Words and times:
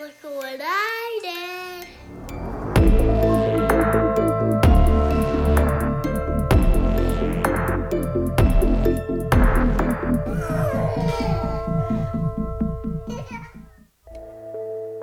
Look 0.00 0.14
what 0.22 0.60
I 0.62 1.18
did. 1.20 2.90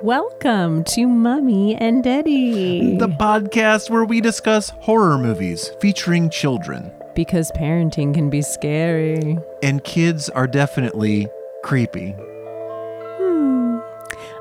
Welcome 0.02 0.82
to 0.84 1.06
Mummy 1.06 1.76
and 1.76 2.02
Daddy. 2.02 2.96
The 2.96 3.06
podcast 3.06 3.90
where 3.90 4.04
we 4.04 4.20
discuss 4.20 4.70
horror 4.80 5.16
movies 5.16 5.70
featuring 5.80 6.28
children. 6.30 6.90
because 7.14 7.50
parenting 7.52 8.14
can 8.14 8.30
be 8.30 8.42
scary. 8.42 9.38
And 9.62 9.82
kids 9.84 10.28
are 10.30 10.46
definitely 10.46 11.28
creepy. 11.64 12.14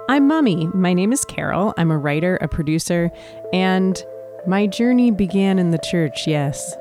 I'm 0.10 0.26
Mummy. 0.26 0.68
My 0.68 0.94
name 0.94 1.12
is 1.12 1.26
Carol. 1.26 1.74
I'm 1.76 1.92
a 1.92 1.98
writer, 1.98 2.38
a 2.38 2.48
producer, 2.48 3.12
and 3.52 4.02
my 4.48 4.66
journey 4.66 5.12
began 5.12 5.60
in 5.60 5.72
the 5.72 5.78
church, 5.80 6.26
yes. 6.26 6.74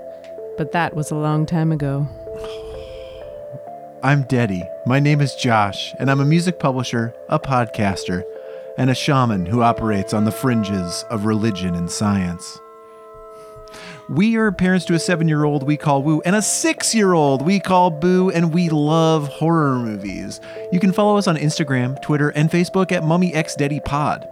But 0.56 0.70
that 0.70 0.94
was 0.94 1.10
a 1.10 1.16
long 1.16 1.44
time 1.44 1.72
ago. 1.72 2.06
I'm 4.04 4.22
Deddy. 4.26 4.62
My 4.86 5.00
name 5.00 5.20
is 5.20 5.34
Josh, 5.34 5.92
and 5.98 6.08
I'm 6.08 6.20
a 6.20 6.24
music 6.24 6.60
publisher, 6.60 7.12
a 7.28 7.40
podcaster, 7.40 8.22
and 8.78 8.90
a 8.90 8.94
shaman 8.94 9.46
who 9.46 9.60
operates 9.60 10.14
on 10.14 10.24
the 10.24 10.30
fringes 10.30 11.04
of 11.10 11.24
religion 11.24 11.74
and 11.74 11.90
science. 11.90 12.60
We 14.08 14.36
are 14.36 14.52
parents 14.52 14.84
to 14.86 14.94
a 14.94 15.00
seven 15.00 15.26
year 15.26 15.42
old 15.42 15.64
we 15.64 15.76
call 15.76 16.00
Woo 16.00 16.20
and 16.24 16.36
a 16.36 16.42
six 16.42 16.94
year 16.94 17.12
old 17.12 17.42
we 17.42 17.58
call 17.58 17.90
Boo, 17.90 18.30
and 18.30 18.54
we 18.54 18.68
love 18.68 19.26
horror 19.26 19.80
movies. 19.80 20.40
You 20.70 20.78
can 20.78 20.92
follow 20.92 21.16
us 21.16 21.26
on 21.26 21.36
Instagram, 21.36 22.00
Twitter, 22.02 22.28
and 22.28 22.48
Facebook 22.48 22.92
at 22.92 23.02
MummyXDaddyPod. 23.02 24.24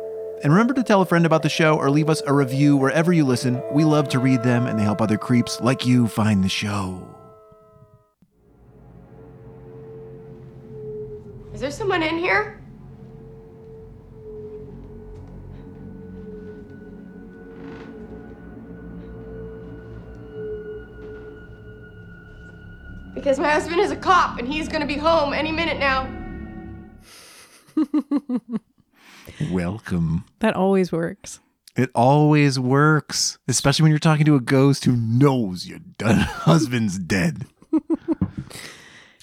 And 0.44 0.52
remember 0.52 0.74
to 0.74 0.84
tell 0.84 1.00
a 1.00 1.06
friend 1.06 1.26
about 1.26 1.42
the 1.42 1.48
show 1.48 1.76
or 1.76 1.90
leave 1.90 2.08
us 2.08 2.22
a 2.24 2.32
review 2.32 2.76
wherever 2.76 3.12
you 3.12 3.24
listen. 3.24 3.60
We 3.72 3.82
love 3.82 4.08
to 4.10 4.20
read 4.20 4.44
them, 4.44 4.68
and 4.68 4.78
they 4.78 4.84
help 4.84 5.00
other 5.00 5.18
creeps 5.18 5.60
like 5.60 5.84
you 5.84 6.06
find 6.06 6.44
the 6.44 6.48
show. 6.48 7.08
Is 11.52 11.60
there 11.60 11.72
someone 11.72 12.04
in 12.04 12.18
here? 12.18 12.63
Because 23.24 23.40
my 23.40 23.48
husband 23.48 23.80
is 23.80 23.90
a 23.90 23.96
cop 23.96 24.38
and 24.38 24.46
he's 24.46 24.68
gonna 24.68 24.84
be 24.84 24.98
home 24.98 25.32
any 25.32 25.50
minute 25.50 25.78
now. 25.78 26.06
Welcome. 29.50 30.26
That 30.40 30.54
always 30.54 30.92
works. 30.92 31.40
It 31.74 31.88
always 31.94 32.60
works, 32.60 33.38
especially 33.48 33.84
when 33.84 33.92
you're 33.92 33.98
talking 33.98 34.26
to 34.26 34.34
a 34.34 34.40
ghost 34.42 34.84
who 34.84 34.94
knows 34.94 35.66
your 35.66 35.78
done 35.96 36.16
husband's 36.18 36.98
dead. 36.98 37.46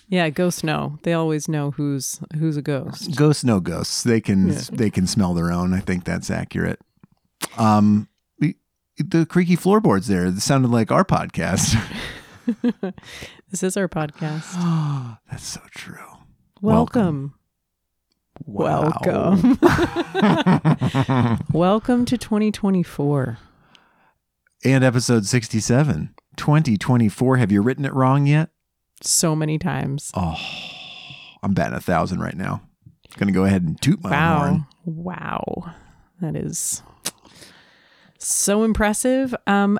Yeah, 0.09 0.31
ghosts 0.31 0.63
know. 0.63 0.97
They 1.03 1.13
always 1.13 1.47
know 1.47 1.69
who's 1.69 2.19
who's 2.39 2.57
a 2.57 2.63
ghost. 2.63 3.15
Ghosts 3.15 3.43
know 3.43 3.59
ghosts. 3.59 4.01
They 4.01 4.19
can 4.19 4.49
Yeah. 4.49 4.61
they 4.71 4.89
can 4.89 5.05
smell 5.05 5.35
their 5.35 5.51
own. 5.51 5.75
I 5.75 5.79
think 5.79 6.05
that's 6.05 6.31
accurate. 6.31 6.79
Um, 7.55 8.09
the, 8.39 8.55
the 8.97 9.27
creaky 9.27 9.55
floorboards 9.57 10.07
there 10.07 10.25
it 10.25 10.39
sounded 10.41 10.71
like 10.71 10.91
our 10.91 11.05
podcast. 11.05 11.79
This 13.49 13.63
is 13.63 13.75
our 13.75 13.87
podcast. 13.89 15.17
that's 15.29 15.45
so 15.45 15.59
true. 15.71 15.97
Welcome. 16.61 17.33
Wow. 18.45 18.83
Welcome. 19.03 19.57
Welcome 21.51 22.05
to 22.05 22.17
2024. 22.17 23.37
And 24.63 24.83
episode 24.83 25.25
67, 25.25 26.13
2024. 26.37 27.37
Have 27.37 27.51
you 27.51 27.61
written 27.61 27.83
it 27.85 27.93
wrong 27.93 28.25
yet? 28.25 28.49
So 29.01 29.35
many 29.35 29.57
times. 29.59 30.11
Oh, 30.15 30.37
I'm 31.43 31.53
batting 31.53 31.77
a 31.77 31.81
thousand 31.81 32.19
right 32.21 32.37
now. 32.37 32.61
Gonna 33.17 33.31
go 33.33 33.43
ahead 33.43 33.63
and 33.63 33.81
toot 33.81 34.01
my 34.01 34.11
Wow. 34.11 34.37
horn. 34.39 34.65
Wow. 34.85 35.73
That 36.21 36.35
is 36.37 36.81
so 38.17 38.63
impressive. 38.63 39.35
Um 39.45 39.77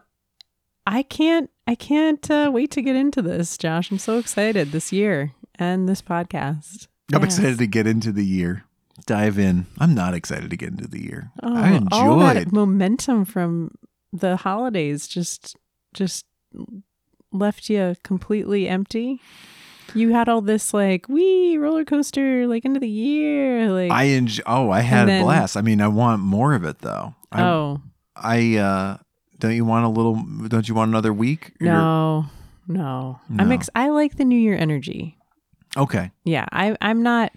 I 0.88 1.04
can't 1.04 1.50
I 1.68 1.76
can't 1.76 2.30
uh, 2.30 2.50
wait 2.54 2.72
to 2.72 2.82
get 2.82 2.96
into 2.96 3.22
this, 3.22 3.58
Josh. 3.58 3.92
I'm 3.92 4.00
so 4.00 4.18
excited 4.18 4.72
this 4.72 4.92
year 4.92 5.32
and 5.56 5.88
this 5.88 6.02
podcast. 6.02 6.88
I'm 7.14 7.22
Yes. 7.24 7.38
excited 7.38 7.58
to 7.60 7.68
get 7.68 7.88
into 7.88 8.12
the 8.12 8.26
year. 8.26 8.64
Dive 9.06 9.38
in. 9.40 9.66
I'm 9.80 9.94
not 9.96 10.14
excited 10.14 10.50
to 10.50 10.58
get 10.58 10.70
into 10.70 10.88
the 10.88 11.02
year. 11.02 11.32
Oh, 11.42 11.56
I 11.56 11.82
all 11.92 12.20
that 12.20 12.52
momentum 12.52 13.26
from 13.26 13.72
the 14.14 14.38
holidays 14.38 15.08
just 15.08 15.56
just 15.94 16.26
left 17.32 17.70
you 17.70 17.96
completely 18.04 18.68
empty. 18.68 19.20
You 19.94 20.14
had 20.14 20.30
all 20.30 20.42
this 20.42 20.74
like 20.74 21.08
wee 21.10 21.58
roller 21.58 21.84
coaster 21.86 22.48
like 22.48 22.64
into 22.66 22.80
the 22.80 22.90
year 22.90 23.72
like 23.72 23.92
I 23.92 24.04
enjoy. 24.06 24.44
Oh, 24.46 24.70
I 24.70 24.82
had 24.82 25.04
a 25.04 25.08
then- 25.08 25.24
blast. 25.24 25.58
I 25.58 25.62
mean, 25.62 25.82
I 25.82 25.88
want 25.88 26.22
more 26.22 26.54
of 26.54 26.64
it 26.64 26.80
though. 26.80 27.16
I, 27.32 27.42
oh 27.44 27.82
I 28.16 28.56
uh, 28.58 28.98
don't 29.42 29.56
you 29.56 29.66
want 29.66 29.86
a 29.86 29.90
little? 29.90 30.16
Don't 30.48 30.70
you 30.70 30.76
want 30.76 30.90
another 30.90 31.12
week? 31.12 31.54
You're- 31.60 31.74
no 31.74 32.26
no 32.68 33.20
I'm 33.38 33.52
ex- 33.52 33.70
I 33.76 33.90
like 33.90 34.16
the 34.16 34.24
New 34.24 34.40
Year 34.40 34.56
energy. 34.56 35.18
Okay. 35.78 36.12
yeah 36.26 36.46
i 36.52 36.76
i'm 36.82 37.02
not 37.02 37.32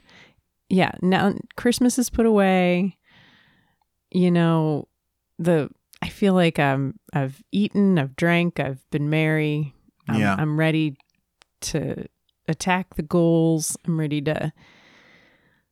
yeah 0.68 0.90
now 1.02 1.32
christmas 1.54 2.00
is 2.00 2.10
put 2.10 2.26
away 2.26 2.96
you 4.10 4.28
know 4.28 4.88
the 5.38 5.70
i 6.02 6.08
feel 6.08 6.34
like 6.34 6.58
i'm 6.58 6.98
i've 7.12 7.40
eaten 7.52 7.96
i've 7.96 8.16
drank 8.16 8.58
i've 8.58 8.82
been 8.90 9.08
merry 9.08 9.72
I'm, 10.08 10.18
Yeah. 10.20 10.34
i'm 10.36 10.58
ready 10.58 10.96
to 11.70 12.06
attack 12.48 12.96
the 12.96 13.02
goals 13.06 13.76
i'm 13.86 14.00
ready 14.00 14.20
to 14.22 14.52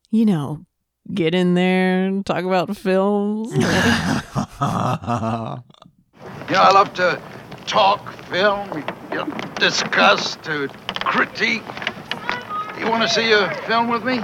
you 0.09 0.25
know 0.25 0.65
get 1.13 1.35
in 1.35 1.55
there 1.55 2.05
and 2.05 2.25
talk 2.25 2.45
about 2.45 2.77
films 2.77 3.51
You 6.53 6.59
know, 6.59 6.65
I 6.65 6.71
love 6.71 6.93
to 6.93 7.19
talk 7.65 8.13
film, 8.25 8.69
you 9.09 9.15
know, 9.17 9.25
discuss, 9.55 10.35
to 10.43 10.67
critique. 10.99 11.63
You 12.79 12.87
want 12.91 13.01
to 13.01 13.09
see 13.09 13.31
a 13.31 13.49
film 13.65 13.87
with 13.87 14.03
me? 14.05 14.21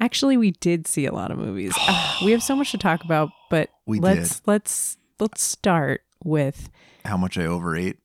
actually 0.00 0.36
we 0.36 0.50
did 0.50 0.88
see 0.88 1.06
a 1.06 1.12
lot 1.12 1.30
of 1.30 1.38
movies 1.38 1.72
Ah, 1.78 2.18
we 2.24 2.32
have 2.32 2.42
so 2.42 2.56
much 2.56 2.72
to 2.72 2.78
talk 2.78 3.04
about 3.04 3.28
but 3.48 3.68
We 3.86 4.00
let's 4.00 4.40
did. 4.40 4.48
let's 4.48 4.96
let's 5.20 5.40
start 5.42 6.00
with 6.24 6.68
How 7.04 7.16
much 7.16 7.38
I 7.38 7.44
overate 7.46 7.98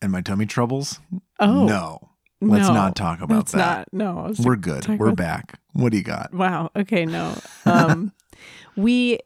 and 0.00 0.10
my 0.10 0.22
tummy 0.22 0.46
troubles? 0.46 1.00
oh 1.40 1.66
no. 1.66 1.98
Let's 2.40 2.68
No, 2.68 2.72
not 2.74 2.96
talk 2.96 3.20
about 3.20 3.34
That's 3.46 3.52
that. 3.52 3.88
not. 3.92 3.92
No, 3.92 4.32
We're 4.42 4.56
good. 4.56 4.86
We're 4.88 5.08
about- 5.08 5.16
back. 5.16 5.60
What 5.74 5.92
do 5.92 5.98
you 5.98 6.04
got? 6.04 6.32
Wow. 6.32 6.70
Okay. 6.74 7.04
No. 7.04 7.36
Um, 7.66 8.12
we 8.76 9.18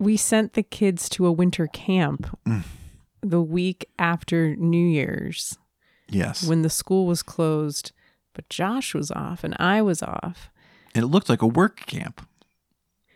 we 0.00 0.16
sent 0.16 0.54
the 0.54 0.62
kids 0.64 1.08
to 1.10 1.26
a 1.26 1.32
winter 1.32 1.66
camp 1.68 2.36
Mm. 2.46 2.64
the 3.22 3.40
week 3.42 3.86
after 3.98 4.56
New 4.56 4.84
Year's 4.88 5.58
Yes. 6.08 6.42
when 6.44 6.62
the 6.62 6.70
school 6.70 7.06
was 7.06 7.22
closed, 7.22 7.92
but 8.34 8.48
Josh 8.48 8.94
was 8.94 9.10
off 9.12 9.44
and 9.44 9.54
I 9.60 9.82
was 9.82 10.02
off. 10.02 10.50
and 10.94 11.04
it 11.04 11.08
looked 11.08 11.28
like 11.28 11.42
a 11.42 11.46
work 11.46 11.86
camp 11.86 12.26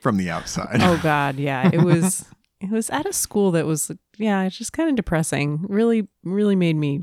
from 0.01 0.17
the 0.19 0.31
outside. 0.31 0.77
Oh 0.81 1.01
God, 1.03 1.37
yeah. 1.41 1.69
It 1.73 1.81
was 1.91 2.27
it 2.61 2.71
was 2.71 2.89
at 2.91 3.05
a 3.07 3.13
school 3.13 3.51
that 3.53 3.67
was 3.67 3.91
yeah, 4.17 4.43
it's 4.45 4.57
just 4.57 4.73
kind 4.73 4.89
of 4.89 4.95
depressing. 4.97 5.65
Really, 5.69 6.07
really 6.23 6.55
made 6.57 6.77
me, 6.77 7.03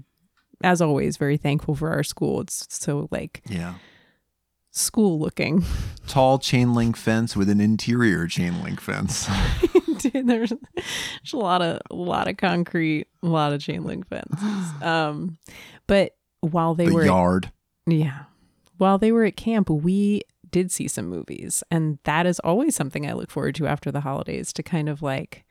as 0.63 0.81
always, 0.81 1.18
very 1.18 1.36
thankful 1.38 1.75
for 1.75 1.90
our 1.92 2.03
school. 2.03 2.40
It's 2.42 2.68
so 2.69 3.08
like 3.12 3.42
yeah. 3.50 3.74
School 4.71 5.19
looking. 5.19 5.63
Tall 6.07 6.39
chain 6.39 6.73
link 6.73 6.97
fence 6.97 7.35
with 7.35 7.49
an 7.49 7.61
interior 7.61 8.27
chain 8.27 8.63
link 8.63 8.81
fence. 8.81 9.29
Dude, 10.00 10.27
there's, 10.27 10.50
there's 10.50 11.33
a 11.33 11.38
lot 11.38 11.62
of 11.62 11.79
a 11.91 11.95
lot 11.95 12.27
of 12.27 12.38
concrete, 12.38 13.07
a 13.21 13.27
lot 13.27 13.53
of 13.53 13.62
chain 13.62 13.83
link 13.83 14.07
fences. 14.07 14.39
Um, 14.81 15.38
but 15.85 16.15
while 16.39 16.73
they 16.73 16.88
the 16.88 16.94
were 16.94 17.06
yard. 17.06 17.51
yeah, 17.85 18.23
while 18.77 18.97
they 18.97 19.12
were 19.12 19.25
at 19.25 19.35
camp, 19.35 19.69
we 19.69 20.23
did 20.50 20.71
see 20.71 20.88
some 20.88 21.07
movies, 21.07 21.63
and 21.69 22.00
that 22.03 22.25
is 22.25 22.39
always 22.39 22.75
something 22.75 23.06
I 23.06 23.13
look 23.13 23.29
forward 23.29 23.56
to 23.56 23.67
after 23.67 23.91
the 23.91 24.01
holidays 24.01 24.51
to 24.53 24.63
kind 24.63 24.89
of 24.89 25.03
like 25.03 25.45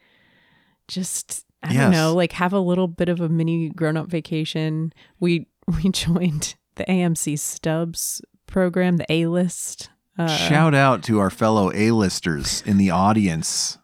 just 0.88 1.46
I 1.62 1.75
don't 1.75 1.93
know, 1.93 2.14
like 2.14 2.32
have 2.32 2.52
a 2.52 2.58
little 2.58 2.88
bit 2.88 3.08
of 3.08 3.20
a 3.20 3.28
mini 3.28 3.69
grown 3.69 3.96
up 3.96 4.08
vacation. 4.08 4.93
We 5.20 5.46
we 5.82 5.90
joined 5.90 6.56
the 6.75 6.84
AMC 6.84 7.38
Stubs 7.38 8.20
program, 8.50 8.97
the 8.99 9.11
A 9.11 9.26
list. 9.26 9.91
Uh, 10.19 10.26
Shout 10.26 10.75
out 10.75 11.02
to 11.05 11.19
our 11.19 11.31
fellow 11.31 11.73
A-listers 11.75 12.62
in 12.67 12.76
the 12.76 12.91
audience. 12.91 13.79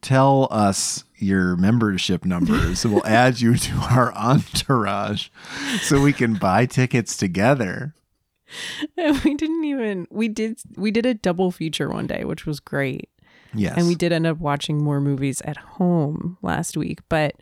Tell 0.00 0.46
us 0.50 1.04
your 1.16 1.56
membership 1.56 2.24
numbers. 2.24 2.86
we'll 2.86 3.04
add 3.06 3.40
you 3.40 3.56
to 3.56 3.74
our 3.90 4.14
entourage 4.14 5.28
so 5.80 6.00
we 6.00 6.12
can 6.12 6.34
buy 6.34 6.66
tickets 6.66 7.16
together. 7.16 7.94
And 8.96 9.18
we 9.24 9.34
didn't 9.34 9.64
even 9.64 10.06
we 10.10 10.28
did 10.28 10.58
we 10.76 10.90
did 10.90 11.04
a 11.04 11.14
double 11.14 11.50
feature 11.50 11.88
one 11.90 12.06
day, 12.06 12.24
which 12.24 12.46
was 12.46 12.60
great. 12.60 13.10
Yes. 13.52 13.74
And 13.76 13.88
we 13.88 13.94
did 13.94 14.12
end 14.12 14.26
up 14.26 14.38
watching 14.38 14.82
more 14.82 15.00
movies 15.00 15.42
at 15.42 15.56
home 15.56 16.38
last 16.42 16.76
week, 16.76 17.00
but 17.08 17.34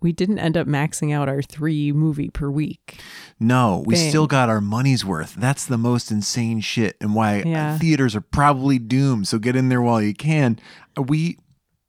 we 0.00 0.12
didn't 0.12 0.38
end 0.38 0.56
up 0.56 0.66
maxing 0.66 1.12
out 1.12 1.28
our 1.28 1.42
three 1.42 1.90
movie 1.92 2.30
per 2.30 2.48
week. 2.50 3.00
No, 3.40 3.82
we 3.86 3.94
thing. 3.96 4.08
still 4.10 4.26
got 4.26 4.48
our 4.48 4.60
money's 4.60 5.04
worth. 5.04 5.34
That's 5.34 5.64
the 5.66 5.78
most 5.78 6.10
insane 6.10 6.60
shit 6.60 6.96
and 7.00 7.14
why 7.14 7.42
Yeah. 7.42 7.78
theaters 7.78 8.14
are 8.14 8.20
probably 8.20 8.78
doomed. 8.78 9.26
So 9.28 9.38
get 9.38 9.56
in 9.56 9.68
there 9.68 9.82
while 9.82 10.00
you 10.00 10.14
can. 10.14 10.58
We 10.96 11.38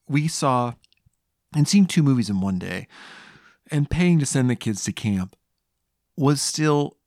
we 0.08 0.28
saw 0.28 0.74
and 1.56 1.68
seen 1.68 1.86
two 1.86 2.02
movies 2.04 2.30
in 2.30 2.42
one 2.42 2.58
day 2.60 2.88
and 3.72 3.90
paying 3.90 4.18
to 4.20 4.26
send 4.26 4.50
the 4.50 4.56
kids 4.56 4.84
to 4.86 4.92
camp 4.92 5.36
was 6.18 6.42
still 6.42 6.98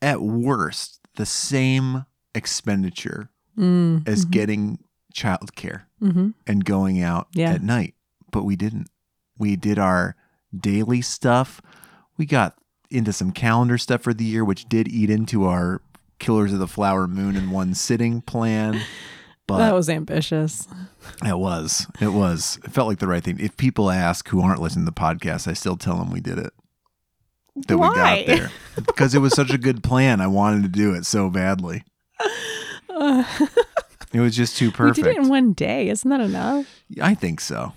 at 0.00 0.22
worst 0.22 1.00
the 1.16 1.26
same 1.26 2.04
expenditure 2.34 3.30
Mm, 3.58 4.06
as 4.08 4.24
getting 4.24 4.78
childcare 5.12 5.82
mhm. 6.00 6.34
and 6.46 6.64
going 6.64 7.02
out 7.02 7.26
Yeah. 7.34 7.50
at 7.52 7.62
night. 7.62 7.94
But 8.30 8.44
we 8.44 8.54
didn't. 8.56 8.88
We 9.36 9.56
did 9.56 9.78
our 9.78 10.14
daily 10.58 11.00
stuff. 11.02 11.60
We 12.16 12.26
got 12.26 12.56
into 12.90 13.12
some 13.12 13.30
calendar 13.32 13.78
stuff 13.78 14.02
for 14.02 14.12
the 14.14 14.24
year, 14.24 14.44
which 14.44 14.68
did 14.68 14.88
eat 14.88 15.10
into 15.10 15.44
our 15.44 15.80
Killers 16.18 16.52
of 16.52 16.58
the 16.58 16.66
Flower 16.68 17.06
Moon 17.06 17.36
in 17.36 17.50
one 17.50 17.74
sitting 17.74 18.20
plan. 18.22 18.80
But 19.46 19.58
that 19.58 19.74
was 19.74 19.90
ambitious. 19.90 20.68
it 21.26 21.36
was. 21.36 21.88
It 22.00 22.12
was. 22.12 22.60
It 22.62 22.70
felt 22.70 22.86
like 22.86 23.00
the 23.00 23.08
right 23.08 23.24
thing. 23.24 23.40
If 23.40 23.56
people 23.56 23.90
ask 23.90 24.28
who 24.28 24.40
aren't 24.42 24.60
listening 24.60 24.84
to 24.84 24.92
the 24.92 25.00
podcast, 25.00 25.48
I 25.48 25.54
still 25.54 25.76
tell 25.76 25.96
them 25.96 26.12
we 26.12 26.20
did 26.20 26.38
it. 26.38 26.52
That 27.66 27.76
we 27.78 27.88
got 27.88 28.26
there. 28.26 28.52
Because 28.76 29.12
it 29.12 29.18
was 29.18 29.34
such 29.34 29.50
a 29.50 29.58
good 29.58 29.82
plan. 29.82 30.20
I 30.20 30.28
wanted 30.28 30.62
to 30.62 30.68
do 30.68 30.94
it 30.94 31.04
so 31.04 31.30
badly. 31.30 31.82
It 34.12 34.18
was 34.20 34.34
just 34.36 34.56
too 34.56 34.70
perfect. 34.70 34.98
we 34.98 35.02
did 35.14 35.16
it 35.18 35.22
in 35.24 35.28
one 35.28 35.52
day. 35.52 35.88
Isn't 35.88 36.08
that 36.10 36.20
enough? 36.20 36.66
I 37.00 37.14
think 37.14 37.40
so. 37.40 37.72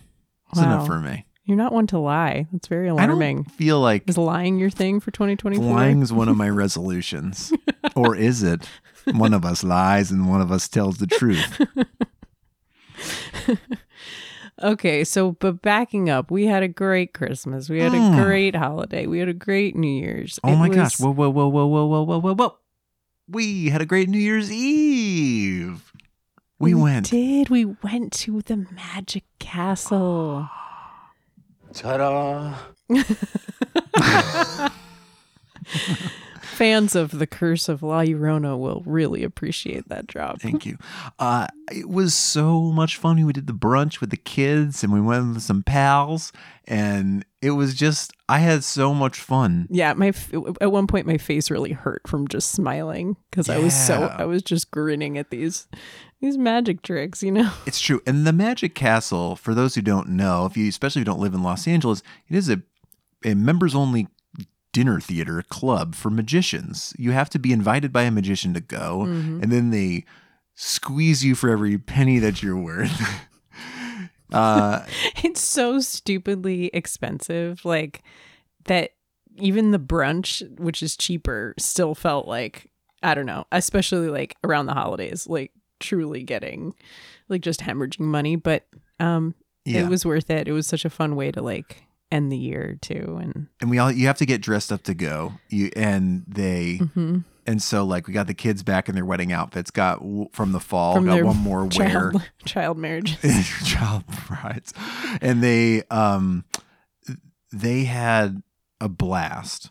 It's 0.52 0.60
Wow. 0.60 0.66
enough 0.66 0.88
for 0.88 1.00
me. 1.00 1.26
You're 1.46 1.58
not 1.58 1.74
one 1.74 1.88
to 1.88 2.00
lie. 2.00 2.48
That's 2.54 2.68
very 2.68 2.88
alarming. 2.88 3.40
I 3.40 3.42
don't 3.44 3.52
feel 3.52 3.80
like 3.82 4.08
Is 4.10 4.18
lying 4.18 4.58
your 4.60 4.70
thing 4.70 5.00
for 5.02 5.12
2024? 5.12 5.66
lying's 5.76 6.14
one 6.14 6.30
of 6.30 6.38
my 6.38 6.50
resolutions. 6.64 7.52
or 7.96 8.16
is 8.16 8.44
it? 8.44 8.68
One 9.12 9.34
of 9.34 9.44
us 9.44 9.64
lies 9.64 10.10
and 10.12 10.30
one 10.30 10.40
of 10.40 10.52
us 10.52 10.70
tells 10.70 10.98
the 11.00 11.08
truth. 11.08 11.62
Okay, 14.62 15.04
so 15.04 15.32
but 15.34 15.62
backing 15.64 16.10
up, 16.12 16.30
we 16.30 16.46
had 16.46 16.62
a 16.62 16.68
great 16.68 17.12
Christmas. 17.14 17.70
We 17.70 17.80
had 17.82 17.92
Mm. 17.92 18.14
a 18.20 18.24
great 18.24 18.56
holiday. 18.56 19.08
We 19.08 19.18
had 19.18 19.28
a 19.28 19.34
great 19.34 19.76
New 19.76 19.88
Year's. 19.92 20.40
Oh 20.44 20.54
It 20.54 20.58
my 20.58 20.68
was- 20.70 20.78
gosh. 20.78 21.00
Whoa, 21.00 21.10
whoa, 21.12 21.30
whoa, 21.32 21.48
whoa, 21.48 21.66
whoa, 21.66 21.86
whoa, 21.88 22.04
whoa, 22.04 22.20
whoa, 22.20 22.36
whoa. 22.36 22.58
We 23.28 23.70
had 23.70 23.82
a 23.82 23.86
great 23.86 24.10
New 24.10 24.20
Year's 24.20 24.52
Eve. 24.52 25.92
We, 26.60 26.76
went. 26.76 27.10
Did 27.10 27.50
we 27.50 27.66
went 27.66 28.14
to 28.14 28.42
the 28.44 28.58
Magic 28.72 29.24
Castle? 29.40 30.48
Ta-da! 31.74 32.56
Fans 36.42 36.96
of 36.96 37.18
The 37.18 37.26
Curse 37.26 37.68
of 37.68 37.82
La 37.82 38.02
Llorona 38.02 38.58
will 38.60 38.84
really 38.86 39.24
appreciate 39.24 39.90
that 39.90 40.06
drop. 40.06 40.40
Thank 40.40 40.68
you. 40.68 40.78
Uh, 41.18 41.48
it 41.72 41.90
was 41.90 42.14
so 42.14 42.62
much 42.62 42.98
fun. 42.98 43.26
We 43.26 43.34
did 43.34 43.48
the 43.48 43.54
brunch 43.54 44.00
with 44.00 44.12
the 44.12 44.18
kids 44.18 44.84
and 44.84 44.94
we 44.94 45.02
went 45.02 45.34
with 45.34 45.42
some 45.42 45.64
pals. 45.64 46.32
And 46.66 47.26
it 47.42 47.52
was 47.52 47.74
just, 47.74 48.14
I 48.34 48.40
had 48.40 48.64
so 48.64 48.96
much 48.96 49.20
fun. 49.20 49.68
Yeah, 49.70 49.94
my 49.94 50.08
f- 50.08 50.34
at 50.60 50.72
one 50.72 50.88
point 50.88 51.06
my 51.06 51.20
face 51.20 51.52
really 51.52 51.72
hurt 51.72 52.02
from 52.08 52.28
just 52.28 52.50
smiling 52.50 53.16
because 53.30 53.48
I 53.48 53.60
was 53.60 53.76
so 53.76 54.12
I 54.18 54.26
was 54.26 54.42
just 54.42 54.72
grinning 54.72 55.20
at 55.20 55.30
these 55.30 55.68
these 56.20 56.36
magic 56.36 56.82
tricks, 56.82 57.22
you 57.22 57.32
know. 57.32 57.52
It's 57.68 57.80
true. 57.80 58.02
And 58.08 58.26
the 58.26 58.34
Magic 58.34 58.74
Castle, 58.74 59.36
for 59.36 59.54
those 59.54 59.76
who 59.76 59.84
don't 59.84 60.10
know, 60.10 60.48
if 60.48 60.58
you 60.58 60.68
especially 60.68 61.02
if 61.02 61.08
you 61.08 61.14
don't 61.14 61.20
live 61.20 61.36
in 61.36 61.44
Los 61.44 61.68
Angeles, 61.68 62.02
it 62.28 62.36
is 62.36 62.50
a, 62.50 62.64
a 63.24 63.36
members 63.36 63.76
only 63.76 64.08
dinner 64.72 65.00
theater 65.00 65.44
club 65.50 65.94
for 65.94 66.10
magicians. 66.10 66.96
You 66.98 67.12
have 67.12 67.30
to 67.30 67.40
be 67.40 67.54
invited 67.54 67.94
by 67.94 68.02
a 68.02 68.12
magician 68.12 68.56
to 68.56 68.62
go, 68.62 69.06
mm-hmm. 69.06 69.44
and 69.44 69.52
then 69.52 69.70
they 69.70 70.06
squeeze 70.56 71.24
you 71.24 71.36
for 71.36 71.52
every 71.52 71.78
penny 71.78 72.18
that 72.18 72.42
you're 72.42 72.58
worth. 72.58 73.00
uh, 74.34 74.86
It's 75.24 75.42
so 75.42 75.80
stupidly 75.80 76.68
expensive, 76.74 77.64
like 77.66 78.04
that. 78.66 78.92
Even 79.38 79.72
the 79.72 79.80
brunch, 79.80 80.48
which 80.60 80.84
is 80.84 80.96
cheaper, 80.96 81.56
still 81.58 81.96
felt 81.96 82.28
like 82.28 82.70
I 83.02 83.16
don't 83.16 83.26
know, 83.26 83.46
especially 83.52 84.10
like 84.10 84.38
around 84.44 84.68
the 84.68 84.74
holidays, 84.74 85.28
like 85.28 85.52
truly 85.80 86.24
getting 86.24 86.76
like 87.30 87.42
just 87.42 87.60
hemorrhaging 87.62 88.02
money. 88.02 88.36
But 88.36 88.66
um, 89.00 89.34
yeah. 89.66 89.82
it 89.86 89.90
was 89.90 90.06
worth 90.06 90.30
it. 90.30 90.48
It 90.48 90.52
was 90.52 90.68
such 90.68 90.86
a 90.86 90.90
fun 90.90 91.16
way 91.16 91.32
to 91.32 91.42
like 91.42 91.84
end 92.14 92.32
the 92.32 92.38
year 92.38 92.78
too, 92.82 93.18
and 93.22 93.48
and 93.60 93.70
we 93.70 93.78
all 93.80 93.92
you 93.92 94.08
have 94.08 94.18
to 94.20 94.26
get 94.26 94.42
dressed 94.42 94.72
up 94.72 94.84
to 94.84 94.94
go. 94.94 95.34
You 95.50 95.72
and 95.76 96.24
they 96.28 96.80
Mhm. 96.82 97.24
and 97.48 97.62
so 97.62 97.84
like 97.86 98.08
we 98.08 98.14
got 98.14 98.28
the 98.28 98.34
kids 98.34 98.64
back 98.64 98.88
in 98.88 98.96
their 98.96 99.06
wedding 99.06 99.32
outfits. 99.34 99.72
Got 99.72 100.00
from 100.32 100.52
the 100.52 100.60
fall. 100.60 100.96
from 100.96 101.06
got 101.06 101.24
one 101.24 101.38
more 101.38 101.66
wear. 101.66 101.70
child, 102.12 102.30
child 102.46 102.78
marriage. 102.78 103.18
child 103.66 104.04
brides 104.28 104.74
and 105.22 105.44
they 105.44 105.84
um 105.90 106.46
they 107.52 107.84
had 107.86 108.42
a 108.82 108.90
blast 108.90 109.70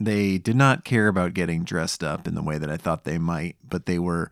they 0.00 0.38
did 0.38 0.54
not 0.56 0.84
care 0.84 1.08
about 1.08 1.34
getting 1.34 1.64
dressed 1.64 2.04
up 2.04 2.26
in 2.28 2.34
the 2.34 2.42
way 2.42 2.58
that 2.58 2.70
i 2.70 2.76
thought 2.76 3.04
they 3.04 3.18
might 3.18 3.56
but 3.66 3.86
they 3.86 3.98
were 3.98 4.30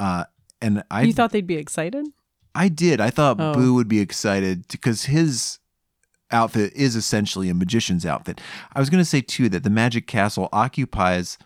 uh 0.00 0.24
and 0.60 0.82
i 0.90 1.02
you 1.02 1.12
thought 1.12 1.30
they'd 1.32 1.46
be 1.46 1.56
excited? 1.56 2.06
i 2.54 2.68
did 2.68 3.00
i 3.00 3.10
thought 3.10 3.36
Oh. 3.40 3.54
boo 3.54 3.74
would 3.74 3.88
be 3.88 4.00
excited 4.00 4.66
because 4.68 5.04
his 5.04 5.57
outfit 6.30 6.72
is 6.74 6.94
essentially 6.96 7.48
a 7.48 7.54
magician's 7.54 8.04
outfit 8.04 8.40
i 8.74 8.80
was 8.80 8.90
going 8.90 9.00
to 9.00 9.04
say 9.08 9.20
too 9.20 9.48
that 9.48 9.62
the 9.64 9.70
magic 9.70 10.06
castle 10.06 10.48
occupies 10.52 11.38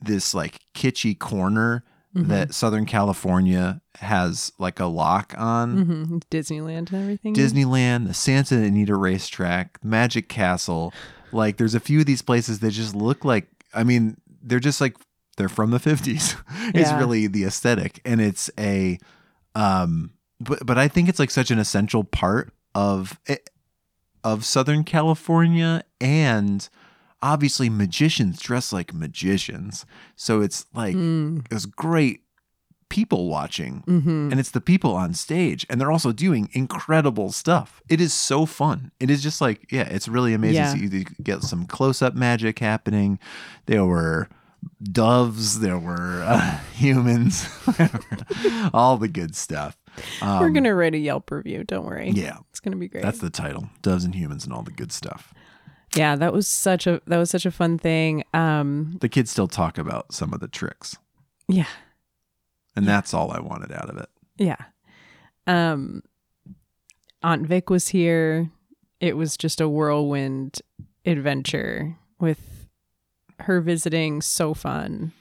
this 0.00 0.34
like 0.34 0.60
kitschy 0.74 1.18
corner 1.18 1.84
Mm-hmm. 2.14 2.28
that 2.30 2.54
southern 2.54 2.86
california 2.86 3.82
has 3.96 4.50
like 4.58 4.80
a 4.80 4.86
lock 4.86 5.34
on 5.36 5.84
hmm 5.84 6.16
Disneyland 6.30 6.90
and 6.90 6.94
everything. 6.94 7.34
Disneyland, 7.34 8.06
the 8.06 8.14
Santa 8.14 8.56
Anita 8.56 8.94
racetrack, 8.96 9.84
Magic 9.84 10.26
Castle. 10.26 10.94
Like 11.30 11.58
there's 11.58 11.74
a 11.74 11.80
few 11.80 12.00
of 12.00 12.06
these 12.06 12.22
places 12.22 12.60
that 12.60 12.70
just 12.70 12.94
look 12.94 13.22
like 13.26 13.48
I 13.74 13.84
mean, 13.84 14.16
they're 14.42 14.60
just 14.60 14.80
like 14.80 14.96
they're 15.36 15.50
from 15.50 15.72
the 15.72 15.78
50s. 15.78 16.40
it's 16.74 16.88
Yeah. 16.90 16.98
really 16.98 17.26
the 17.26 17.44
aesthetic 17.44 18.00
and 18.06 18.18
it's 18.22 18.50
a 18.58 18.98
um 19.54 20.12
but 20.40 20.64
but 20.64 20.78
I 20.78 20.88
think 20.88 21.10
it's 21.10 21.18
like 21.18 21.30
such 21.30 21.50
an 21.50 21.58
essential 21.58 22.02
part 22.02 22.50
of 22.74 23.20
it, 23.26 23.50
of 24.30 24.44
Southern 24.44 24.82
California 24.84 25.72
and 26.00 26.68
obviously 27.22 27.68
magicians 27.70 28.40
dress 28.40 28.72
like 28.72 28.92
magicians. 28.92 29.86
So 30.16 30.40
it's 30.42 30.66
like 30.74 30.96
Mm. 30.96 31.46
it's 31.50 31.66
great 31.66 32.20
people 32.88 33.28
watching 33.28 33.82
hmm 33.86 34.28
and 34.30 34.38
it's 34.38 34.52
the 34.52 34.60
people 34.60 34.94
on 34.94 35.12
stage 35.12 35.66
and 35.68 35.80
they're 35.80 35.90
also 35.90 36.12
doing 36.12 36.48
incredible 36.52 37.32
stuff 37.32 37.82
it 37.88 38.00
is 38.00 38.14
so 38.14 38.46
fun 38.46 38.92
it 39.00 39.10
is 39.10 39.20
just 39.24 39.40
like 39.40 39.58
yeah 39.72 39.88
it's 39.96 40.06
really 40.06 40.32
amazing 40.34 40.62
Yeah. 40.62 40.70
So 40.72 40.78
you 40.96 41.04
get 41.30 41.42
some 41.42 41.66
close-up 41.66 42.14
magic 42.14 42.60
happening 42.60 43.18
there 43.66 43.84
were 43.84 44.28
doves 44.80 45.58
there 45.58 45.78
were 45.88 46.22
uh, 46.24 46.58
humans 46.74 47.48
all 48.72 48.96
the 48.98 49.08
good 49.08 49.34
stuff 49.34 49.76
um, 50.22 50.40
We're 50.40 50.50
gonna 50.50 50.74
write 50.74 50.94
a 50.94 50.98
Yelp 50.98 51.30
review. 51.30 51.64
Don't 51.64 51.84
worry. 51.86 52.10
yeah 52.10 52.38
it's 52.50 52.60
gonna 52.60 52.76
be 52.76 52.88
great. 52.88 53.02
that's 53.02 53.18
the 53.20 53.30
title 53.30 53.68
doves 53.82 54.04
and 54.04 54.14
humans 54.14 54.44
and 54.44 54.52
all 54.52 54.62
the 54.62 54.70
good 54.72 54.92
stuff 54.92 55.32
yeah, 55.94 56.14
that 56.16 56.32
was 56.32 56.46
such 56.46 56.86
a 56.86 57.00
that 57.06 57.16
was 57.16 57.30
such 57.30 57.46
a 57.46 57.50
fun 57.50 57.78
thing. 57.78 58.22
Um, 58.34 58.98
the 59.00 59.08
kids 59.08 59.30
still 59.30 59.46
talk 59.48 59.78
about 59.78 60.12
some 60.12 60.34
of 60.34 60.40
the 60.40 60.48
tricks 60.48 60.96
yeah, 61.48 61.68
and 62.74 62.86
that's 62.86 63.14
all 63.14 63.30
i 63.30 63.38
wanted 63.40 63.72
out 63.72 63.88
of 63.88 63.96
it 63.96 64.08
yeah. 64.36 64.56
Um, 65.46 66.02
Aunt 67.22 67.46
Vic 67.46 67.70
was 67.70 67.88
here. 67.88 68.50
It 69.00 69.16
was 69.16 69.36
just 69.36 69.60
a 69.60 69.68
whirlwind 69.68 70.60
adventure 71.04 71.96
with 72.20 72.68
her 73.40 73.60
visiting. 73.60 74.20
So 74.20 74.54
fun. 74.54 75.12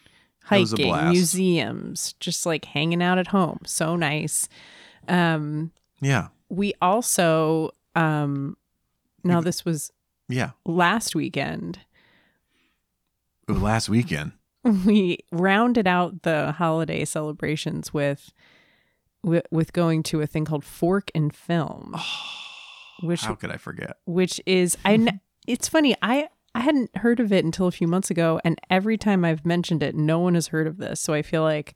It 0.52 0.60
was 0.60 0.74
a 0.74 0.90
Hiking, 0.90 1.12
museums, 1.12 2.14
just 2.20 2.46
like 2.46 2.66
hanging 2.66 3.02
out 3.02 3.18
at 3.18 3.28
home. 3.28 3.60
So 3.66 3.96
nice. 3.96 4.48
Um, 5.08 5.72
yeah. 6.02 6.28
we 6.50 6.74
also 6.82 7.72
um 7.96 8.58
now 9.24 9.42
this 9.42 9.66
was 9.66 9.92
yeah. 10.28 10.52
last 10.66 11.16
weekend. 11.16 11.80
Was 13.48 13.60
last 13.60 13.90
weekend. 13.90 14.32
We 14.84 15.20
rounded 15.32 15.86
out 15.86 16.24
the 16.24 16.52
holiday 16.54 17.06
celebrations 17.06 17.94
with 17.94 18.34
with, 19.24 19.46
with 19.52 19.74
going 19.74 20.02
to 20.04 20.22
a 20.22 20.28
thing 20.28 20.44
called 20.46 20.64
Fork 20.64 21.12
N 21.14 21.30
Film 21.30 21.96
which 23.02 23.22
how 23.22 23.36
could 23.36 23.52
i 23.52 23.58
forget? 23.58 23.98
which 24.06 24.42
is 24.46 24.78
i 24.86 25.20
it's 25.48 25.68
funny 25.68 25.96
i 26.02 26.28
I 26.56 26.62
hadn't 26.62 26.96
heard 26.98 27.20
of 27.20 27.34
it 27.34 27.44
until 27.44 27.68
a 27.68 27.72
few 27.72 27.86
months 27.86 28.10
ago, 28.10 28.40
and 28.46 28.60
every 28.70 28.98
time 28.98 29.26
I've 29.26 29.46
mentioned 29.46 29.84
it, 29.84 29.94
no 29.94 30.20
one 30.20 30.36
has 30.36 30.48
heard 30.48 30.68
of 30.68 30.78
this. 30.78 31.02
So 31.02 31.14
I 31.14 31.22
feel 31.22 31.44
like 31.44 31.76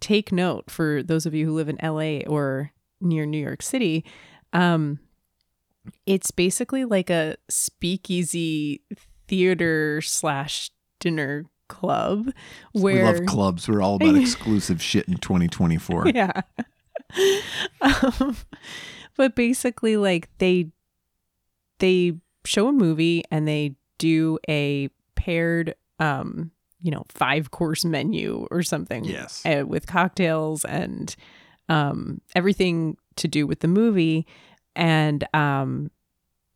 take 0.00 0.32
note 0.32 0.68
for 0.68 1.00
those 1.02 1.26
of 1.26 1.34
you 1.34 1.46
who 1.46 1.54
live 1.54 1.68
in 1.68 1.78
LA 1.80 2.26
or 2.26 2.72
near 3.00 3.24
New 3.24 3.38
York 3.38 3.62
City. 3.62 4.04
Um, 4.52 4.98
it's 6.06 6.32
basically 6.32 6.84
like 6.84 7.08
a 7.08 7.36
speakeasy 7.48 8.82
theater 9.28 10.00
slash 10.00 10.70
dinner 10.98 11.46
club 11.68 12.32
where 12.72 13.04
We 13.04 13.12
love 13.12 13.26
clubs. 13.26 13.68
We're 13.68 13.80
all 13.80 13.94
about 14.02 14.16
exclusive 14.16 14.82
shit 14.82 15.06
in 15.06 15.18
2024. 15.18 16.08
yeah. 16.14 16.40
um, 17.80 18.36
but 19.16 19.36
basically, 19.36 19.96
like 19.96 20.28
they 20.38 20.70
they 21.78 22.14
show 22.44 22.66
a 22.68 22.72
movie 22.72 23.22
and 23.30 23.46
they 23.46 23.76
do 24.00 24.38
a 24.48 24.88
paired, 25.14 25.74
um, 26.00 26.50
you 26.80 26.90
know, 26.90 27.04
five 27.08 27.50
course 27.52 27.84
menu 27.84 28.48
or 28.50 28.62
something. 28.62 29.04
Yes. 29.04 29.44
uh, 29.46 29.64
with 29.66 29.86
cocktails 29.86 30.64
and 30.64 31.14
um, 31.68 32.20
everything 32.34 32.96
to 33.16 33.28
do 33.28 33.46
with 33.46 33.60
the 33.60 33.68
movie, 33.68 34.26
and 34.74 35.22
um, 35.34 35.90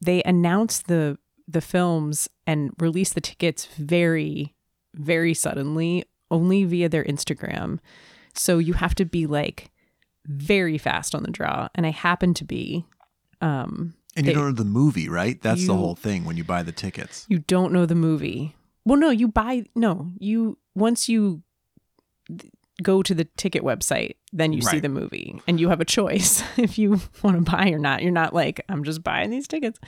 they 0.01 0.23
announce 0.25 0.83
the 0.83 1.19
the 1.47 1.61
films 1.61 2.27
and 2.47 2.71
release 2.79 3.13
the 3.13 3.21
tickets 3.21 3.67
very 3.77 4.55
very 4.95 5.35
suddenly 5.35 6.05
only 6.31 6.65
via 6.65 6.89
their 6.89 7.05
Instagram. 7.05 7.79
So 8.35 8.59
you 8.59 8.73
have 8.73 8.95
to 8.95 9.05
be 9.05 9.27
like 9.27 9.71
very 10.27 10.79
fast 10.79 11.15
on 11.15 11.23
the 11.23 11.31
draw 11.31 11.69
and 11.75 11.85
I 11.87 11.91
happen 11.91 12.33
to 12.35 12.45
be 12.45 12.87
um 13.43 13.93
And 14.17 14.27
you 14.27 14.33
don't 14.33 14.45
know 14.47 14.53
the 14.53 14.65
movie, 14.65 15.09
right? 15.09 15.41
That's 15.43 15.67
the 15.67 15.75
whole 15.75 15.97
thing 15.97 16.25
when 16.25 16.37
you 16.37 16.45
buy 16.45 16.63
the 16.63 16.73
tickets. 16.73 17.27
you 17.29 17.39
don't 17.41 17.73
know 17.73 17.85
the 17.87 17.95
movie. 17.97 18.55
Well 18.85 18.99
no, 18.99 19.11
you 19.11 19.29
buy 19.29 19.65
no, 19.75 20.13
you 20.19 20.59
once 20.75 21.09
you 21.09 21.43
th- 22.29 22.53
go 22.83 23.03
to 23.03 23.15
the 23.15 23.25
ticket 23.37 23.63
website, 23.63 24.17
then 24.33 24.53
you 24.53 24.61
see 24.63 24.79
the 24.81 24.89
movie 24.89 25.41
and 25.47 25.59
you 25.61 25.69
have 25.69 25.81
a 25.81 25.85
choice 25.85 26.43
if 26.59 26.77
you 26.79 27.01
want 27.23 27.45
to 27.45 27.51
buy 27.51 27.71
or 27.71 27.79
not. 27.79 28.03
You're 28.03 28.13
not 28.13 28.35
like 28.35 28.65
I'm 28.69 28.85
just 28.85 29.03
buying 29.03 29.31
these 29.31 29.49
tickets. 29.49 29.79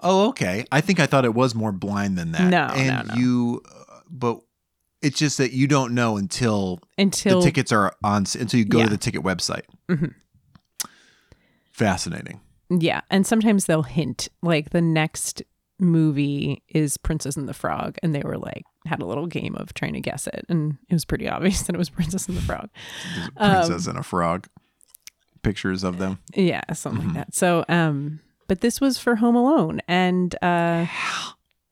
Oh, 0.00 0.28
okay. 0.28 0.64
I 0.70 0.80
think 0.80 1.00
I 1.00 1.06
thought 1.06 1.24
it 1.24 1.34
was 1.34 1.54
more 1.54 1.72
blind 1.72 2.16
than 2.18 2.32
that. 2.32 2.48
No, 2.50 2.66
and 2.74 3.08
no, 3.08 3.14
no. 3.14 3.20
you, 3.20 3.62
uh, 3.68 4.00
but 4.10 4.40
it's 5.02 5.18
just 5.18 5.38
that 5.38 5.52
you 5.52 5.66
don't 5.66 5.92
know 5.94 6.16
until, 6.16 6.80
Until 6.96 7.40
the 7.40 7.44
tickets 7.46 7.72
are 7.72 7.92
on, 8.04 8.24
until 8.38 8.58
you 8.58 8.64
go 8.64 8.78
Yeah. 8.78 8.84
to 8.84 8.90
the 8.90 8.96
ticket 8.96 9.22
website. 9.22 9.62
Mhm. 9.88 10.14
Fascinating. 11.72 12.40
Yeah, 12.70 13.00
and 13.10 13.26
sometimes 13.26 13.64
they'll 13.66 13.82
hint 13.82 14.28
like 14.42 14.70
the 14.70 14.82
next 14.82 15.42
movie 15.80 16.62
is 16.68 16.96
Princess 16.96 17.36
and 17.36 17.48
the 17.48 17.54
Frog, 17.54 17.96
and 18.02 18.14
they 18.14 18.22
were 18.22 18.36
like 18.38 18.64
had 18.84 19.00
a 19.00 19.06
little 19.06 19.26
game 19.26 19.54
of 19.54 19.74
trying 19.74 19.94
to 19.94 20.00
guess 20.00 20.26
it, 20.26 20.44
and 20.48 20.76
it 20.88 20.94
was 20.94 21.04
pretty 21.04 21.28
obvious 21.30 21.62
that 21.62 21.74
it 21.74 21.78
was 21.78 21.90
Princess 21.90 22.28
and 22.28 22.36
the 22.36 22.42
Frog. 22.42 22.68
Princess 23.36 23.86
and 23.86 23.98
a 23.98 24.02
frog. 24.02 24.48
Pictures 25.42 25.84
of 25.84 25.98
them. 25.98 26.18
Yeah, 26.34 26.62
something 26.72 27.06
like 27.06 27.14
that. 27.14 27.34
So, 27.34 27.64
um, 27.68 28.20
but 28.48 28.60
this 28.60 28.80
was 28.80 28.98
for 28.98 29.16
Home 29.16 29.36
Alone, 29.36 29.80
and 29.86 30.34
uh, 30.42 30.86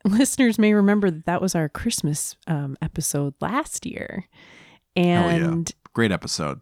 listeners 0.04 0.58
may 0.58 0.72
remember 0.72 1.10
that 1.10 1.26
that 1.26 1.42
was 1.42 1.54
our 1.54 1.68
Christmas 1.68 2.36
um 2.46 2.76
episode 2.80 3.34
last 3.40 3.84
year, 3.84 4.26
yeah. 4.94 5.26
and 5.28 5.72
Great 5.92 6.12
episode. 6.12 6.60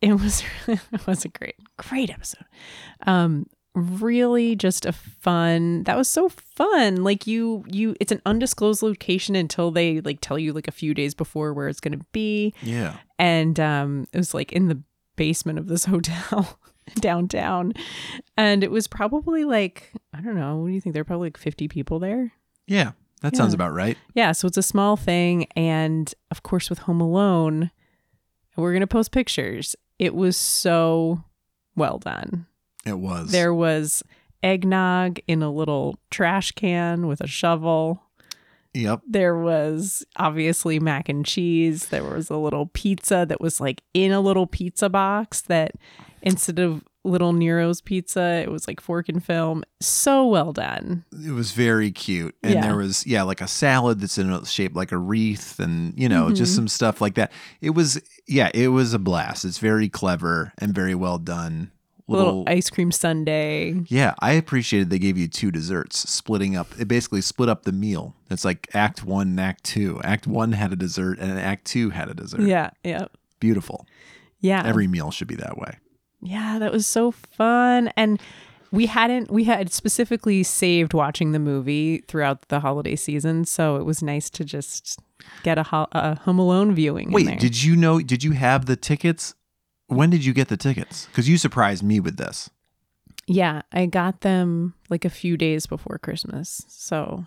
it 0.00 0.12
was 0.12 0.42
it 0.68 1.06
was 1.06 1.24
a 1.24 1.28
great 1.28 1.56
great 1.76 2.10
episode 2.10 2.44
um 3.06 3.46
really 3.74 4.56
just 4.56 4.84
a 4.86 4.92
fun 4.92 5.84
that 5.84 5.96
was 5.96 6.08
so 6.08 6.28
fun 6.28 7.04
like 7.04 7.26
you 7.26 7.64
you 7.68 7.94
it's 8.00 8.10
an 8.10 8.20
undisclosed 8.26 8.82
location 8.82 9.36
until 9.36 9.70
they 9.70 10.00
like 10.00 10.18
tell 10.20 10.38
you 10.38 10.52
like 10.52 10.66
a 10.66 10.72
few 10.72 10.94
days 10.94 11.14
before 11.14 11.52
where 11.54 11.68
it's 11.68 11.78
going 11.80 11.96
to 11.96 12.04
be 12.12 12.52
Yeah. 12.62 12.96
and 13.18 13.60
um 13.60 14.08
it 14.12 14.16
was 14.18 14.34
like 14.34 14.50
in 14.52 14.66
the 14.68 14.82
basement 15.16 15.58
of 15.58 15.68
this 15.68 15.84
hotel 15.86 16.58
downtown 17.00 17.72
and 18.36 18.64
it 18.64 18.70
was 18.70 18.88
probably 18.88 19.44
like 19.44 19.92
i 20.12 20.20
don't 20.20 20.34
know 20.36 20.56
what 20.56 20.68
do 20.68 20.72
you 20.72 20.80
think 20.80 20.94
there 20.94 21.02
were 21.02 21.06
probably 21.06 21.26
like 21.26 21.36
50 21.36 21.68
people 21.68 21.98
there 21.98 22.32
Yeah. 22.66 22.92
That 23.20 23.36
sounds 23.36 23.52
about 23.52 23.72
right. 23.72 23.98
yeah, 24.14 24.30
so 24.30 24.46
it's 24.46 24.56
a 24.56 24.62
small 24.62 24.96
thing. 24.96 25.46
And 25.56 26.14
of 26.30 26.44
course, 26.44 26.70
with 26.70 26.78
Home 26.80 27.00
Alone, 27.00 27.72
we're 28.56 28.70
going 28.70 28.80
to 28.80 28.86
post 28.86 29.10
pictures. 29.10 29.74
It 29.98 30.14
was 30.14 30.36
so 30.36 31.24
well 31.74 31.98
done. 31.98 32.46
It 32.88 32.98
was. 32.98 33.30
There 33.30 33.54
was 33.54 34.02
eggnog 34.42 35.18
in 35.26 35.42
a 35.42 35.50
little 35.50 35.98
trash 36.10 36.52
can 36.52 37.06
with 37.06 37.20
a 37.20 37.26
shovel. 37.26 38.02
Yep. 38.74 39.00
There 39.08 39.36
was 39.36 40.04
obviously 40.16 40.78
mac 40.78 41.08
and 41.08 41.24
cheese. 41.24 41.86
There 41.86 42.04
was 42.04 42.30
a 42.30 42.36
little 42.36 42.66
pizza 42.66 43.24
that 43.28 43.40
was 43.40 43.60
like 43.60 43.82
in 43.94 44.12
a 44.12 44.20
little 44.20 44.46
pizza 44.46 44.88
box 44.88 45.40
that 45.42 45.72
instead 46.22 46.58
of 46.58 46.84
little 47.04 47.32
Nero's 47.32 47.80
pizza, 47.80 48.42
it 48.44 48.50
was 48.50 48.68
like 48.68 48.80
Fork 48.80 49.08
N 49.08 49.18
Film. 49.20 49.64
So 49.80 50.26
well 50.26 50.52
done. 50.52 51.04
It 51.24 51.30
was 51.32 51.52
very 51.52 51.90
cute. 51.90 52.34
And 52.42 52.54
Yeah. 52.54 52.62
there 52.62 52.76
was, 52.76 53.06
yeah, 53.06 53.22
like 53.22 53.40
a 53.40 53.48
salad 53.48 54.00
that's 54.00 54.18
in 54.18 54.30
a 54.30 54.44
shape 54.44 54.76
like 54.76 54.92
a 54.92 54.98
wreath 54.98 55.58
and, 55.58 55.98
you 55.98 56.08
know, 56.08 56.26
Mm-hmm. 56.26 56.34
just 56.34 56.54
some 56.54 56.68
stuff 56.68 57.00
like 57.00 57.14
that. 57.14 57.32
It 57.62 57.70
was, 57.70 58.00
yeah, 58.28 58.50
it 58.52 58.68
was 58.68 58.92
a 58.94 58.98
blast. 58.98 59.44
It's 59.46 59.58
very 59.58 59.88
clever 59.88 60.52
and 60.58 60.74
very 60.74 60.94
well 60.94 61.18
done. 61.18 61.70
A 62.08 62.12
little 62.12 62.44
ice 62.46 62.70
cream 62.70 62.90
sundae. 62.90 63.74
Yeah, 63.88 64.14
I 64.20 64.32
appreciated 64.32 64.88
they 64.88 64.98
gave 64.98 65.18
you 65.18 65.28
two 65.28 65.50
desserts, 65.50 66.08
splitting 66.08 66.56
up. 66.56 66.68
It 66.78 66.88
basically 66.88 67.20
split 67.20 67.48
up 67.50 67.64
the 67.64 67.72
meal. 67.72 68.14
It's 68.30 68.44
like 68.44 68.68
Act 68.74 69.04
One 69.04 69.28
and 69.28 69.40
Act 69.40 69.64
Two. 69.64 70.00
Act 70.02 70.26
One 70.26 70.52
had 70.52 70.72
a 70.72 70.76
dessert, 70.76 71.18
and 71.18 71.38
Act 71.38 71.66
Two 71.66 71.90
had 71.90 72.08
a 72.08 72.14
dessert. 72.14 72.40
Yeah, 72.40 72.70
yeah. 72.82 73.06
beautiful. 73.40 73.86
Yeah. 74.40 74.62
Every 74.64 74.86
meal 74.86 75.10
should 75.10 75.28
be 75.28 75.36
that 75.36 75.58
way. 75.58 75.78
Yeah, 76.22 76.58
that 76.58 76.72
was 76.72 76.86
so 76.86 77.10
fun. 77.10 77.90
And 77.96 78.20
we 78.70 78.86
hadn't, 78.86 79.30
we 79.30 79.44
had 79.44 79.72
specifically 79.72 80.42
saved 80.42 80.94
watching 80.94 81.32
the 81.32 81.38
movie 81.38 81.98
throughout 82.08 82.48
the 82.48 82.60
holiday 82.60 82.96
season. 82.96 83.44
So 83.44 83.76
it 83.76 83.84
was 83.84 84.02
nice 84.02 84.30
to 84.30 84.44
just 84.44 85.00
get 85.42 85.58
a, 85.58 85.62
ho- 85.64 85.88
a 85.92 86.18
Home 86.20 86.38
Alone 86.38 86.74
viewing. 86.74 87.12
in 87.12 87.24
there. 87.24 87.34
Wait, 87.34 87.40
did 87.40 87.62
you 87.62 87.76
know? 87.76 88.00
Did 88.00 88.22
you 88.24 88.32
have 88.32 88.66
the 88.66 88.76
tickets? 88.76 89.34
When 89.88 90.10
did 90.10 90.24
you 90.24 90.32
get 90.32 90.48
the 90.48 90.56
tickets? 90.56 91.06
Because 91.06 91.28
you 91.28 91.36
surprised 91.38 91.82
me 91.82 92.00
with 92.00 92.16
this. 92.16 92.50
yeah, 93.26 93.60
I 93.72 93.84
got 93.86 94.22
them 94.22 94.72
like 94.88 95.04
a 95.04 95.10
few 95.10 95.36
days 95.36 95.66
before 95.66 95.98
Christmas. 95.98 96.64
So, 96.68 97.26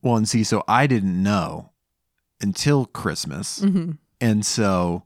Well, 0.00 0.16
and 0.16 0.26
see, 0.28 0.42
so 0.42 0.64
I 0.66 0.86
didn't 0.86 1.22
know 1.22 1.70
until 2.40 2.86
Christmas, 2.86 3.60
mhm. 3.60 3.98
and 4.22 4.44
so 4.46 5.04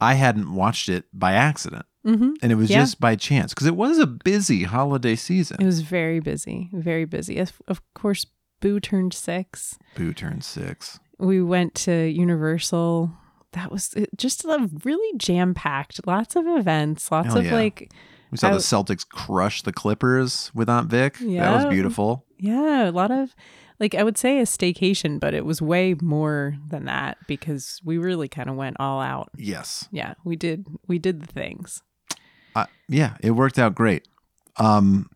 I 0.00 0.14
hadn't 0.14 0.54
watched 0.54 0.88
it 0.88 1.04
by 1.12 1.32
accident, 1.32 1.86
Mhm. 2.04 2.36
and 2.40 2.52
it 2.52 2.54
was 2.54 2.70
Yeah. 2.70 2.80
just 2.80 3.00
by 3.00 3.16
chance 3.16 3.52
because 3.52 3.66
it 3.66 3.74
was 3.76 3.98
a 3.98 4.06
busy 4.06 4.62
holiday 4.64 5.16
season. 5.16 5.56
it 5.60 5.66
was 5.66 5.80
very 5.80 6.20
busy, 6.20 6.70
very 6.72 7.04
busy. 7.04 7.38
Of, 7.38 7.60
of 7.68 7.80
course, 7.94 8.26
Boo 8.60 8.78
turned 8.80 9.12
six. 9.12 9.76
Boo 9.96 10.14
turned 10.14 10.42
six. 10.44 10.98
We 11.18 11.42
went 11.42 11.74
to 11.86 12.06
Universal. 12.08 13.12
That 13.56 13.72
was 13.72 13.92
just 14.16 14.44
a 14.44 14.70
really 14.84 15.16
jam 15.18 15.52
packed, 15.54 16.06
lots 16.06 16.36
of 16.36 16.46
events, 16.46 17.10
lots 17.10 17.28
Hell 17.28 17.38
of 17.38 17.46
yeah. 17.46 17.54
like 17.54 17.90
We 18.30 18.38
saw 18.38 18.50
I- 18.50 18.52
the 18.52 18.58
Celtics 18.58 19.08
crush 19.08 19.62
the 19.62 19.72
Clippers 19.72 20.52
with 20.54 20.68
Aunt 20.68 20.88
Vic. 20.88 21.16
Yeah, 21.20 21.50
That 21.50 21.64
was 21.64 21.74
beautiful. 21.74 22.24
Yeah, 22.38 22.88
a 22.88 22.92
lot 22.92 23.10
of 23.10 23.34
like 23.80 23.94
I 23.94 24.02
would 24.04 24.16
say 24.18 24.38
a 24.40 24.44
staycation, 24.44 25.18
but 25.18 25.32
it 25.34 25.44
was 25.44 25.60
way 25.62 25.94
more 26.02 26.56
than 26.68 26.84
that 26.84 27.18
because 27.26 27.80
we 27.84 27.98
really 27.98 28.28
kind 28.28 28.48
of 28.48 28.56
went 28.56 28.76
all 28.78 29.00
out. 29.00 29.30
Yes. 29.36 29.88
Yeah, 29.90 30.14
we 30.24 30.36
did 30.36 30.66
we 30.86 30.98
did 30.98 31.20
the 31.22 31.26
things. 31.26 31.82
Uh, 32.54 32.66
yeah, 32.88 33.16
it 33.22 33.32
worked 33.32 33.58
out 33.58 33.74
great. 33.74 34.06
Um, 34.58 35.10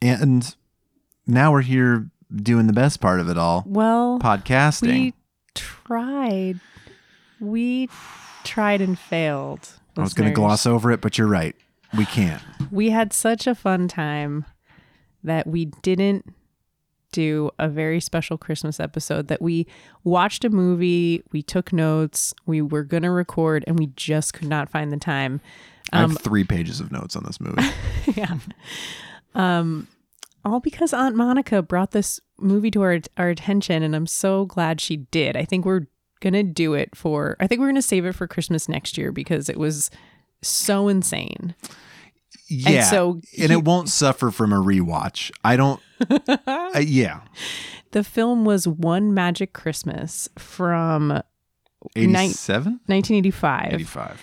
and 0.00 0.54
now 1.26 1.52
we're 1.52 1.60
here 1.62 2.10
doing 2.34 2.66
the 2.66 2.72
best 2.72 3.00
part 3.00 3.20
of 3.20 3.28
it 3.28 3.36
all 3.38 3.62
Well, 3.66 4.18
podcasting. 4.18 4.88
we 4.88 5.14
tried. 5.54 6.60
We 7.42 7.88
tried 8.44 8.80
and 8.80 8.98
failed. 8.98 9.68
I 9.96 10.00
was 10.00 10.14
going 10.14 10.30
to 10.30 10.34
gloss 10.34 10.64
over 10.64 10.90
it, 10.90 11.00
but 11.00 11.18
you're 11.18 11.26
right. 11.26 11.54
We 11.96 12.06
can't. 12.06 12.42
We 12.70 12.90
had 12.90 13.12
such 13.12 13.46
a 13.46 13.54
fun 13.54 13.88
time 13.88 14.46
that 15.22 15.46
we 15.46 15.66
didn't 15.66 16.32
do 17.12 17.50
a 17.58 17.68
very 17.68 18.00
special 18.00 18.38
Christmas 18.38 18.80
episode 18.80 19.28
that 19.28 19.42
we 19.42 19.66
watched 20.02 20.44
a 20.46 20.48
movie, 20.50 21.22
we 21.32 21.42
took 21.42 21.70
notes, 21.72 22.32
we 22.46 22.62
were 22.62 22.82
going 22.84 23.02
to 23.02 23.10
record 23.10 23.64
and 23.66 23.78
we 23.78 23.86
just 23.96 24.32
could 24.32 24.48
not 24.48 24.70
find 24.70 24.90
the 24.90 24.96
time. 24.96 25.40
I 25.92 26.02
Um, 26.02 26.12
have 26.12 26.20
three 26.20 26.44
pages 26.44 26.80
of 26.80 26.90
notes 26.90 27.14
on 27.14 27.24
this 27.26 27.38
movie. 27.38 27.62
yeah. 28.16 28.38
Um, 29.34 29.88
all 30.44 30.60
because 30.60 30.94
Aunt 30.94 31.14
Monica 31.16 31.60
brought 31.60 31.90
this 31.90 32.18
movie 32.38 32.70
to 32.70 32.82
our 32.82 32.98
our 33.16 33.28
attention, 33.28 33.82
and 33.82 33.94
I'm 33.94 34.06
so 34.06 34.44
glad 34.46 34.80
she 34.80 34.96
did. 34.96 35.36
I 35.36 35.44
think 35.44 35.64
we're 35.64 35.86
gonna 36.22 36.42
do 36.42 36.72
it 36.72 36.96
for. 36.96 37.36
I 37.40 37.46
think 37.46 37.60
we're 37.60 37.68
gonna 37.68 37.82
save 37.82 38.06
it 38.06 38.14
for 38.14 38.26
Christmas 38.26 38.68
next 38.68 38.96
year 38.96 39.12
because 39.12 39.50
it 39.50 39.58
was 39.58 39.90
so 40.40 40.88
insane. 40.88 41.54
yeah. 42.48 42.84
so 42.84 43.20
and 43.38 43.50
he- 43.50 43.58
it 43.58 43.64
won't 43.64 43.90
suffer 43.90 44.30
from 44.30 44.52
a 44.54 44.56
rewatch. 44.56 45.30
I 45.44 45.56
don't. 45.56 45.80
uh, 46.28 46.80
yeah. 46.82 47.20
The 47.90 48.02
film 48.02 48.44
was 48.46 48.66
One 48.66 49.12
Magic 49.12 49.52
Christmas 49.52 50.28
from 50.38 51.10
87? 51.94 52.80
1985, 52.86 53.72
85. 53.74 54.22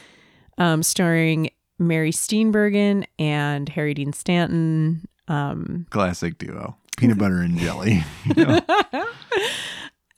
um, 0.58 0.82
starring 0.82 1.52
Mary 1.78 2.12
Steenburgen 2.12 3.06
and 3.20 3.70
Harry 3.70 3.94
Dean 3.94 4.12
Stanton. 4.14 5.08
Um, 5.28 5.86
Classic 5.92 6.38
duo. 6.40 6.76
Peanut 6.98 7.18
butter 7.20 7.38
and 7.40 7.58
jelly. 7.60 8.04
You 8.36 8.46
know? 8.46 8.60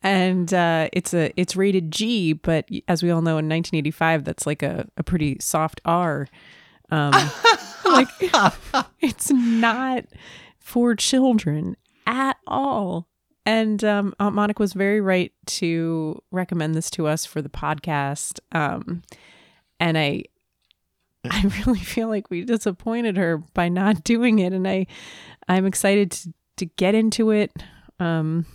and 0.04 0.54
uh, 0.54 0.90
it's 0.94 1.14
a 1.14 1.32
it's 1.36 1.56
rated 1.56 1.92
G, 1.92 2.34
but 2.34 2.68
as 2.88 3.04
we 3.04 3.12
all 3.12 3.22
know, 3.22 3.38
in 3.38 3.48
1985, 3.50 4.24
that's 4.24 4.46
like 4.46 4.64
a, 4.64 4.88
a 4.98 5.04
pretty 5.04 5.38
soft 5.40 5.82
R. 5.86 6.28
Um, 6.90 7.14
like 7.86 8.08
it's 9.00 9.32
not 9.32 10.06
for 10.60 10.96
children 10.96 11.78
at 12.06 12.38
all. 12.48 13.08
And 13.46 13.84
um, 13.84 14.14
Aunt 14.20 14.36
Monica 14.36 14.62
was 14.62 14.74
very 14.74 15.02
right 15.02 15.32
to 15.48 16.22
recommend 16.32 16.76
this 16.76 16.92
to 16.92 17.08
us 17.08 17.26
for 17.26 17.42
the 17.42 17.50
podcast. 17.50 18.40
Um, 18.52 19.02
and 19.80 19.98
I, 19.98 20.24
I 21.30 21.42
really 21.66 21.80
feel 21.80 22.08
like 22.08 22.30
we 22.30 22.44
disappointed 22.44 23.18
her 23.18 23.38
by 23.54 23.70
not 23.70 24.04
doing 24.04 24.40
it. 24.40 24.54
And 24.54 24.68
I, 24.68 24.86
I'm 25.48 25.66
excited 25.66 26.12
to 26.12 26.34
to 26.58 26.66
get 26.68 26.94
into 26.94 27.32
it 27.32 27.52
um, 28.00 28.46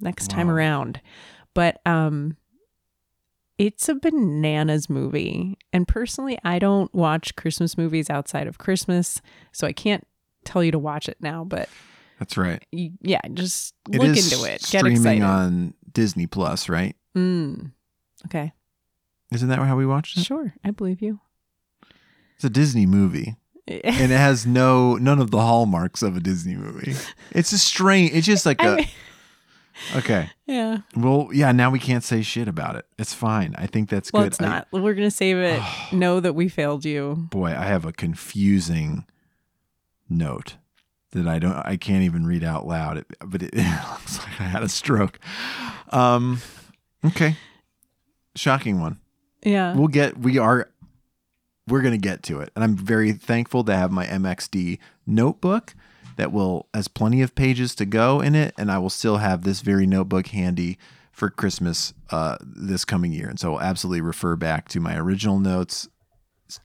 next 0.00 0.28
time 0.28 0.50
around. 0.50 1.00
But 1.54 1.80
um, 1.86 2.36
it's 3.58 3.88
a 3.88 3.94
bananas 3.94 4.90
movie. 4.90 5.56
And 5.72 5.88
personally, 5.88 6.38
I 6.44 6.58
don't 6.58 6.92
watch 6.94 7.34
Christmas 7.36 7.78
movies 7.78 8.10
outside 8.10 8.46
of 8.46 8.58
Christmas, 8.58 9.20
so 9.52 9.66
I 9.66 9.72
can't 9.72 10.06
tell 10.44 10.62
you 10.62 10.70
to 10.72 10.78
watch 10.78 11.08
it 11.08 11.16
now. 11.20 11.44
But 11.44 11.68
That's 12.18 12.36
right. 12.36 12.62
yeah, 12.72 13.20
just 13.32 13.74
It 13.90 13.98
look 14.00 14.16
into 14.16 14.44
it. 14.44 14.60
Get 14.70 14.80
streaming 14.80 14.96
excited. 14.98 15.22
on 15.22 15.74
Disney 15.92 16.26
Plus, 16.26 16.68
right? 16.68 16.94
Mm. 17.16 17.72
Okay, 18.26 18.52
Isn't 19.32 19.48
that 19.48 19.58
how 19.58 19.76
we 19.76 19.86
watched 19.86 20.16
it? 20.18 20.24
sure, 20.24 20.54
I 20.64 20.70
believe 20.70 21.00
you. 21.00 21.20
It's 22.36 22.44
a 22.44 22.50
Disney 22.50 22.84
movie. 22.86 23.36
and 23.68 24.12
it 24.12 24.16
has 24.16 24.46
no 24.46 24.94
none 24.96 25.18
of 25.20 25.30
the 25.32 25.40
hallmarks 25.40 26.02
of 26.02 26.16
a 26.16 26.20
Disney 26.20 26.54
movie. 26.54 26.94
It's 27.32 27.52
a 27.52 27.58
strange. 27.58 28.12
It's 28.12 28.26
just 28.26 28.46
like 28.46 28.62
I 28.62 28.66
a 28.66 28.76
mean, 28.76 28.86
okay. 29.96 30.30
yeah. 30.46 30.78
Well, 30.96 31.28
yeah. 31.32 31.52
Now 31.52 31.70
we 31.70 31.78
can't 31.78 32.04
say 32.04 32.22
shit 32.22 32.48
about 32.48 32.76
it. 32.76 32.86
It's 32.98 33.14
fine. 33.14 33.54
I 33.58 33.66
think 33.66 33.88
that's 33.88 34.12
Well, 34.12 34.22
good. 34.22 34.28
it's 34.32 34.40
I- 34.40 34.46
not. 34.46 34.68
We're 34.72 34.94
gonna 34.94 35.10
save 35.10 35.36
it. 35.38 35.60
know 35.92 36.20
that 36.20 36.34
we 36.34 36.48
failed 36.48 36.84
you. 36.84 37.28
boy, 37.30 37.48
I 37.50 37.64
have 37.64 37.84
a 37.84 37.92
confusing 37.92 39.04
note 40.08 40.56
that 41.12 41.26
I 41.26 41.38
don't. 41.38 41.54
I 41.56 41.76
can't 41.76 42.02
even 42.02 42.26
read 42.26 42.44
out 42.44 42.66
loud. 42.66 42.98
It, 42.98 43.06
but 43.24 43.42
it, 43.42 43.54
looks 43.90 44.18
like 44.18 44.40
I 44.40 44.44
had 44.44 44.62
a 44.62 44.68
stroke. 44.68 45.18
Um. 45.90 46.40
Okay. 47.04 47.36
Shocking 48.34 48.80
one. 48.80 49.00
Yeah. 49.44 49.74
we'll 49.76 49.86
get 49.88 50.18
we 50.18 50.38
are 50.38 50.68
we're 51.68 51.80
going 51.80 51.92
to 51.94 51.98
get 51.98 52.24
to 52.24 52.40
it 52.40 52.50
and 52.56 52.64
i'm 52.64 52.74
very 52.76 53.12
thankful 53.12 53.62
to 53.62 53.76
have 53.76 53.92
my 53.92 54.04
mxd 54.06 54.78
notebook 55.06 55.72
that 56.16 56.32
will 56.32 56.66
has 56.74 56.88
plenty 56.88 57.22
of 57.22 57.34
pages 57.34 57.74
to 57.74 57.86
go 57.86 58.20
in 58.20 58.34
it 58.34 58.54
and 58.58 58.70
i 58.70 58.78
will 58.78 58.90
still 58.90 59.18
have 59.18 59.42
this 59.42 59.60
very 59.60 59.86
notebook 59.86 60.28
handy 60.28 60.78
for 61.12 61.30
christmas 61.30 61.94
uh, 62.10 62.36
this 62.42 62.84
coming 62.84 63.12
year 63.12 63.28
and 63.28 63.38
so 63.40 63.54
i'll 63.54 63.60
absolutely 63.60 64.00
refer 64.00 64.36
back 64.36 64.68
to 64.68 64.80
my 64.80 64.96
original 64.96 65.38
notes 65.38 65.88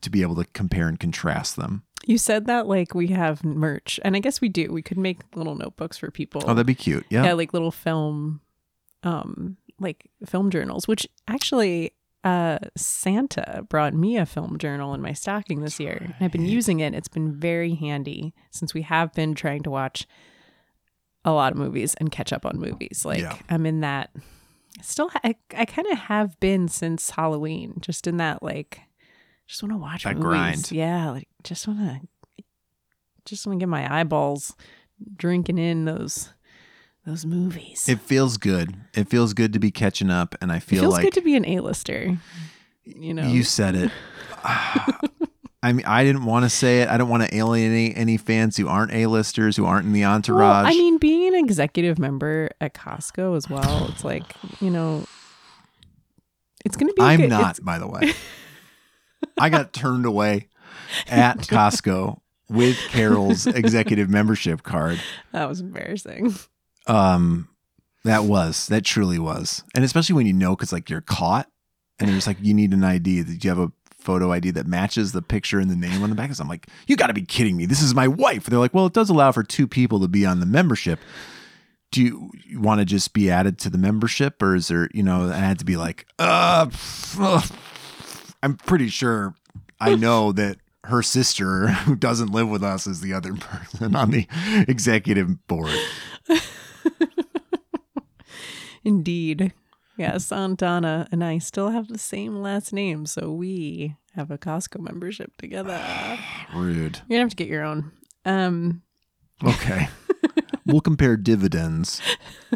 to 0.02 0.10
be 0.10 0.22
able 0.22 0.36
to 0.36 0.46
compare 0.54 0.88
and 0.88 1.00
contrast 1.00 1.56
them 1.56 1.84
You 2.06 2.18
said 2.18 2.46
that 2.48 2.68
like 2.68 2.94
we 2.96 3.08
have 3.08 3.44
merch, 3.44 4.00
and 4.04 4.16
I 4.16 4.20
guess 4.20 4.42
we 4.42 4.50
do. 4.50 4.72
We 4.72 4.82
could 4.82 4.98
make 4.98 5.20
little 5.36 5.56
notebooks 5.56 5.98
for 5.98 6.10
people. 6.12 6.42
oh 6.46 6.54
that'd 6.54 6.66
be 6.66 6.76
cute 6.76 7.06
yeah, 7.10 7.24
yeah, 7.24 7.34
like 7.34 7.54
little 7.54 7.72
film, 7.72 8.42
um, 9.04 9.58
like 9.80 10.10
film 10.26 10.50
journals. 10.50 10.88
Which 10.88 11.08
actually, 11.28 11.94
uh, 12.24 12.60
Santa 12.78 13.66
brought 13.70 13.94
me 13.94 14.18
a 14.18 14.26
film 14.26 14.58
journal 14.58 14.94
in 14.94 15.02
my 15.02 15.14
stocking 15.14 15.62
this 15.62 15.80
year. 15.80 15.98
And 16.02 16.14
I've 16.20 16.32
been 16.32 16.46
using 16.46 16.80
it. 16.80 16.94
It's 16.94 17.08
been 17.08 17.34
very 17.34 17.74
handy 17.76 18.34
since 18.52 18.74
we 18.74 18.84
have 18.84 19.14
been 19.14 19.34
trying 19.34 19.64
to 19.64 19.70
watch 19.72 20.06
a 21.26 21.32
lot 21.32 21.52
of 21.52 21.58
movies 21.58 21.96
and 21.96 22.12
catch 22.12 22.32
up 22.34 22.46
on 22.46 22.60
movies. 22.60 23.04
Like 23.06 23.20
Yeah. 23.22 23.38
I'm 23.50 23.66
in 23.66 23.82
that. 23.82 24.12
Still, 24.82 25.10
I, 25.24 25.36
I 25.56 25.66
kind 25.66 25.88
of 25.92 25.98
have 25.98 26.40
been 26.40 26.68
since 26.68 27.10
Halloween. 27.12 27.76
Just 27.82 28.08
in 28.08 28.18
that 28.18 28.42
like. 28.44 28.82
Just 29.48 29.62
want 29.64 29.74
to 29.74 29.78
watch 29.78 30.04
That 30.06 30.16
movies. 30.16 30.24
grind. 30.28 30.72
Yeah, 30.72 31.10
like 31.12 31.28
just 31.44 31.68
want 31.68 31.80
to, 31.80 32.44
just 33.26 33.46
want 33.46 33.60
to 33.60 33.64
get 33.64 33.70
my 33.70 34.00
eyeballs 34.00 34.56
drinking 35.18 35.58
in 35.58 35.84
those 35.86 36.30
those 37.06 37.26
movies. 37.26 37.88
it 37.90 38.00
feels 38.00 38.38
good 38.38 38.76
it 38.94 39.10
feels 39.10 39.34
good 39.34 39.54
to 39.54 39.60
be 39.60 39.72
catching 39.72 40.10
up 40.12 40.36
and 40.42 40.52
i 40.52 40.58
It 40.58 40.64
feel 40.64 40.82
feels 40.84 40.94
like 40.94 41.04
good 41.04 41.14
to 41.14 41.22
be 41.22 41.36
an 41.36 41.46
A-lister. 41.46 42.18
You 42.84 43.14
know, 43.14 43.28
You 43.28 43.44
said 43.44 43.76
it. 43.76 43.92
I 45.64 45.74
mean, 45.74 45.86
I 45.86 46.04
didn't 46.04 46.26
want 46.26 46.44
to 46.46 46.50
say 46.50 46.82
it. 46.82 46.90
I 46.90 46.98
don't 46.98 47.10
want 47.10 47.22
to 47.24 47.36
alienate 47.36 47.94
any 47.96 48.18
fans 48.18 48.58
who 48.58 48.68
aren't 48.68 48.92
A-listers, 48.92 49.56
who 49.56 49.66
aren't 49.66 49.86
in 49.86 49.94
the 49.94 50.04
entourage. 50.06 50.64
Well, 50.64 50.66
I 50.66 50.72
mean, 50.72 50.98
being 50.98 51.28
an 51.28 51.36
executive 51.36 52.00
member 52.00 52.50
at 52.60 52.74
Costco 52.74 53.38
as 53.38 53.48
well, 53.48 53.88
it's 53.92 54.04
like 54.04 54.24
you 54.60 54.72
know, 54.72 55.06
it's 56.66 56.76
going 56.76 56.88
to 56.88 56.94
be. 56.96 57.04
I'm 57.04 57.20
good- 57.22 57.30
not, 57.30 57.64
by 57.64 57.78
the 57.78 57.88
way. 57.88 58.14
I 59.38 59.50
got 59.50 59.72
turned 59.74 60.08
away 60.08 60.48
at 61.08 61.38
Costco 61.42 62.20
with 62.50 62.78
Carol's 62.90 63.46
executive 63.46 64.10
membership 64.10 64.64
card. 64.64 65.00
That 65.32 65.48
was 65.48 65.62
embarrassing. 65.62 66.34
Um, 66.88 67.50
that 68.04 68.24
was 68.24 68.68
that 68.68 68.84
truly 68.84 69.20
was, 69.20 69.64
and 69.76 69.84
especially 69.84 70.16
when 70.16 70.26
you 70.26 70.34
know, 70.34 70.56
because 70.56 70.74
like 70.74 70.90
you're 70.90 71.02
caught, 71.02 71.48
and 72.00 72.10
it's 72.10 72.26
like 72.28 72.38
you 72.42 72.54
need 72.54 72.74
an 72.74 72.84
ID. 72.84 73.24
Did 73.24 73.44
you 73.44 73.50
have 73.52 73.60
a 73.60 73.72
photo 74.00 74.32
ID 74.32 74.50
that 74.52 74.66
matches 74.66 75.12
the 75.12 75.22
picture 75.22 75.60
and 75.60 75.70
the 75.70 75.76
name 75.76 76.02
on 76.02 76.10
the 76.10 76.16
back? 76.16 76.30
'Cause 76.30 76.40
I'm 76.40 76.48
like, 76.48 76.66
you 76.88 76.96
got 76.96 77.08
to 77.08 77.14
be 77.14 77.22
kidding 77.22 77.56
me. 77.56 77.66
This 77.68 77.82
is 77.84 77.94
my 77.94 78.08
wife. 78.08 78.46
They're 78.46 78.58
like, 78.58 78.74
well, 78.74 78.88
it 78.88 78.94
does 78.94 79.10
allow 79.12 79.32
for 79.32 79.44
two 79.44 79.68
people 79.68 80.00
to 80.00 80.08
be 80.08 80.26
on 80.26 80.40
the 80.40 80.48
membership. 80.48 81.00
Do 81.92 82.02
you, 82.02 82.32
you 82.48 82.60
want 82.60 82.80
to 82.80 82.86
just 82.86 83.14
be 83.14 83.30
added 83.30 83.60
to 83.60 83.70
the 83.70 83.78
membership, 83.78 84.42
or 84.42 84.56
is 84.56 84.70
there, 84.70 84.90
you 84.94 85.04
know, 85.04 85.30
I 85.30 85.36
had 85.36 85.60
to 85.60 85.66
be 85.66 85.76
like, 85.78 86.08
uh. 86.18 86.70
I'm 88.44 88.56
pretty 88.58 88.88
sure 88.88 89.36
I 89.80 89.96
know 89.98 90.32
that 90.32 90.58
her 90.86 91.04
sister, 91.04 91.68
who 91.68 91.96
doesn't 91.96 92.32
live 92.32 92.50
with 92.50 92.64
us, 92.64 92.88
is 92.88 93.02
the 93.02 93.14
other 93.14 93.34
person 93.40 93.96
on 93.96 94.10
the 94.12 94.26
executive 94.68 95.46
board. 95.48 95.78
Indeed. 98.84 99.54
Yeah, 99.98 100.18
Santana 100.18 101.08
and 101.12 101.24
I 101.24 101.38
still 101.38 101.70
have 101.70 101.88
the 101.88 101.98
same 101.98 102.38
last 102.42 102.74
name, 102.74 103.06
so 103.06 103.32
we 103.32 103.96
have 104.16 104.32
a 104.32 104.38
Costco 104.38 104.80
membership 104.80 105.36
together. 105.38 105.80
Rude. 106.56 107.02
You're 107.08 107.18
gonna 107.18 107.20
have 107.22 107.30
to 107.30 107.36
get 107.36 107.48
your 107.48 107.64
own. 107.64 107.92
Um, 108.26 108.82
Okay. 109.44 109.90
we'll 110.66 110.82
compare 110.82 111.18
dividends. 111.18 112.02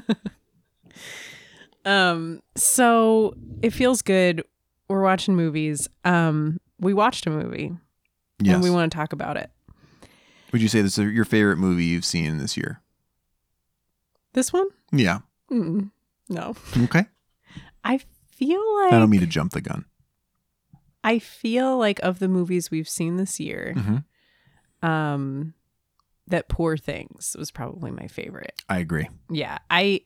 um, 1.85 2.41
so 2.55 3.35
it 3.61 3.71
feels 3.71 4.01
good. 4.01 4.43
We're 4.87 5.01
watching 5.03 5.35
movies. 5.35 5.87
Um, 6.03 6.59
we 6.79 6.93
watched 6.93 7.25
a 7.25 7.29
movie 7.29 7.71
Yes. 8.39 8.55
and 8.55 8.63
we 8.63 8.69
want 8.69 8.91
to 8.91 8.95
talk 8.97 9.13
about 9.13 9.37
it. 9.37 9.49
Would 10.51 10.61
you 10.61 10.67
say 10.67 10.81
this 10.81 10.97
is 10.97 11.11
your 11.11 11.25
favorite 11.25 11.57
movie 11.57 11.85
you've 11.85 12.05
seen 12.05 12.37
this 12.37 12.55
year? 12.55 12.81
This 14.33 14.53
one? 14.53 14.67
Yeah. 14.91 15.19
Mm, 15.51 15.91
no. 16.29 16.55
Okay. 16.77 17.05
I 17.83 17.99
feel 18.31 18.75
like 18.83 18.93
I 18.93 18.99
don't 18.99 19.09
mean 19.09 19.19
to 19.21 19.27
jump 19.27 19.51
the 19.53 19.61
gun. 19.61 19.85
I 21.03 21.19
feel 21.19 21.77
like 21.77 21.99
of 22.01 22.19
the 22.19 22.27
movies 22.27 22.71
we've 22.71 22.89
seen 22.89 23.17
this 23.17 23.39
year, 23.39 23.73
Mhm. 23.77 24.03
um, 24.87 25.53
that 26.27 26.49
Poor 26.49 26.75
Things 26.77 27.35
was 27.37 27.51
probably 27.51 27.91
my 27.91 28.07
favorite. 28.07 28.53
I 28.67 28.79
agree. 28.79 29.07
Yeah, 29.29 29.59
I 29.69 30.01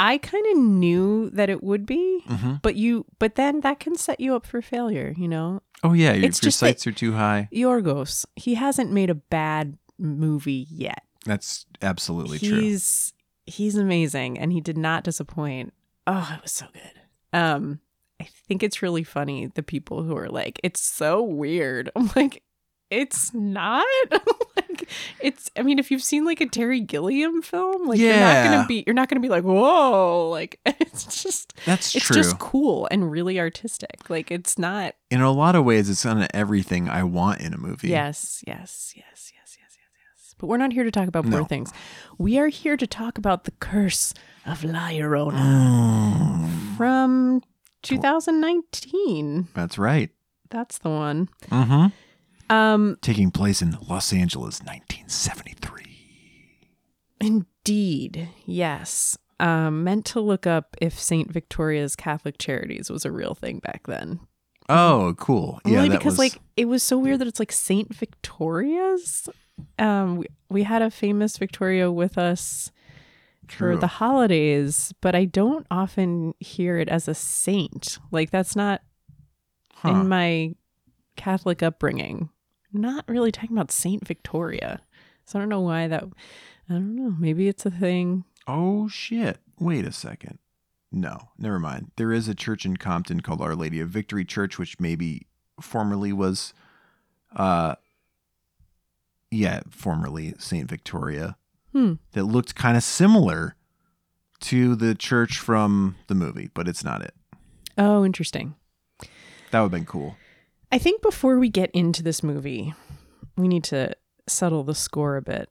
I 0.00 0.18
kind 0.18 0.46
of 0.52 0.58
knew 0.62 1.28
that 1.30 1.50
it 1.50 1.60
would 1.64 1.84
be, 1.84 2.22
Mm-hmm. 2.28 2.54
but 2.62 2.76
you 2.76 3.04
but 3.18 3.34
then 3.34 3.60
that 3.62 3.80
can 3.80 3.96
set 3.96 4.20
you 4.20 4.36
up 4.36 4.46
for 4.46 4.62
failure, 4.62 5.12
you 5.16 5.26
know. 5.26 5.62
Oh 5.82 5.92
yeah, 5.92 6.12
your, 6.12 6.26
It's 6.26 6.38
if 6.38 6.44
your 6.44 6.52
sights 6.52 6.86
are 6.86 6.92
too 6.92 7.14
high. 7.14 7.48
Yorgos, 7.52 8.24
he 8.36 8.54
hasn't 8.54 8.92
made 8.92 9.10
a 9.10 9.14
bad 9.16 9.76
movie 9.98 10.66
yet. 10.70 11.02
That's 11.24 11.66
absolutely 11.82 12.38
true. 12.38 12.60
he's 12.60 13.12
he's 13.48 13.76
amazing 13.76 14.38
and 14.38 14.52
he 14.52 14.60
did 14.60 14.78
not 14.78 15.04
disappoint. 15.04 15.72
Oh, 16.06 16.30
it 16.36 16.42
was 16.42 16.52
so 16.52 16.66
good. 16.72 17.38
Um 17.38 17.80
I 18.20 18.24
think 18.48 18.62
it's 18.62 18.82
really 18.82 19.04
funny 19.04 19.46
the 19.46 19.62
people 19.62 20.02
who 20.02 20.16
are 20.16 20.28
like 20.28 20.60
it's 20.62 20.80
so 20.80 21.22
weird. 21.22 21.90
I'm 21.96 22.10
like 22.16 22.42
it's 22.90 23.34
not 23.34 23.86
like 24.56 24.88
it's 25.20 25.50
I 25.56 25.62
mean 25.62 25.78
if 25.78 25.90
you've 25.90 26.02
seen 26.02 26.24
like 26.24 26.40
a 26.40 26.46
Terry 26.46 26.80
Gilliam 26.80 27.42
film 27.42 27.86
like 27.86 27.98
yeah. 27.98 28.06
you're 28.14 28.20
not 28.20 28.50
going 28.50 28.62
to 28.62 28.68
be 28.68 28.84
you're 28.86 28.94
not 28.94 29.08
to 29.20 29.26
be 29.26 29.28
like 29.28 29.44
whoa 29.44 30.30
like 30.30 30.58
it's 30.66 31.22
just 31.22 31.54
That's 31.66 31.94
it's 31.94 32.06
true. 32.06 32.16
just 32.16 32.38
cool 32.38 32.88
and 32.90 33.10
really 33.10 33.38
artistic. 33.38 34.08
Like 34.08 34.30
it's 34.30 34.58
not 34.58 34.94
In 35.10 35.20
a 35.20 35.30
lot 35.30 35.54
of 35.54 35.64
ways, 35.64 35.90
it's 35.90 36.00
of 36.22 36.28
everything 36.34 36.88
I 36.88 37.02
want 37.02 37.40
in 37.40 37.52
a 37.52 37.58
movie. 37.58 37.88
Yes, 37.88 38.42
yes, 38.46 38.94
yes, 38.96 39.32
yes. 39.34 39.37
But 40.38 40.46
we're 40.46 40.56
not 40.56 40.72
here 40.72 40.84
to 40.84 40.90
talk 40.90 41.08
about 41.08 41.24
poor 41.24 41.40
No. 41.40 41.44
things. 41.44 41.72
We 42.16 42.38
are 42.38 42.48
here 42.48 42.76
to 42.76 42.86
talk 42.86 43.18
about 43.18 43.44
the 43.44 43.50
curse 43.52 44.14
of 44.46 44.62
La 44.64 44.88
Llorona 44.88 45.38
Mm. 45.38 46.76
from 46.76 47.42
2019. 47.82 49.48
That's 49.54 49.78
right. 49.78 50.10
That's 50.50 50.78
the 50.78 50.90
one. 50.90 51.28
Mm-hmm. 51.50 52.54
Um, 52.54 52.96
Taking 53.02 53.30
place 53.30 53.60
in 53.60 53.76
Los 53.88 54.12
Angeles, 54.12 54.60
1973. 54.62 55.84
indeed, 57.20 58.28
yes. 58.46 59.18
Um, 59.40 59.84
meant 59.84 60.04
to 60.06 60.20
look 60.20 60.46
up 60.46 60.76
if 60.80 60.98
Saint 60.98 61.30
Victoria's 61.32 61.94
Catholic 61.94 62.38
Charities 62.38 62.90
was 62.90 63.04
a 63.04 63.12
real 63.12 63.34
thing 63.34 63.58
back 63.58 63.86
then. 63.86 64.20
Oh, 64.68 65.14
cool. 65.18 65.60
Yeah, 65.64 65.78
Only 65.78 65.90
because 65.90 66.12
was, 66.12 66.18
like 66.18 66.38
it 66.56 66.66
was 66.66 66.82
so 66.82 66.98
weird 66.98 67.18
that 67.20 67.28
it's 67.28 67.38
like 67.38 67.52
Saint 67.52 67.94
Victoria's. 67.94 69.28
Um, 69.78 70.16
we, 70.18 70.26
we 70.48 70.62
had 70.64 70.82
a 70.82 70.90
famous 70.90 71.36
Victoria 71.38 71.90
with 71.90 72.16
us 72.18 72.70
for 73.48 73.76
the 73.76 73.86
holidays, 73.86 74.92
but 75.00 75.14
I 75.14 75.24
don't 75.24 75.66
often 75.70 76.34
hear 76.38 76.78
it 76.78 76.88
as 76.88 77.08
a 77.08 77.14
saint. 77.14 77.98
Like 78.10 78.30
that's 78.30 78.54
not 78.56 78.82
Huh. 79.74 79.90
in 79.90 80.08
my 80.08 80.54
Catholic 81.16 81.62
upbringing. 81.62 82.30
Not 82.72 83.04
really 83.08 83.30
talking 83.30 83.56
about 83.56 83.70
Saint 83.70 84.06
Victoria. 84.06 84.80
So 85.24 85.38
I 85.38 85.42
don't 85.42 85.48
know 85.48 85.60
why 85.60 85.86
that. 85.88 86.04
I 86.68 86.72
don't 86.74 86.96
know. 86.96 87.14
Maybe 87.18 87.46
it's 87.48 87.64
a 87.64 87.70
thing. 87.70 88.24
Oh 88.46 88.88
shit. 88.88 89.38
Wait 89.58 89.84
a 89.86 89.92
second. 89.92 90.38
No, 90.90 91.28
never 91.38 91.58
mind. 91.58 91.92
There 91.96 92.12
is 92.12 92.28
a 92.28 92.34
church 92.34 92.64
in 92.66 92.76
Compton 92.76 93.20
called 93.20 93.40
Our 93.40 93.54
Lady 93.54 93.78
of 93.80 93.88
Victory 93.88 94.24
Church, 94.24 94.58
which 94.58 94.80
maybe 94.80 95.26
formerly 95.60 96.12
was 96.12 96.52
uh 97.36 97.76
yeah, 99.30 99.60
formerly 99.70 100.34
Saint 100.38 100.68
Victoria. 100.68 101.36
Hmm. 101.72 101.94
That 102.12 102.24
looked 102.24 102.54
kind 102.54 102.76
of 102.76 102.82
similar 102.82 103.54
to 104.40 104.74
the 104.74 104.94
church 104.94 105.38
from 105.38 105.96
the 106.06 106.14
movie, 106.14 106.50
but 106.54 106.66
it's 106.68 106.82
not 106.82 107.02
it. 107.02 107.14
Oh, 107.76 108.04
interesting. 108.04 108.54
That 109.50 109.60
would 109.60 109.66
have 109.66 109.70
been 109.70 109.84
cool. 109.84 110.16
I 110.72 110.78
think 110.78 111.02
before 111.02 111.38
we 111.38 111.48
get 111.48 111.70
into 111.72 112.02
this 112.02 112.22
movie, 112.22 112.74
we 113.36 113.48
need 113.48 113.64
to 113.64 113.94
settle 114.26 114.64
the 114.64 114.74
score 114.74 115.16
a 115.16 115.22
bit. 115.22 115.48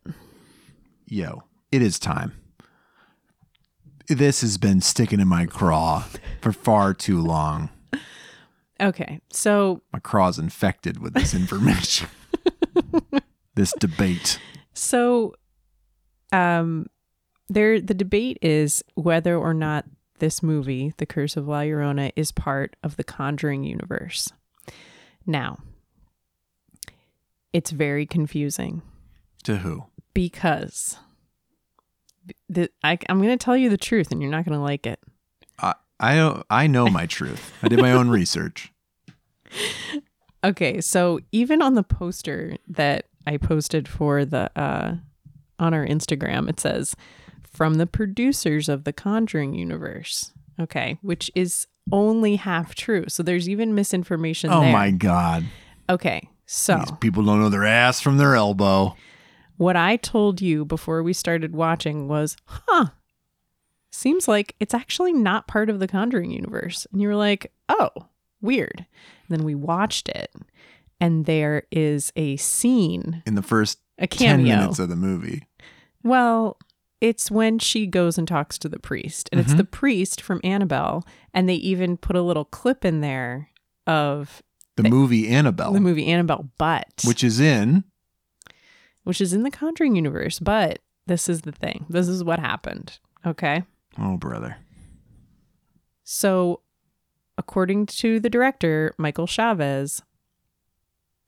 Yo, 1.05 1.43
it 1.71 1.81
is 1.81 1.99
time. 1.99 2.33
This 4.07 4.41
has 4.41 4.57
been 4.57 4.81
sticking 4.81 5.19
in 5.19 5.27
my 5.27 5.45
craw 5.45 6.03
for 6.41 6.51
far 6.51 6.93
too 6.93 7.21
long. 7.21 7.69
Okay, 8.79 9.19
so 9.31 9.81
My 9.91 9.99
craw's 9.99 10.37
infected 10.37 10.99
with 10.99 11.13
this 11.13 11.33
information. 11.35 12.07
this 13.57 13.73
debate. 13.79 14.39
so 14.73 15.33
um 16.31 16.85
there 17.49 17.81
the 17.81 17.93
debate 17.93 18.37
is 18.41 18.83
whether 18.95 19.35
or 19.37 19.53
not 19.53 19.85
this 20.19 20.41
movie, 20.41 20.93
The 20.97 21.05
Curse 21.05 21.37
of 21.37 21.47
La 21.47 21.59
Llorona, 21.61 22.11
is 22.15 22.31
part 22.31 22.75
of 22.81 22.95
the 22.97 23.03
Conjuring 23.03 23.63
universe. 23.63 24.31
Now, 25.27 25.59
it's 27.53 27.69
very 27.71 28.05
confusing 28.05 28.81
To 29.43 29.57
who? 29.57 29.85
because 30.13 30.97
the, 32.49 32.69
I, 32.83 32.97
I'm 33.09 33.19
going 33.21 33.29
to 33.37 33.43
tell 33.43 33.55
you 33.55 33.69
the 33.69 33.77
truth 33.77 34.11
and 34.11 34.21
you're 34.21 34.31
not 34.31 34.43
going 34.43 34.57
to 34.57 34.63
like 34.63 34.85
it. 34.87 34.99
I 35.59 35.75
I 35.99 36.41
I 36.49 36.67
know 36.67 36.87
my 36.89 37.05
truth. 37.05 37.53
I 37.63 37.67
did 37.67 37.79
my 37.79 37.91
own 37.91 38.09
research. 38.09 38.71
Okay, 40.43 40.81
so 40.81 41.19
even 41.31 41.63
on 41.63 41.73
the 41.73 41.81
poster 41.83 42.57
that 42.67 43.05
I 43.27 43.37
posted 43.37 43.87
for 43.87 44.25
the 44.25 44.49
uh 44.59 44.95
on 45.59 45.73
our 45.73 45.85
Instagram, 45.85 46.49
it 46.49 46.59
says 46.59 46.95
from 47.51 47.75
the 47.75 47.87
producers 47.87 48.69
of 48.69 48.83
the 48.83 48.93
Conjuring 48.93 49.53
universe. 49.53 50.31
Okay, 50.59 50.97
which 51.01 51.29
is 51.35 51.67
only 51.91 52.35
half 52.35 52.73
true. 52.75 53.05
So 53.07 53.23
there's 53.23 53.47
even 53.49 53.75
misinformation 53.75 54.49
Oh 54.51 54.61
there. 54.61 54.71
my 54.73 54.91
god. 54.91 55.45
Okay. 55.89 56.29
So 56.45 56.77
These 56.77 56.91
people 56.99 57.23
don't 57.23 57.39
know 57.41 57.49
their 57.49 57.65
ass 57.65 57.99
from 58.01 58.17
their 58.17 58.35
elbow. 58.35 58.95
what 59.57 59.75
I 59.75 59.97
told 59.97 60.41
you 60.41 60.65
before 60.65 61.01
we 61.03 61.13
started 61.13 61.53
watching 61.55 62.07
was, 62.07 62.37
huh, 62.45 62.87
seems 63.91 64.27
like 64.27 64.55
it's 64.59 64.73
actually 64.73 65.13
not 65.13 65.47
part 65.47 65.69
of 65.69 65.79
the 65.79 65.87
Conjuring 65.87 66.31
universe. 66.31 66.85
And 66.91 67.01
you 67.01 67.07
were 67.07 67.15
like, 67.15 67.51
oh, 67.69 67.89
weird. 68.41 68.85
And 69.27 69.37
then 69.39 69.43
we 69.43 69.55
watched 69.55 70.09
it, 70.09 70.31
and 70.99 71.25
there 71.25 71.63
is 71.71 72.11
a 72.15 72.37
scene, 72.37 73.23
In 73.25 73.35
the 73.35 73.41
first 73.41 73.79
a 73.97 74.07
10 74.07 74.39
cameo. 74.39 74.57
minutes 74.57 74.79
of 74.79 74.89
the 74.89 74.95
movie. 74.95 75.47
Well, 76.03 76.57
it's 77.01 77.29
when 77.29 77.59
she 77.59 77.85
goes 77.85 78.17
and 78.17 78.27
talks 78.27 78.57
to 78.59 78.69
the 78.69 78.79
priest, 78.79 79.29
and 79.31 79.39
it's 79.41 79.53
Mhm. 79.53 79.57
the 79.57 79.63
priest 79.65 80.21
from 80.21 80.41
Annabelle, 80.43 81.05
and 81.33 81.47
they 81.47 81.55
even 81.55 81.97
put 81.97 82.15
a 82.15 82.21
little 82.21 82.45
clip 82.45 82.83
in 82.85 83.01
there 83.01 83.49
of 83.85 84.41
The 84.75 84.83
They- 84.83 84.89
movie 84.91 85.27
Annabelle, 85.27 85.73
the 85.73 85.79
movie 85.79 86.05
Annabelle, 86.05 86.51
but 86.59 87.01
which 87.05 87.23
is 87.23 87.39
in 87.39 87.83
which 89.03 89.21
is 89.21 89.33
in 89.33 89.41
the 89.43 89.49
Conjuring 89.51 89.95
universe. 89.95 90.37
But 90.39 90.79
this 91.07 91.27
is 91.29 91.41
the 91.41 91.51
thing. 91.51 91.85
This 91.89 92.07
is 92.07 92.23
what 92.23 92.39
happened. 92.39 92.99
Okay. 93.25 93.63
Oh 93.97 94.17
brother. 94.17 94.57
So, 96.03 96.61
according 97.37 97.85
to 97.87 98.19
the 98.19 98.29
director, 98.29 98.93
Michael 98.97 99.27
Chaves, 99.27 100.01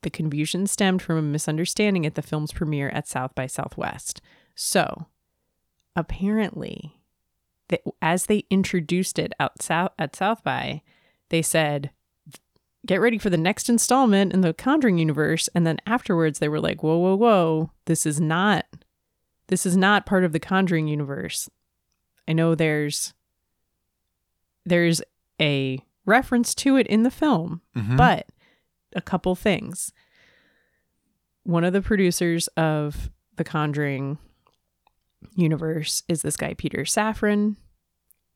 the 0.02 0.10
confusion 0.10 0.66
stemmed 0.66 1.02
from 1.02 1.16
a 1.18 1.22
misunderstanding 1.22 2.06
at 2.06 2.14
the 2.14 2.22
film's 2.22 2.52
premiere 2.52 2.88
at 2.90 3.06
South 3.08 3.34
by 3.34 3.46
Southwest. 3.46 4.20
So, 4.54 5.06
apparently, 5.96 6.96
as 8.02 8.26
they 8.26 8.44
introduced 8.50 9.18
it 9.18 9.32
out 9.38 9.62
south 9.62 9.92
at 9.98 10.16
South 10.16 10.42
by, 10.42 10.82
they 11.28 11.42
said, 11.42 11.90
"Get 12.86 13.00
ready 13.00 13.18
for 13.18 13.30
the 13.30 13.36
next 13.36 13.68
installment 13.68 14.32
in 14.32 14.40
the 14.40 14.54
Conjuring 14.54 14.98
universe," 14.98 15.48
and 15.54 15.66
then 15.66 15.78
afterwards 15.86 16.38
they 16.38 16.48
were 16.48 16.60
like, 16.60 16.82
"Whoa, 16.82 16.98
whoa, 16.98 17.14
whoa! 17.16 17.70
This 17.84 18.06
is 18.06 18.20
not, 18.20 18.66
this 19.48 19.64
is 19.66 19.76
not 19.76 20.06
part 20.06 20.24
of 20.24 20.32
the 20.32 20.40
Conjuring 20.40 20.88
universe." 20.88 21.48
I 22.26 22.32
know 22.32 22.54
there's 22.54 23.12
there's 24.66 25.02
a 25.40 25.82
reference 26.04 26.54
to 26.54 26.76
it 26.76 26.86
in 26.86 27.02
the 27.02 27.10
film, 27.10 27.62
Mhm. 27.76 27.96
but 27.96 28.28
a 28.94 29.00
couple 29.00 29.34
things. 29.34 29.92
One 31.44 31.64
of 31.64 31.72
the 31.72 31.82
producers 31.82 32.48
of 32.48 33.10
the 33.36 33.44
Conjuring 33.44 34.18
universe 35.34 36.02
is 36.08 36.22
this 36.22 36.36
guy, 36.36 36.54
Peter 36.54 36.78
Safran. 36.78 37.56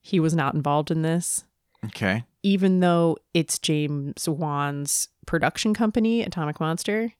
He 0.01 0.21
was 0.21 0.35
not 0.35 0.55
involved 0.55 0.91
in 0.91 1.03
this, 1.03 1.45
okay. 1.87 2.25
even 2.43 2.81
though 2.81 3.17
it's 3.33 3.59
James 3.59 4.29
Wan's 4.29 5.09
production 5.27 5.73
company, 5.73 6.23
Atomic 6.23 6.61
Monster. 6.61 7.13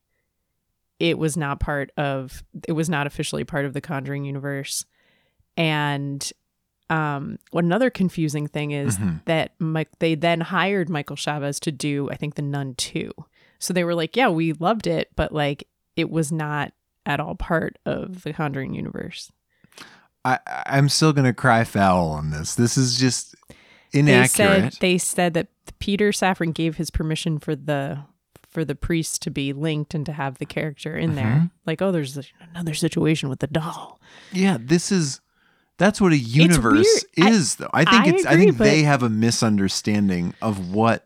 It 1.01 1.19
was 1.19 1.37
not 1.37 1.61
part 1.61 1.91
of, 1.97 2.45
it 2.69 2.73
was 2.73 2.91
not 2.91 3.07
officially 3.07 3.43
part 3.43 3.65
of 3.65 3.73
the 3.73 3.81
Conjuring 3.81 4.25
universe. 4.25 4.85
And 5.57 6.31
um, 6.91 7.39
what 7.51 7.65
another 7.65 7.89
confusing 7.91 8.47
thing 8.47 8.71
is 8.73 8.99
Mhm. 8.99 9.25
that 9.25 9.53
Mike, 9.59 9.89
they 10.01 10.15
then 10.15 10.41
hired 10.43 10.89
Michael 10.91 11.17
Chaves 11.17 11.59
to 11.61 11.73
do, 11.73 12.11
I 12.11 12.17
think, 12.17 12.35
The 12.35 12.43
Nun 12.43 12.75
2. 12.77 13.11
So 13.59 13.73
they 13.73 13.85
were 13.85 13.95
like, 13.95 14.17
yeah, 14.17 14.29
we 14.29 14.53
loved 14.53 14.87
it, 14.87 15.11
but 15.17 15.33
like 15.33 15.67
it 15.97 16.11
was 16.11 16.31
not 16.31 16.73
at 17.07 17.21
all 17.21 17.35
part 17.35 17.79
of 17.87 18.23
the 18.23 18.33
Conjuring 18.33 18.75
universe. 18.75 19.31
I 20.25 20.39
I'm 20.67 20.89
still 20.89 21.13
gonna 21.13 21.35
cry 21.35 21.65
foul 21.65 22.09
on 22.11 22.31
this. 22.31 22.55
This 22.55 22.77
is 22.77 22.99
just 22.99 23.35
They 23.93 24.01
inaccurate. 24.01 24.29
said 24.29 24.73
they 24.81 24.99
said 24.99 25.35
that 25.35 25.49
Peter 25.79 26.11
Safran 26.11 26.53
gave 26.55 26.77
his 26.77 26.91
permission 26.91 27.39
for 27.39 27.55
the 27.57 28.01
for 28.49 28.65
the 28.65 28.75
priest 28.75 29.21
to 29.23 29.31
be 29.31 29.53
linked 29.53 29.95
and 29.95 30.07
to 30.07 30.13
have 30.13 30.39
the 30.39 30.47
character 30.47 30.97
in 30.97 31.15
there. 31.17 31.25
Mm-hmm. 31.27 31.47
Like, 31.67 31.83
oh, 31.83 31.91
there's 31.91 32.17
another 32.53 32.73
situation 32.75 33.29
with 33.29 33.41
the 33.41 33.49
doll. 33.49 33.99
yeah, 34.33 34.59
this 34.61 34.93
is 34.93 35.21
that's 35.79 36.01
what 36.01 36.13
a 36.13 36.17
universe 36.19 37.05
weird. 37.17 37.29
I- 37.33 37.35
is 37.37 37.57
though. 37.57 37.71
I 37.73 37.85
think 37.85 38.05
I 38.07 38.09
it's 38.17 38.27
I 38.27 38.33
agree, 38.33 38.45
think 38.47 38.59
they 38.59 38.83
have 38.83 39.03
a 39.03 39.09
misunderstanding 39.11 40.35
of 40.43 40.73
what 40.73 41.05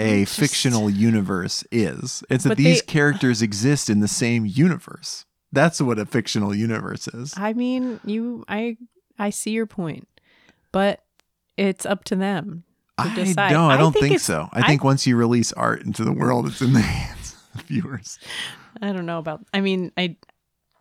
a 0.00 0.24
fictional 0.24 0.90
universe 0.90 1.64
is. 1.70 2.22
It's 2.28 2.44
that 2.44 2.56
these 2.56 2.80
they- 2.80 2.86
characters 2.86 3.42
exist 3.42 3.88
in 3.88 4.00
the 4.00 4.08
same 4.08 4.44
universe. 4.46 5.24
That's 5.52 5.80
what 5.80 5.98
a 6.00 6.06
fictional 6.06 6.52
universe 6.54 7.06
is. 7.08 7.32
I 7.36 7.52
mean, 7.52 8.00
you, 8.04 8.44
I, 8.48 8.76
I 9.20 9.30
see 9.30 9.52
your 9.52 9.66
point, 9.66 10.08
but 10.72 11.00
it's 11.56 11.86
up 11.86 12.02
to 12.06 12.16
them 12.16 12.64
to 12.98 13.04
I 13.04 13.14
decide. 13.14 13.50
don't. 13.52 13.70
I 13.70 13.76
don't 13.76 13.92
think, 13.92 14.06
it's- 14.06 14.22
so. 14.24 14.48
I 14.52 14.66
think 14.66 14.82
once 14.82 15.06
you 15.06 15.14
release 15.16 15.52
art 15.52 15.82
into 15.84 16.02
the 16.04 16.12
world, 16.12 16.48
it's 16.48 16.60
in 16.60 16.72
the 16.72 16.80
hands 16.80 17.36
of 17.54 17.60
viewers. 17.62 18.18
I 18.82 18.92
don't 18.92 19.06
know 19.06 19.18
about. 19.20 19.44
I 19.54 19.60
mean, 19.60 19.92
I, 19.96 20.16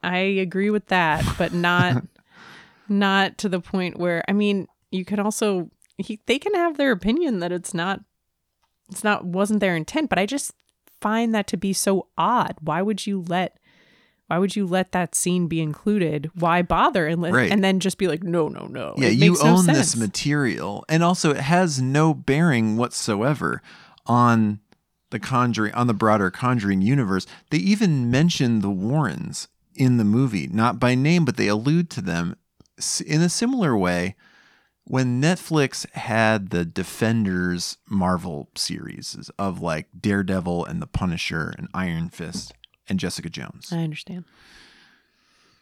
I 0.02 0.18
agree 0.18 0.72
with 0.72 0.88
that, 0.88 1.24
but 1.38 1.54
not, 1.54 2.04
not 2.90 3.38
to 3.40 3.50
the 3.50 3.60
point 3.60 3.98
where. 3.98 4.24
I 4.28 4.34
mean, 4.34 4.68
you 4.92 5.06
can 5.06 5.20
also 5.20 5.70
he, 5.98 6.20
they 6.26 6.40
can 6.40 6.54
have 6.56 6.78
their 6.78 6.92
opinion 6.92 7.40
that 7.40 7.52
it's 7.52 7.74
not, 7.74 8.02
it's 8.90 9.04
not 9.04 9.26
wasn't 9.26 9.60
their 9.60 9.76
intent. 9.76 10.10
But 10.10 10.20
I 10.20 10.26
just 10.26 10.54
find 11.02 11.34
that 11.36 11.48
to 11.48 11.58
be 11.58 11.74
so 11.74 12.08
odd. 12.18 12.56
Why 12.62 12.82
would 12.82 13.06
you 13.06 13.22
let? 13.28 13.58
Why 14.28 14.38
would 14.40 14.56
you 14.56 14.66
let 14.66 14.94
that 14.94 15.14
scene 15.16 15.48
be 15.48 15.60
included? 15.62 16.32
Why 16.34 16.62
bother 16.62 17.06
and 17.06 17.22
let, 17.22 17.34
Right. 17.34 17.52
and 17.52 17.64
then 17.64 17.80
just 17.80 17.98
be 17.98 18.08
like, 18.08 18.24
no, 18.24 18.48
no, 18.48 18.66
no. 18.66 18.96
Yeah, 18.98 19.10
It 19.10 19.18
you 19.18 19.32
makes 19.32 19.44
no 19.44 19.58
own 19.58 19.66
this 19.68 19.96
material, 19.98 20.86
and 20.88 21.04
also 21.04 21.32
it 21.32 21.42
has 21.42 21.82
no 21.82 22.14
bearing 22.14 22.78
whatsoever 22.78 23.62
on 24.08 24.62
the 25.12 25.20
Conjuring, 25.20 25.74
on 25.74 25.88
the 25.88 25.94
broader 25.94 26.32
Conjuring 26.32 26.82
universe. 26.82 27.28
They 27.52 27.58
even 27.58 28.10
mention 28.10 28.62
the 28.62 28.72
Warrens 28.72 29.50
in 29.76 29.98
the 29.98 30.06
movie, 30.06 30.48
not 30.48 30.80
by 30.80 30.96
name, 30.96 31.26
but 31.26 31.36
they 31.38 31.48
allude 31.48 31.90
to 31.92 32.02
them 32.02 32.36
in 33.02 33.22
a 33.22 33.30
similar 33.30 33.76
way. 33.78 34.16
When 34.86 35.22
Netflix 35.22 35.90
had 35.92 36.50
the 36.50 36.66
Defenders 36.66 37.78
Marvel 37.90 38.50
series 38.56 39.32
of 39.40 39.62
like 39.62 39.88
Daredevil 39.98 40.66
and 40.66 40.82
the 40.82 40.88
Punisher 40.88 41.54
and 41.58 41.70
Iron 41.74 42.10
Fist 42.10 42.52
and 42.90 43.00
Jessica 43.00 43.30
Jones 43.30 43.70
I 43.72 43.78
understand. 43.78 44.26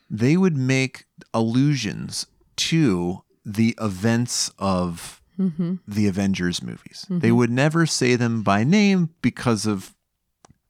they 0.09 0.37
would 0.37 0.57
make 0.57 1.05
allusions 1.35 2.25
to 2.57 3.21
the 3.45 3.75
events 3.79 4.51
of 4.57 5.17
Mm-hmm. 5.39 5.75
the 5.87 6.07
Avengers 6.07 6.61
movies. 6.61 7.07
They 7.09 7.31
would 7.31 7.49
never 7.49 7.87
say 7.87 8.15
them 8.15 8.43
by 8.43 8.63
name 8.63 9.09
because 9.23 9.65
of 9.65 9.95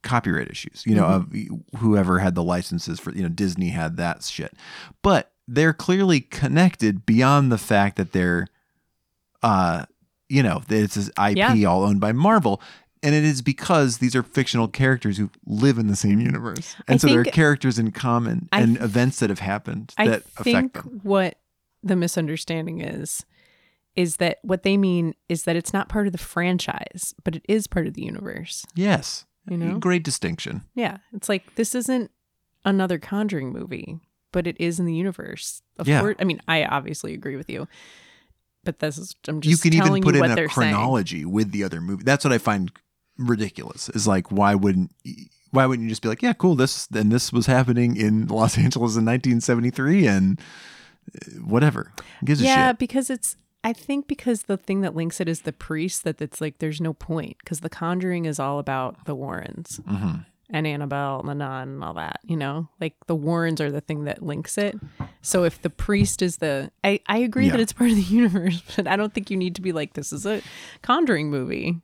copyright 0.02 0.48
issues, 0.50 0.84
you 0.86 0.94
know, 0.94 1.04
of 1.04 1.32
whoever 1.78 2.20
had 2.20 2.34
the 2.34 2.42
licenses 2.44 2.98
for, 2.98 3.12
you 3.12 3.22
know, 3.22 3.28
Disney 3.28 3.68
had 3.70 3.96
that 3.98 4.22
shit. 4.22 4.54
But 5.02 5.31
they're 5.48 5.72
clearly 5.72 6.20
connected 6.20 7.04
beyond 7.06 7.50
the 7.52 7.58
fact 7.58 7.96
that 7.96 8.12
they're, 8.12 8.46
uh, 9.42 9.84
you 10.28 10.42
know, 10.42 10.62
that 10.68 10.82
it's 10.82 10.94
this 10.94 11.10
IP 11.18 11.36
Yeah. 11.36 11.64
all 11.68 11.84
owned 11.84 12.00
by 12.00 12.12
Marvel. 12.12 12.60
And 13.02 13.14
it 13.16 13.24
is 13.24 13.42
because 13.42 13.98
these 13.98 14.14
are 14.14 14.22
fictional 14.22 14.68
characters 14.68 15.18
who 15.18 15.28
live 15.44 15.76
in 15.78 15.88
the 15.88 15.96
same 15.96 16.20
universe. 16.20 16.76
And 16.86 16.94
I 16.94 16.98
so 16.98 17.08
there 17.08 17.20
are 17.20 17.24
characters 17.24 17.76
in 17.78 17.90
common 17.90 18.48
I 18.52 18.60
and 18.60 18.80
events 18.80 19.18
that 19.18 19.28
have 19.30 19.40
happened 19.40 19.92
I 19.98 20.06
that 20.06 20.22
affect 20.36 20.74
them. 20.74 21.00
what 21.02 21.38
the 21.82 21.96
misunderstanding 21.96 22.80
is 22.80 23.24
is 23.96 24.16
that 24.18 24.38
what 24.42 24.62
they 24.62 24.76
mean 24.76 25.14
is 25.28 25.42
that 25.42 25.56
it's 25.56 25.72
not 25.72 25.88
part 25.88 26.06
of 26.06 26.12
the 26.12 26.18
franchise, 26.18 27.14
but 27.24 27.36
it 27.36 27.44
is 27.48 27.66
part 27.66 27.86
of 27.86 27.92
the 27.94 28.02
universe. 28.02 28.64
Yes. 28.74 29.26
You 29.50 29.56
know? 29.58 29.78
Great 29.78 30.02
distinction. 30.04 30.62
Yeah, 30.74 30.98
it's 31.12 31.28
like 31.28 31.56
this 31.56 31.74
isn't 31.74 32.10
another 32.64 32.98
Conjuring 32.98 33.52
movie, 33.52 33.98
but 34.32 34.46
it 34.46 34.56
is 34.60 34.80
in 34.80 34.86
the 34.86 34.94
universe. 34.94 35.62
Of 35.78 35.86
Yeah. 35.88 36.00
course, 36.00 36.16
I 36.18 36.24
mean, 36.24 36.40
I 36.48 36.64
obviously 36.64 37.14
agree 37.14 37.36
with 37.36 37.48
you, 37.50 37.68
but 38.64 38.78
this 38.80 38.98
is 38.98 39.14
I'm 39.28 39.40
just 39.40 39.50
you 39.64 39.70
can 39.70 39.76
even 39.78 40.02
put 40.02 40.14
you 40.14 40.18
it 40.18 40.20
what 40.20 40.26
in 40.26 40.32
a 40.32 40.34
they're 40.36 40.48
saying. 40.48 40.72
chronology 40.74 41.24
with 41.24 41.52
the 41.52 41.64
other 41.64 41.80
movie. 41.80 42.02
That's 42.04 42.24
what 42.24 42.32
I 42.32 42.38
find 42.38 42.70
ridiculous. 43.18 43.88
Is 43.90 44.06
like 44.06 44.30
why 44.32 44.54
wouldn't 44.54 44.90
why 45.50 45.66
wouldn't 45.66 45.84
you 45.84 45.90
just 45.90 46.02
be 46.02 46.08
like, 46.08 46.22
yeah, 46.22 46.32
cool, 46.32 46.54
this 46.54 46.88
and 46.94 47.12
this 47.12 47.32
was 47.32 47.46
happening 47.46 47.96
in 47.96 48.26
Los 48.28 48.56
Angeles 48.56 48.96
in 48.96 49.04
1973 49.04 50.06
and 50.06 50.40
uh, 51.14 51.40
whatever. 51.44 51.92
Yeah, 52.26 52.72
because 52.72 53.10
it's 53.10 53.36
I 53.64 53.72
think 53.72 54.08
because 54.08 54.44
the 54.44 54.56
thing 54.56 54.80
that 54.80 54.96
links 54.96 55.20
it 55.20 55.28
is 55.28 55.42
the 55.42 55.52
priest 55.52 56.02
that 56.04 56.20
it's 56.20 56.40
like 56.40 56.58
there's 56.58 56.80
no 56.80 56.92
point 56.94 57.36
because 57.38 57.60
the 57.60 57.68
Conjuring 57.70 58.24
is 58.24 58.40
all 58.40 58.58
about 58.58 59.04
the 59.04 59.14
Warrens 59.14 59.80
Mhm. 59.88 60.26
And 60.52 60.66
Annabelle 60.66 61.18
and 61.20 61.28
the 61.28 61.34
nun 61.34 61.68
and 61.68 61.84
all 61.84 61.94
that. 61.94 62.20
You 62.22 62.36
know, 62.36 62.68
like 62.80 62.94
the 63.06 63.14
Warrens 63.16 63.60
are 63.60 63.70
the 63.72 63.80
thing 63.80 64.04
that 64.04 64.22
links 64.22 64.56
it. 64.58 64.78
So 65.22 65.44
if 65.44 65.60
the 65.62 65.70
priest 65.70 66.22
is 66.22 66.36
the, 66.36 66.70
I 66.84 67.00
I 67.08 67.18
agree 67.18 67.48
that 67.48 67.58
it's 67.60 67.72
part 67.72 67.90
of 67.90 67.96
the 67.96 68.02
universe, 68.14 68.62
but 68.76 68.86
I 68.86 68.96
don't 68.96 69.12
think 69.14 69.30
you 69.30 69.36
need 69.36 69.54
to 69.56 69.62
be 69.62 69.72
like 69.72 69.94
this 69.94 70.12
is 70.12 70.26
a 70.26 70.42
Conjuring 70.82 71.30
movie. 71.30 71.80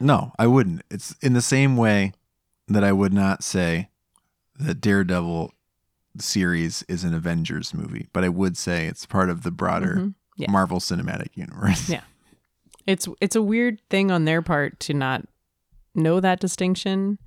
No, 0.00 0.32
I 0.38 0.46
wouldn't. 0.46 0.82
It's 0.90 1.16
in 1.22 1.32
the 1.32 1.42
same 1.42 1.76
way 1.76 2.12
that 2.68 2.84
I 2.84 2.92
would 2.92 3.12
not 3.12 3.42
say 3.42 3.88
that 4.58 4.80
Daredevil 4.80 5.52
series 6.18 6.84
is 6.88 7.04
an 7.04 7.14
Avengers 7.14 7.72
movie, 7.74 8.08
but 8.12 8.24
I 8.24 8.28
would 8.28 8.56
say 8.56 8.86
it's 8.86 9.06
part 9.06 9.30
of 9.30 9.42
the 9.42 9.50
broader 9.50 9.94
Mhm. 9.96 10.14
Yeah. 10.36 10.50
Marvel 10.50 10.78
Cinematic 10.78 11.36
Universe. 11.36 11.88
Yeah. 11.88 12.02
It's 12.86 13.08
it's 13.20 13.36
a 13.36 13.42
weird 13.42 13.80
thing 13.90 14.10
on 14.10 14.24
their 14.24 14.40
part 14.42 14.78
to 14.80 14.94
not 14.94 15.26
know 15.94 16.20
that 16.20 16.40
distinction. 16.40 17.18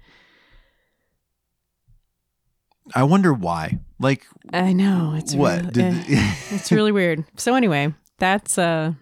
I 2.94 3.04
wonder 3.04 3.34
why. 3.34 3.80
Like 4.00 4.26
I 4.52 4.74
know 4.74 5.14
it's 5.16 5.36
what 5.36 5.60
really, 5.62 5.72
did 5.72 5.94
eh, 6.10 6.36
it's 6.52 6.72
really 6.72 6.92
weird. 6.92 7.24
So 7.38 7.56
anyway, 7.56 7.94
that's 8.18 8.58
uh 8.58 8.94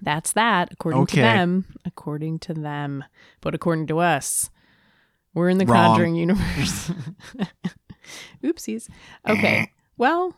that's 0.00 0.32
that 0.32 0.68
according 0.72 1.06
to 1.06 1.16
them, 1.16 1.64
according 1.84 2.38
to 2.40 2.54
them, 2.54 3.04
but 3.40 3.54
according 3.54 3.86
to 3.88 3.98
us, 3.98 4.50
we're 5.34 5.48
in 5.48 5.58
the 5.58 5.66
Wrong. 5.66 5.90
Conjuring 5.96 6.14
universe. 6.14 6.90
Oopsies. 8.44 8.88
Okay. 9.28 9.70
Well, 9.96 10.36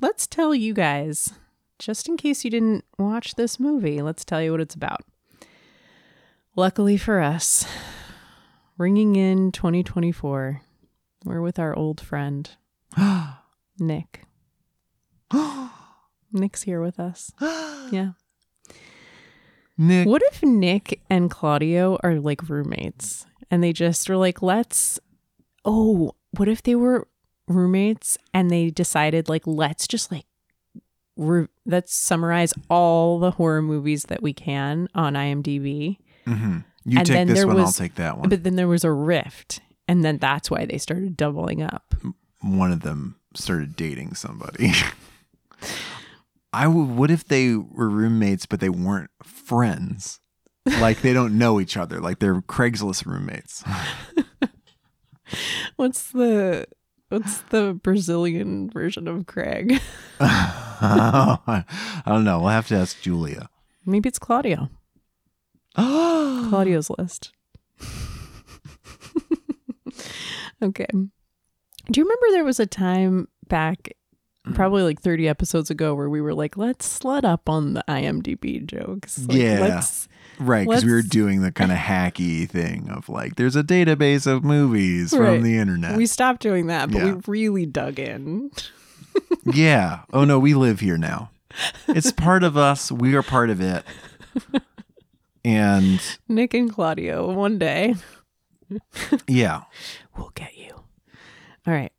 let's 0.00 0.26
tell 0.26 0.54
you 0.54 0.74
guys, 0.74 1.32
just 1.78 2.08
in 2.08 2.16
case 2.16 2.44
you 2.44 2.50
didn't 2.50 2.84
watch 2.98 3.34
this 3.34 3.58
movie, 3.58 4.02
let's 4.02 4.24
tell 4.24 4.42
you 4.42 4.52
what 4.52 4.60
it's 4.60 4.74
about. 4.74 5.02
Luckily 6.54 6.96
for 6.96 7.20
us, 7.20 7.66
ringing 8.78 9.16
in 9.16 9.52
2024, 9.52 10.62
we're 11.26 11.42
with 11.42 11.58
our 11.58 11.76
old 11.76 12.00
friend, 12.00 12.48
Nick. 13.78 14.22
Nick's 16.32 16.62
here 16.62 16.80
with 16.80 16.98
us. 16.98 17.32
Yeah. 17.92 18.10
Nick 19.78 20.08
What 20.08 20.22
if 20.32 20.42
Nick 20.42 21.00
and 21.08 21.30
Claudio 21.30 21.98
are 22.02 22.18
like 22.18 22.48
roommates 22.48 23.26
and 23.48 23.62
they 23.62 23.72
just 23.72 24.10
are 24.10 24.16
like, 24.16 24.42
let's, 24.42 24.98
oh, 25.64 26.16
what 26.32 26.48
if 26.48 26.62
they 26.64 26.74
were 26.74 27.06
roommates 27.46 28.18
and 28.34 28.50
they 28.50 28.70
decided, 28.70 29.28
like, 29.28 29.46
let's 29.46 29.86
just 29.86 30.10
like, 30.10 30.24
re- 31.16 31.46
let's 31.64 31.94
summarize 31.94 32.52
all 32.68 33.20
the 33.20 33.30
horror 33.32 33.62
movies 33.62 34.04
that 34.04 34.20
we 34.20 34.32
can 34.32 34.88
on 34.96 35.14
IMDb. 35.14 35.98
Mhm. 36.26 36.64
You 36.84 36.98
And 36.98 37.06
take 37.06 37.28
this 37.28 37.44
one, 37.44 37.54
was- 37.54 37.66
I'll 37.66 37.72
take 37.86 37.94
that 37.96 38.18
one. 38.18 38.28
But 38.28 38.42
then 38.42 38.56
there 38.56 38.66
was 38.68 38.82
a 38.82 38.90
rift. 38.92 39.60
And 39.88 40.04
then 40.04 40.18
that's 40.18 40.50
why 40.50 40.66
they 40.66 40.78
started 40.78 41.16
doubling 41.16 41.62
up. 41.62 41.94
one 42.40 42.72
of 42.72 42.80
them 42.82 43.16
started 43.34 43.76
dating 43.76 44.14
somebody. 44.14 44.72
I 46.52 46.66
would. 46.68 46.88
What 46.96 47.10
if 47.10 47.24
they 47.26 47.54
were 47.54 47.88
roommates, 47.88 48.46
but 48.46 48.60
they 48.60 48.68
weren't 48.68 49.10
friends? 49.22 50.20
Like 50.64 51.02
they 51.02 51.12
don't 51.12 51.38
know 51.38 51.60
each 51.60 51.76
other. 51.76 52.00
Like 52.00 52.18
they're 52.18 52.40
Craigslist 52.40 53.06
roommates. 53.06 53.62
What's 55.76 56.10
the. 56.10 56.66
What's 57.08 57.38
the 57.50 57.78
Brazilian 57.80 58.68
version 58.68 59.06
of 59.06 59.26
Craig? 59.26 59.80
I 60.20 61.64
don't 62.04 62.24
know. 62.24 62.40
We'll 62.40 62.48
have 62.48 62.66
to 62.68 62.76
ask 62.76 63.00
Julia. 63.00 63.48
Maybe 63.84 64.08
it's 64.08 64.18
Claudio. 64.18 64.70
Claudio's 65.76 66.90
list. 66.98 67.32
Okay. 70.66 70.86
Do 70.92 72.00
you 72.00 72.04
remember 72.04 72.26
there 72.32 72.44
was 72.44 72.58
a 72.60 72.66
time 72.66 73.28
back, 73.48 73.92
probably 74.54 74.82
like 74.82 75.00
30 75.00 75.28
episodes 75.28 75.70
ago, 75.70 75.94
where 75.94 76.10
we 76.10 76.20
were 76.20 76.34
like, 76.34 76.56
let's 76.56 76.98
slut 76.98 77.24
up 77.24 77.48
on 77.48 77.74
the 77.74 77.84
IMDb 77.88 78.64
jokes? 78.66 79.18
Like, 79.26 79.36
Yeah. 79.38 79.58
Let's, 79.60 80.08
Right, 80.38 80.68
because 80.68 80.84
we 80.84 80.92
were 80.92 81.00
doing 81.02 81.40
the 81.40 81.50
kind 81.50 81.72
of 81.72 81.78
hacky 81.78 82.46
thing 82.46 82.90
of 82.90 83.08
like, 83.08 83.36
there's 83.36 83.56
a 83.56 83.62
database 83.62 84.26
of 84.26 84.44
movies 84.44 85.14
Right. 85.14 85.36
from 85.36 85.42
the 85.42 85.56
internet. 85.56 85.96
we 85.96 86.04
stopped 86.06 86.42
doing 86.42 86.66
that, 86.66 86.90
but 86.90 86.98
Yeah. 86.98 87.14
we 87.14 87.20
really 87.26 87.64
dug 87.66 87.98
in. 87.98 88.50
yeah. 89.46 90.00
Oh 90.12 90.24
no, 90.24 90.38
we 90.38 90.52
live 90.54 90.80
here 90.80 90.98
now. 90.98 91.30
It's 91.88 92.12
part 92.12 92.44
of 92.44 92.56
us. 92.58 92.92
We 92.92 93.14
are 93.14 93.22
part 93.22 93.48
of 93.48 93.62
it. 93.62 93.82
And 95.44 96.00
Nick 96.28 96.52
and 96.54 96.70
Claudio, 96.70 97.32
one 97.32 97.56
day, 97.58 97.94
yeah, 99.28 99.62
we'll 100.16 100.32
get 100.34 100.55
you. 100.55 100.55
All 101.66 101.72
right. 101.74 101.92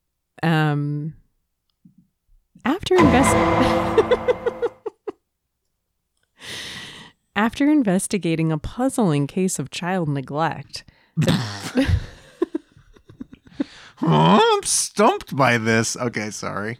Um, 0.43 1.13
after 2.63 2.95
invest. 2.95 3.35
After 7.35 7.69
investigating 7.69 8.51
a 8.51 8.57
puzzling 8.57 9.27
case 9.27 9.59
of 9.59 9.69
child 9.69 10.09
neglect, 10.09 10.83
Oh, 11.27 11.85
I'm 14.01 14.63
stumped 14.63 15.35
by 15.35 15.59
this. 15.59 15.95
Okay, 15.95 16.31
sorry. 16.31 16.79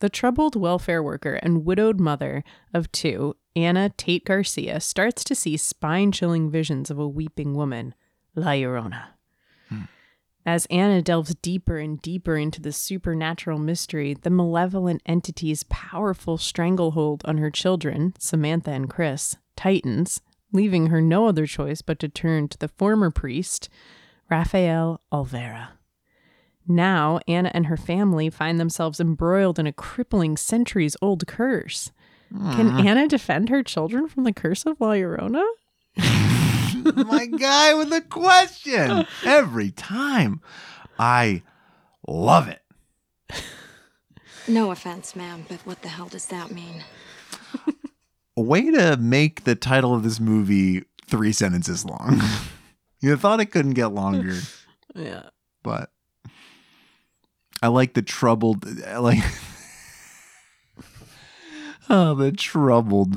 the 0.00 0.08
troubled 0.08 0.56
welfare 0.56 1.02
worker 1.04 1.34
and 1.34 1.64
widowed 1.64 2.00
mother 2.00 2.42
of 2.74 2.90
two, 2.90 3.36
Anna 3.54 3.90
Tate 3.90 4.24
Garcia, 4.24 4.80
starts 4.80 5.22
to 5.24 5.36
see 5.36 5.56
spine 5.56 6.10
chilling 6.10 6.50
visions 6.50 6.90
of 6.90 6.98
a 6.98 7.08
weeping 7.08 7.54
woman, 7.54 7.94
La 8.34 8.52
Llorona. 8.52 9.17
As 10.48 10.64
Anna 10.70 11.02
delves 11.02 11.34
deeper 11.34 11.76
and 11.76 12.00
deeper 12.00 12.38
into 12.38 12.62
the 12.62 12.72
supernatural 12.72 13.58
mystery, 13.58 14.14
the 14.14 14.30
malevolent 14.30 15.02
entity's 15.04 15.62
powerful 15.64 16.38
stranglehold 16.38 17.20
on 17.26 17.36
her 17.36 17.50
children, 17.50 18.14
Samantha 18.18 18.70
and 18.70 18.88
Chris, 18.88 19.36
tightens, 19.56 20.22
leaving 20.50 20.86
her 20.86 21.02
no 21.02 21.28
other 21.28 21.44
choice 21.44 21.82
but 21.82 21.98
to 21.98 22.08
turn 22.08 22.48
to 22.48 22.56
the 22.56 22.68
former 22.68 23.10
priest, 23.10 23.68
Rafael 24.30 25.02
Olvera. 25.12 25.72
Now, 26.66 27.20
Anna 27.28 27.50
and 27.52 27.66
her 27.66 27.76
family 27.76 28.30
find 28.30 28.58
themselves 28.58 29.00
embroiled 29.00 29.58
in 29.58 29.66
a 29.66 29.72
crippling 29.74 30.38
centuries 30.38 30.96
old 31.02 31.26
curse. 31.26 31.92
Can 32.30 32.68
ah. 32.68 32.82
Anna 32.84 33.06
defend 33.06 33.50
her 33.50 33.62
children 33.62 34.08
from 34.08 34.24
the 34.24 34.32
curse 34.32 34.64
of 34.64 34.80
La 34.80 34.92
Llorona? 34.92 35.44
My 36.84 37.26
guy 37.26 37.74
with 37.74 37.90
the 37.90 38.00
question 38.00 39.06
every 39.24 39.70
time. 39.70 40.40
I 40.98 41.42
love 42.06 42.48
it. 42.48 42.62
No 44.46 44.70
offense, 44.70 45.14
ma'am, 45.14 45.44
but 45.48 45.60
what 45.66 45.82
the 45.82 45.88
hell 45.88 46.08
does 46.08 46.26
that 46.26 46.50
mean? 46.50 46.82
A 48.36 48.40
way 48.40 48.70
to 48.70 48.96
make 48.96 49.44
the 49.44 49.54
title 49.54 49.94
of 49.94 50.02
this 50.02 50.20
movie 50.20 50.84
three 51.06 51.32
sentences 51.32 51.84
long. 51.84 52.20
you 53.00 53.16
thought 53.16 53.40
it 53.40 53.46
couldn't 53.46 53.74
get 53.74 53.88
longer, 53.88 54.36
Yeah. 54.94 55.24
but 55.62 55.90
I 57.60 57.66
like 57.68 57.94
the 57.94 58.02
troubled. 58.02 58.64
I 58.86 58.98
like. 58.98 59.18
oh, 61.90 62.14
the 62.16 62.32
troubled 62.32 63.16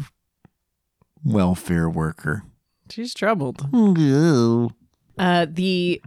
welfare 1.24 1.89
worker. 1.89 2.43
She's 2.92 3.14
troubled. 3.14 3.68
Uh, 5.18 5.46
the 5.50 6.02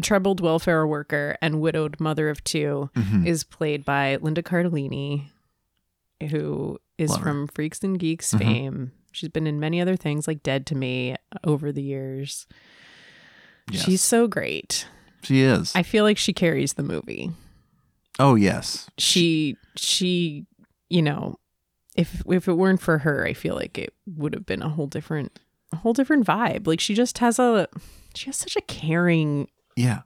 troubled 0.00 0.40
welfare 0.40 0.86
worker 0.86 1.36
and 1.42 1.60
widowed 1.60 2.00
mother 2.00 2.28
of 2.30 2.42
2 2.44 2.90
Mhm. 2.94 3.26
is 3.26 3.44
played 3.44 3.84
by 3.84 4.16
Linda 4.16 4.42
Cardellini, 4.42 5.26
who 6.30 6.78
is 6.98 7.10
Love 7.10 7.20
her. 7.20 7.24
from 7.24 7.46
Freaks 7.48 7.82
and 7.82 7.98
Geeks 7.98 8.32
Mhm. 8.32 8.38
fame. 8.38 8.92
She's 9.10 9.28
been 9.28 9.46
in 9.46 9.60
many 9.60 9.80
other 9.80 9.96
things 9.96 10.26
like 10.26 10.42
Dead 10.42 10.64
to 10.66 10.74
Me 10.74 11.16
over 11.44 11.70
the 11.72 11.82
years. 11.82 12.46
Yes. 13.70 13.84
She's 13.84 14.00
so 14.00 14.26
great. 14.26 14.86
She 15.22 15.40
is. 15.42 15.72
I 15.74 15.82
feel 15.82 16.04
like 16.04 16.18
she 16.18 16.32
carries 16.32 16.74
the 16.74 16.82
movie. 16.82 17.30
oh 18.18 18.34
yes. 18.34 18.90
She 18.98 19.56
she 19.76 20.46
you 20.90 21.00
know, 21.02 21.38
if 21.96 22.22
if 22.26 22.46
it 22.48 22.54
weren't 22.54 22.80
for 22.80 22.98
her, 22.98 23.24
I 23.26 23.32
feel 23.32 23.54
like 23.54 23.78
it 23.78 23.94
would 24.06 24.34
have 24.34 24.44
been 24.46 24.60
a 24.62 24.68
whole 24.68 24.86
different 24.86 25.38
a 25.72 25.76
whole 25.76 25.92
different 25.92 26.26
vibe. 26.26 26.66
Like 26.66 26.80
she 26.80 26.94
just 26.94 27.18
has 27.18 27.38
a 27.38 27.68
she 28.14 28.26
has 28.26 28.36
such 28.36 28.56
a 28.56 28.60
caring 28.62 29.48
Yeah. 29.76 30.00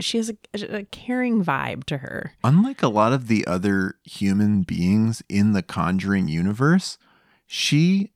she 0.00 0.16
has 0.18 0.30
a, 0.30 0.76
a 0.78 0.84
caring 0.84 1.44
vibe 1.44 1.84
to 1.84 1.98
her. 1.98 2.32
Unlike 2.42 2.82
a 2.82 2.88
lot 2.88 3.12
of 3.12 3.28
the 3.28 3.46
other 3.46 3.94
human 4.04 4.62
beings 4.62 5.22
in 5.28 5.52
the 5.52 5.62
Conjuring 5.62 6.28
universe, 6.28 6.98
she 7.46 8.12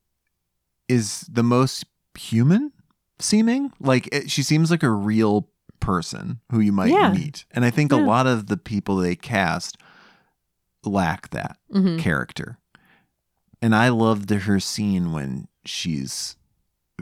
is 0.88 1.22
the 1.30 1.42
most 1.42 1.84
human 2.18 2.72
seeming. 3.18 3.72
Like 3.80 4.08
it, 4.12 4.30
she 4.30 4.42
seems 4.42 4.70
like 4.70 4.82
a 4.82 4.90
real 4.90 5.48
person 5.80 6.40
who 6.50 6.60
you 6.60 6.72
might 6.72 6.90
Yeah. 6.90 7.12
meet. 7.12 7.44
And 7.50 7.64
I 7.64 7.70
think 7.70 7.92
a 7.92 7.96
lot 7.96 8.26
of 8.26 8.46
the 8.46 8.56
people 8.56 8.96
they 8.96 9.14
cast 9.16 9.76
lack 10.84 11.30
that 11.30 11.58
Mhm. 11.72 11.98
character. 11.98 12.58
And 13.62 13.74
I 13.74 13.88
loved 13.88 14.30
her 14.30 14.60
scene 14.60 15.12
when 15.12 15.48
she's 15.64 16.36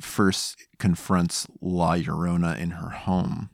first 0.01 0.57
confronts 0.79 1.47
La 1.61 1.95
Llorona 1.97 2.59
in 2.59 2.71
her 2.73 2.91
home. 2.91 3.51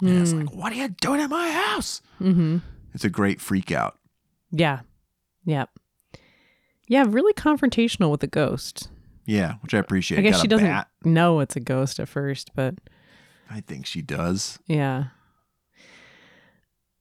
And 0.00 0.20
it's 0.20 0.32
like, 0.32 0.52
what 0.52 0.72
are 0.72 0.76
you 0.76 0.88
doing 0.88 1.20
at 1.20 1.30
my 1.30 1.50
house? 1.50 2.02
Mm-hmm. 2.20 2.58
It's 2.92 3.04
a 3.04 3.10
great 3.10 3.40
freak 3.40 3.70
out. 3.70 3.96
Yeah. 4.50 4.80
Yep. 5.44 5.70
Yeah, 6.88 7.04
really 7.08 7.32
confrontational 7.32 8.10
with 8.10 8.20
the 8.20 8.26
ghost. 8.26 8.88
Yeah, 9.24 9.54
which 9.62 9.72
I 9.74 9.78
appreciate. 9.78 10.18
I 10.18 10.22
guess 10.22 10.34
Got 10.36 10.42
she 10.42 10.48
doesn't 10.48 10.66
bat. 10.66 10.88
know 11.04 11.38
it's 11.40 11.54
a 11.56 11.60
ghost 11.60 12.00
at 12.00 12.08
first, 12.08 12.50
but 12.56 12.74
I 13.48 13.60
think 13.60 13.86
she 13.86 14.02
does. 14.02 14.58
yeah. 14.66 15.04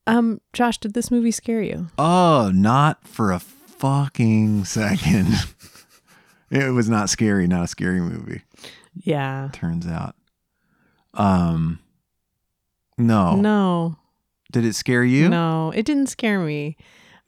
Um, 0.08 0.42
Josh, 0.54 0.78
did 0.80 0.94
this 0.94 1.12
movie 1.12 1.32
scare 1.32 1.62
you? 1.62 1.88
Oh, 1.98 2.52
not 2.54 3.08
for 3.08 3.32
a 3.32 3.40
fucking 3.40 4.66
second. 4.66 5.28
it 6.52 6.72
was 6.72 6.90
not 6.90 7.10
scary. 7.10 7.48
Not 7.48 7.64
a 7.64 7.68
scary 7.68 8.02
movie. 8.02 8.42
Yeah. 8.96 9.50
Turns 9.54 9.88
out. 9.88 10.16
Um. 11.14 11.80
No. 12.98 13.36
No. 13.36 13.98
Did 14.52 14.66
it 14.66 14.76
scare 14.76 15.04
you? 15.04 15.30
No, 15.30 15.72
it 15.74 15.86
didn't 15.86 16.08
scare 16.08 16.40
me. 16.40 16.76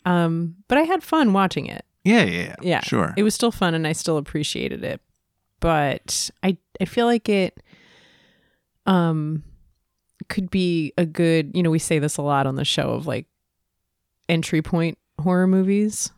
Um, 0.06 0.58
but 0.68 0.78
I 0.78 0.82
had 0.82 1.04
fun 1.04 1.32
watching 1.34 1.66
it. 1.68 1.86
Yeah, 2.04 2.24
yeah, 2.24 2.42
yeah. 2.42 2.56
Yeah. 2.62 2.80
Sure. 2.82 3.14
It 3.16 3.24
was 3.24 3.34
still 3.34 3.52
fun 3.52 3.74
and 3.74 3.88
I 3.88 3.94
still 3.94 4.18
appreciated 4.18 4.84
it. 4.84 5.02
But 5.62 6.30
I 6.44 6.58
I 6.82 6.86
feel 6.86 7.06
like 7.06 7.30
it 7.30 7.64
um 8.86 9.44
could 10.28 10.50
be 10.50 10.92
a 10.98 11.06
good, 11.06 11.52
you 11.56 11.64
know, 11.64 11.70
we 11.70 11.80
say 11.80 12.00
this 12.00 12.18
a 12.18 12.22
lot 12.22 12.46
on 12.46 12.56
the 12.56 12.66
show 12.66 12.90
of 12.92 13.08
like 13.08 13.26
entry 14.28 14.62
point 14.62 14.98
horror 15.22 15.48
movies. 15.48 16.12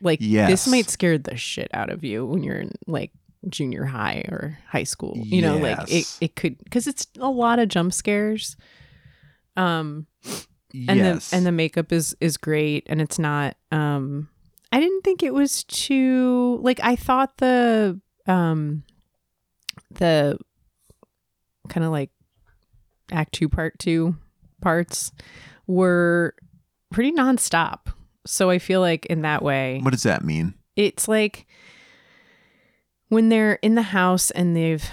Like 0.00 0.18
Yes. 0.20 0.48
this 0.50 0.66
might 0.68 0.90
scare 0.90 1.18
the 1.18 1.36
shit 1.36 1.68
out 1.72 1.90
of 1.90 2.04
you 2.04 2.24
when 2.26 2.42
you're 2.42 2.60
in 2.60 2.72
like 2.86 3.12
junior 3.48 3.84
high 3.84 4.24
or 4.28 4.58
high 4.68 4.84
school. 4.84 5.14
You 5.16 5.42
know, 5.42 5.58
like 5.58 5.90
it 5.90 6.18
it 6.20 6.36
could 6.36 6.56
cuz 6.70 6.86
it's 6.86 7.06
a 7.18 7.28
lot 7.30 7.58
of 7.58 7.68
jump 7.68 7.92
scares. 7.92 8.56
Um 9.56 10.06
and 10.74 10.98
yes. 10.98 11.30
the 11.30 11.36
and 11.36 11.46
the 11.46 11.52
makeup 11.52 11.92
is 11.92 12.16
is 12.20 12.36
great 12.36 12.84
and 12.88 13.00
it's 13.00 13.18
not 13.18 13.56
um 13.70 14.28
i 14.72 14.80
didn't 14.80 15.02
think 15.02 15.22
it 15.22 15.32
was 15.32 15.62
too 15.62 16.58
like 16.62 16.80
i 16.82 16.96
thought 16.96 17.36
the 17.38 18.00
um 18.26 18.82
the 19.92 20.36
kind 21.68 21.84
of 21.84 21.92
like 21.92 22.10
act 23.12 23.32
two 23.32 23.48
part 23.48 23.78
two 23.78 24.16
parts 24.60 25.12
were 25.68 26.34
pretty 26.90 27.12
nonstop 27.12 27.93
so 28.26 28.50
i 28.50 28.58
feel 28.58 28.80
like 28.80 29.06
in 29.06 29.22
that 29.22 29.42
way 29.42 29.80
what 29.82 29.90
does 29.92 30.02
that 30.04 30.24
mean? 30.24 30.54
it's 30.76 31.06
like 31.08 31.46
when 33.08 33.28
they're 33.28 33.54
in 33.62 33.74
the 33.74 33.82
house 33.82 34.30
and 34.32 34.56
they've 34.56 34.84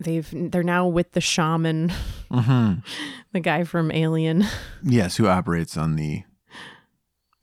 they've 0.00 0.28
they're 0.50 0.62
now 0.62 0.86
with 0.86 1.12
the 1.12 1.20
shaman 1.20 1.90
hmm 2.30 2.74
the 3.32 3.40
guy 3.40 3.64
from 3.64 3.90
alien 3.90 4.44
Yes, 4.82 5.16
who 5.16 5.26
operates 5.26 5.76
on 5.76 5.96
the 5.96 6.22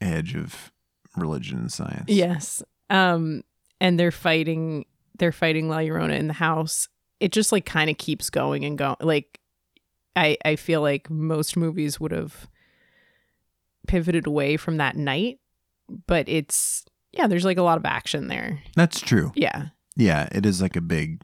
edge 0.02 0.36
of 0.36 0.72
religion 1.18 1.58
and 1.60 1.72
science. 1.72 2.06
Yes. 2.08 2.62
Um, 2.90 3.44
and 3.82 4.00
they're 4.00 4.12
fighting. 4.12 4.86
They're 5.18 5.32
fighting 5.32 5.68
La 5.70 5.78
Llorona 5.78 6.18
in 6.18 6.28
the 6.28 6.34
house. 6.34 6.88
It 7.20 7.32
just 7.32 7.52
like 7.52 7.66
kind 7.66 7.90
of 7.90 7.98
keeps 7.98 8.30
going 8.30 8.66
and 8.66 8.78
going. 8.78 8.98
Like, 9.02 9.40
I 10.16 10.38
I 10.46 10.56
feel 10.58 10.82
like 10.82 11.10
most 11.10 11.58
movies 11.58 12.00
would 12.00 12.12
have 12.12 12.48
pivoted 13.90 14.28
away 14.28 14.56
from 14.56 14.78
that 14.78 14.96
night, 14.96 15.40
but 16.06 16.30
it's 16.30 16.86
yeah. 17.12 17.26
There's 17.28 17.44
like 17.44 17.58
a 17.58 17.64
lot 17.64 17.80
of 17.80 17.86
action 17.86 18.28
there. 18.28 18.62
That's 18.76 19.02
true. 19.02 19.32
Yeah. 19.36 19.70
Yeah, 19.98 20.30
it 20.32 20.46
is 20.46 20.62
like 20.62 20.76
a 20.76 20.82
big. 20.82 21.22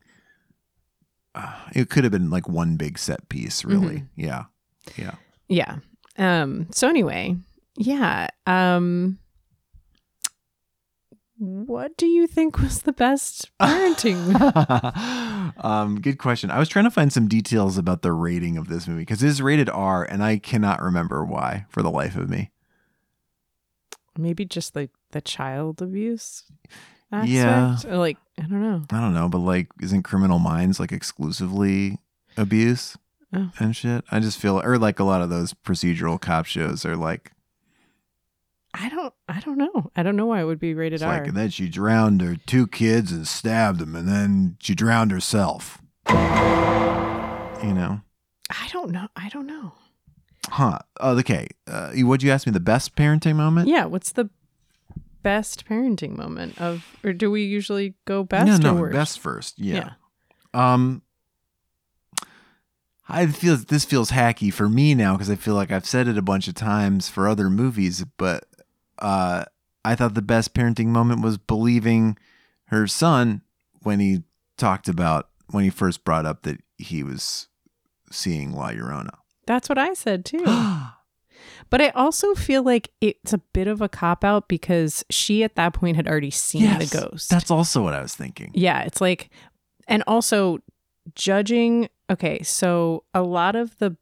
Uh, 1.36 1.54
it 1.74 1.90
could 1.90 2.04
have 2.04 2.12
been 2.12 2.30
like 2.30 2.50
one 2.50 2.76
big 2.76 2.98
set 2.98 3.30
piece, 3.30 3.64
really. 3.64 3.98
Mm-hmm. 3.98 4.22
Yeah, 4.22 4.44
yeah. 4.98 5.16
Yeah. 5.48 5.76
Um. 6.18 6.68
So 6.72 6.90
anyway, 6.90 7.38
yeah. 7.78 8.30
Um. 8.48 9.20
What 11.38 11.98
do 11.98 12.08
you 12.08 12.28
think 12.28 12.60
was 12.60 12.84
the 12.84 12.94
best 12.94 13.52
parenting? 13.62 14.34
um, 15.64 16.00
good 16.00 16.18
question. 16.18 16.50
I 16.50 16.60
was 16.60 16.70
trying 16.70 16.86
to 16.86 16.92
find 16.92 17.12
some 17.12 17.28
details 17.28 17.78
about 17.78 18.02
the 18.02 18.14
rating 18.14 18.58
of 18.58 18.70
this 18.70 18.88
movie 18.88 19.02
because 19.02 19.22
it 19.22 19.28
is 19.28 19.42
rated 19.42 19.70
R, 19.70 20.04
and 20.04 20.24
I 20.24 20.38
cannot 20.38 20.82
remember 20.82 21.26
why 21.26 21.66
for 21.70 21.84
the 21.84 21.92
life 21.92 22.16
of 22.16 22.30
me. 22.30 22.52
Maybe 24.18 24.46
just 24.46 24.76
like 24.76 24.92
the 25.12 25.22
child 25.22 25.82
abuse 25.82 26.44
aspect. 27.12 27.32
Yeah. 27.32 27.78
Or, 27.88 27.98
like 27.98 28.18
I 28.40 28.44
don't 28.44 28.62
know. 28.62 28.84
I 28.92 29.00
don't 29.02 29.14
know, 29.14 29.30
but 29.30 29.40
like, 29.40 29.68
isn't 29.82 30.04
Criminal 30.04 30.40
Minds 30.40 30.80
like 30.80 30.92
exclusively 30.92 32.00
abuse 32.38 32.98
Oh. 33.34 33.52
and 33.60 33.76
shit? 33.76 34.04
I 34.12 34.20
just 34.20 34.40
feel, 34.40 34.62
or 34.62 34.78
like 34.78 35.00
a 35.00 35.04
lot 35.04 35.22
of 35.22 35.30
those 35.30 35.54
procedural 35.54 36.20
cop 36.22 36.46
shows 36.46 36.86
are 36.86 36.96
like, 36.96 37.32
I 38.74 38.90
don't. 38.90 39.14
I 39.30 39.40
don't 39.40 39.58
know. 39.58 39.90
I 39.96 40.04
don't 40.04 40.16
know 40.18 40.26
why 40.26 40.42
it 40.42 40.46
would 40.46 40.60
be 40.60 40.74
rated 40.74 40.96
it's 40.96 41.04
R. 41.04 41.18
like, 41.20 41.28
and 41.28 41.36
then 41.38 41.50
she 41.50 41.70
drowned 41.70 42.22
her 42.22 42.36
two 42.36 42.68
kids 42.68 43.12
and 43.12 43.26
stabbed 43.28 43.80
them, 43.80 43.96
and 43.96 44.08
then 44.08 44.58
she 44.60 44.76
drowned 44.76 45.12
herself. 45.12 45.80
You 46.10 47.74
know. 47.74 48.02
I 48.50 48.68
don't 48.72 48.92
know. 48.92 49.08
I 49.16 49.30
don't 49.30 49.48
know. 49.48 49.74
Huh. 50.50 50.80
Oh, 51.00 51.18
okay. 51.20 51.48
Uh, 51.68 51.92
what'd 51.94 52.24
you 52.24 52.32
ask 52.32 52.46
me? 52.46 52.52
The 52.54 52.60
best 52.60 52.96
parenting 52.96 53.36
moment? 53.36 53.68
Yeah. 53.68 53.86
What's 53.86 54.12
the 54.12 54.30
best 55.24 55.66
parenting 55.68 56.16
moment 56.16 56.60
of, 56.62 56.86
or 57.04 57.12
do 57.14 57.32
we 57.32 57.44
usually 57.44 57.96
go 58.06 58.24
best 58.24 58.62
no, 58.62 58.72
or 58.72 58.74
no, 58.74 58.82
worst? 58.82 58.94
best 58.94 59.20
first. 59.20 59.60
Yeah. 59.60 59.94
Um, 60.54 61.02
I 63.08 63.28
feel 63.28 63.58
this 63.58 63.86
feels 63.86 64.12
hacky 64.12 64.52
for 64.52 64.68
me 64.68 64.96
now 64.96 65.14
because 65.14 65.30
I 65.30 65.36
feel 65.36 65.54
like 65.54 65.72
I've 65.72 65.86
said 65.86 66.08
it 66.08 66.18
a 66.18 66.24
bunch 66.24 66.48
of 66.48 66.56
times 66.56 67.10
for 67.10 67.28
other 67.28 67.50
movies, 67.50 68.04
but 68.18 68.46
uh, 69.00 69.46
I 69.84 69.96
thought 69.96 70.16
the 70.16 70.22
best 70.22 70.54
parenting 70.54 70.88
moment 70.88 71.22
was 71.22 71.38
believing 71.38 72.18
her 72.66 72.88
son 72.88 73.42
when 73.84 74.00
he 74.00 74.24
talked 74.58 74.88
about 74.88 75.30
when 75.52 75.64
he 75.64 75.70
first 75.70 76.04
brought 76.04 76.26
up 76.26 76.44
that 76.44 76.62
he 76.78 77.04
was 77.04 77.48
seeing 78.12 78.54
La 78.54 78.70
Llorona. 78.70 79.18
That's 79.46 79.70
what 79.70 79.78
I 79.78 79.94
said 79.94 80.26
too. 80.26 80.46
But 81.70 81.82
I 81.82 81.90
also 81.90 82.36
feel 82.36 82.64
like 82.64 82.92
it's 83.02 83.34
a 83.34 83.40
bit 83.40 83.68
of 83.68 83.82
a 83.82 83.90
cop 83.90 84.24
out 84.24 84.48
because 84.48 85.04
she 85.10 85.44
at 85.44 85.56
that 85.56 85.74
point 85.74 85.96
had 85.96 86.08
already 86.08 86.32
seen 86.32 86.62
Yes, 86.62 86.90
the 86.92 87.00
ghost. 87.00 87.30
That's 87.30 87.50
also 87.50 87.82
what 87.82 87.94
I 87.94 88.02
was 88.02 88.14
thinking. 88.16 88.52
Yeah, 88.54 88.84
it's 88.84 89.02
like, 89.02 89.30
and 89.88 90.04
also 90.06 90.60
judging. 91.16 91.90
Okay, 92.10 92.44
so 92.44 93.04
a 93.14 93.24
lot 93.24 93.56
of 93.56 93.78
the 93.80 93.98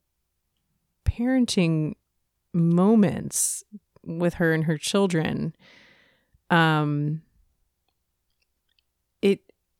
parenting 1.05 1.93
moments 2.53 3.63
with 4.05 4.35
her 4.35 4.53
and 4.53 4.65
her 4.65 4.77
children, 4.77 5.55
um, 6.49 7.21
it 9.21 9.39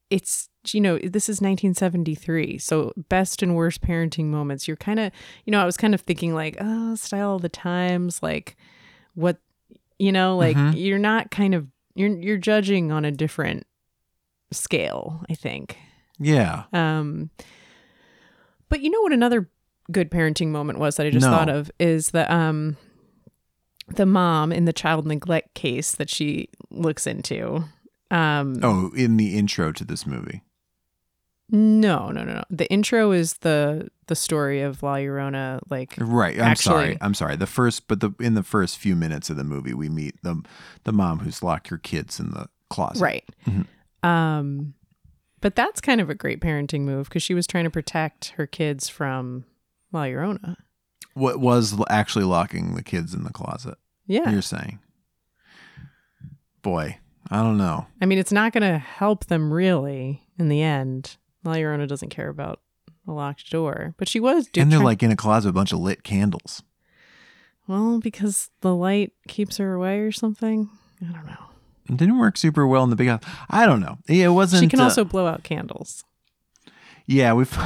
it's 0.10 0.50
you 0.72 0.80
know 0.80 0.98
this 1.00 1.28
is 1.28 1.42
1973 1.42 2.58
so 2.58 2.94
best 3.10 3.42
and 3.44 3.56
worst 3.56 3.82
parenting 3.82 4.26
moments 4.28 4.68
you're 4.68 4.78
kind 4.78 5.00
of 5.00 5.12
you 5.46 5.52
know 5.52 5.60
i 5.62 5.66
was 5.66 5.76
kind 5.76 5.94
of 5.94 6.02
thinking 6.02 6.34
like 6.34 6.56
oh 6.62 6.96
style 6.96 7.36
of 7.36 7.42
the 7.42 7.50
times 7.50 8.22
like 8.24 8.56
what 9.16 9.38
you 10.00 10.12
know 10.12 10.38
like 10.38 10.56
Mhm. 10.56 10.74
you're 10.78 11.00
not 11.00 11.32
kind 11.32 11.54
of 11.54 11.68
you're 11.96 12.16
you're 12.18 12.38
judging 12.38 12.92
on 12.92 13.04
a 13.04 13.12
different 13.12 13.66
scale 14.52 15.24
i 15.30 15.34
think 15.34 15.78
Yeah. 16.20 16.64
um 16.72 17.30
but 18.70 18.82
you 18.82 18.90
know 18.90 19.02
what 19.02 19.12
another 19.14 19.50
good 19.92 20.10
parenting 20.10 20.48
moment 20.50 20.80
was 20.80 20.96
that 20.96 21.06
i 21.06 21.10
just 21.10 21.26
No. 21.26 21.32
thought 21.32 21.50
of 21.50 21.70
is 21.80 22.12
the 22.12 22.32
um 22.34 22.78
the 23.96 24.06
mom 24.06 24.52
in 24.54 24.64
the 24.66 24.72
child 24.74 25.06
neglect 25.06 25.54
case 25.56 25.92
that 25.94 26.10
she 26.10 26.48
looks 26.72 27.06
into 27.06 27.66
um 28.12 28.60
Oh, 28.64 28.92
in 28.96 29.18
the 29.18 29.36
intro 29.38 29.72
to 29.74 29.84
this 29.84 30.06
movie. 30.06 30.42
No 31.56 32.10
no 32.10 32.24
no 32.24 32.34
no 32.34 32.44
the 32.50 32.70
intro 32.72 33.12
is 33.12 33.36
the 33.38 33.88
the 34.08 34.16
story 34.16 34.62
of 34.62 34.82
la 34.84 34.96
llorona 34.96 35.60
like 35.70 35.94
Right. 36.00 36.36
I'm 36.38 36.46
Actually- 36.48 36.64
sorry. 36.74 36.98
I'm 37.00 37.14
sorry. 37.14 37.36
The 37.38 37.46
first, 37.48 37.88
but 37.88 38.00
the 38.02 38.12
in 38.20 38.34
the 38.34 38.44
first 38.44 38.78
few 38.80 38.96
minutes 38.96 39.30
of 39.30 39.38
the 39.38 39.44
movie, 39.44 39.74
we 39.76 39.88
meet 39.88 40.16
the 40.24 40.42
the 40.84 40.92
mom 40.92 41.20
who's 41.20 41.42
locked 41.44 41.68
her 41.70 41.78
kids 41.78 42.20
in 42.20 42.32
the 42.32 42.48
closet. 42.70 43.02
right 43.04 43.24
Mhm. 43.48 43.68
um 44.04 44.74
but 45.42 45.56
that's 45.56 45.80
kind 45.80 46.02
of 46.02 46.10
a 46.10 46.16
great 46.16 46.42
parenting 46.42 46.82
move 46.82 47.08
because 47.08 47.22
she 47.22 47.34
was 47.36 47.46
trying 47.46 47.66
to 47.66 47.70
protect 47.70 48.30
her 48.38 48.48
kids 48.48 48.90
from 48.90 49.46
la 49.92 50.04
llorona 50.06 50.56
What 51.14 51.40
was 51.40 51.80
actually 51.88 52.26
locking 52.26 52.74
the 52.74 52.82
kids 52.84 53.14
in 53.14 53.24
the 53.24 53.30
closet? 53.32 53.78
yeah 54.08 54.28
You're 54.32 54.42
saying. 54.42 54.80
Boy, 56.64 56.98
I 57.30 57.42
don't 57.44 57.58
know. 57.58 57.88
I 58.02 58.06
mean, 58.06 58.18
it's 58.20 58.32
not 58.32 58.54
going 58.54 58.64
to 58.64 58.78
help 58.80 59.26
them 59.26 59.52
really 59.54 60.24
in 60.40 60.48
the 60.50 60.62
end. 60.62 61.18
La 61.44 61.54
Llorona 61.54 61.88
doesn't 61.88 62.10
care 62.10 62.30
about 62.30 62.60
a 63.08 63.12
locked 63.12 63.50
door, 63.52 63.94
but 63.98 64.08
she 64.08 64.20
was 64.20 64.48
doing. 64.48 64.64
and 64.64 64.72
they're 64.72 64.80
like 64.80 65.04
in 65.04 65.12
a 65.12 65.16
closet 65.16 65.50
with 65.50 65.56
a 65.56 65.60
bunch 65.60 65.74
of 65.74 65.80
lit 65.80 66.04
candles. 66.04 66.64
well, 67.68 68.00
because 68.00 68.50
the 68.62 68.74
light 68.74 69.12
keeps 69.28 69.58
her 69.58 69.74
away 69.74 70.00
or 70.00 70.12
something. 70.12 70.70
I 71.02 71.12
don't 71.12 71.26
know. 71.26 71.46
It 71.90 71.98
didn't 71.98 72.18
work 72.18 72.38
super 72.38 72.66
well 72.66 72.84
in 72.84 72.90
the 72.90 72.96
big 72.96 73.10
house. 73.10 73.24
I 73.50 73.66
don't 73.66 73.82
know. 73.82 73.98
Yeah, 74.08 74.28
it 74.28 74.30
wasn't. 74.30 74.64
she 74.64 74.70
can 74.70 74.80
uh, 74.80 74.84
also 74.86 75.04
blow 75.04 75.28
out 75.28 75.44
candles. 75.44 76.06
Yeah, 77.06 77.34
we've. 77.34 77.52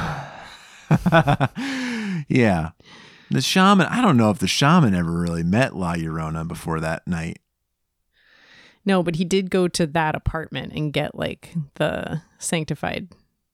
yeah, 2.28 2.70
the 3.30 3.40
shaman. 3.40 3.86
I 3.86 4.00
don't 4.02 4.16
know 4.16 4.30
if 4.30 4.38
the 4.38 4.48
shaman 4.48 4.94
ever 4.94 5.12
really 5.12 5.44
met 5.44 5.76
La 5.76 5.94
Llorona 5.94 6.48
before 6.48 6.80
that 6.80 7.06
night. 7.06 7.38
No, 8.84 9.02
but 9.04 9.16
he 9.16 9.24
did 9.24 9.50
go 9.50 9.68
to 9.68 9.86
that 9.86 10.16
apartment 10.16 10.72
and 10.72 10.92
get 10.92 11.14
like 11.14 11.54
the 11.74 12.22
sanctified 12.38 13.08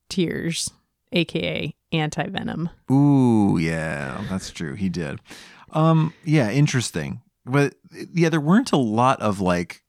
tears, 0.08 0.70
aka 1.12 1.74
anti 1.92 2.26
venom. 2.28 2.70
Ooh, 2.90 3.58
yeah, 3.58 4.24
that's 4.28 4.50
true. 4.50 4.74
He 4.74 4.88
did. 4.88 5.20
Um, 5.72 6.12
yeah, 6.24 6.50
interesting. 6.50 7.20
But 7.46 7.74
yeah, 8.12 8.28
there 8.28 8.40
weren't 8.40 8.72
a 8.72 8.76
lot 8.76 9.20
of 9.20 9.40
like 9.40 9.82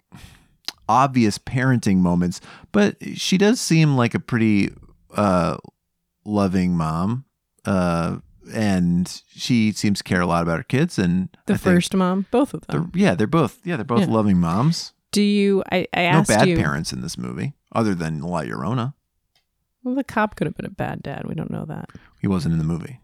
obvious 0.87 1.37
parenting 1.37 1.97
moments, 1.97 2.41
but 2.71 2.95
she 3.15 3.37
does 3.37 3.59
seem 3.59 3.95
like 3.95 4.13
a 4.13 4.19
pretty 4.19 4.69
uh 5.15 5.57
loving 6.25 6.75
mom. 6.75 7.25
Uh 7.65 8.17
and 8.53 9.21
she 9.29 9.71
seems 9.71 9.97
to 9.99 10.03
care 10.03 10.21
a 10.21 10.27
lot 10.27 10.43
about 10.43 10.57
her 10.57 10.63
kids 10.63 10.99
and 10.99 11.29
The 11.47 11.55
I 11.55 11.57
first 11.57 11.95
mom, 11.95 12.27
both 12.29 12.53
of 12.53 12.65
they're- 12.67 12.81
them. 12.81 12.91
yeah, 12.93 13.15
they're 13.15 13.25
both 13.25 13.59
yeah, 13.63 13.75
they're 13.77 13.85
both 13.85 14.01
Yeah. 14.01 14.13
loving 14.13 14.39
moms. 14.39 14.93
Do 15.11 15.21
you? 15.21 15.63
I, 15.71 15.87
I 15.93 16.01
asked 16.03 16.29
No 16.29 16.35
bad 16.35 16.47
you. 16.49 16.57
parents 16.57 16.91
in 16.91 17.01
this 17.01 17.17
movie 17.17 17.53
other 17.73 17.95
than 17.95 18.19
La 18.21 18.41
Llorona. 18.41 18.93
Well, 19.85 19.93
the 19.95 20.03
cop 20.03 20.35
could 20.35 20.47
have 20.47 20.55
been 20.57 20.65
a 20.65 20.69
bad 20.71 21.03
dad. 21.03 21.25
We 21.27 21.35
don't 21.35 21.51
know 21.51 21.63
that. 21.65 21.91
He 22.19 22.27
wasn't 22.27 22.53
in 22.53 22.57
the 22.57 22.65
movie. 22.65 22.99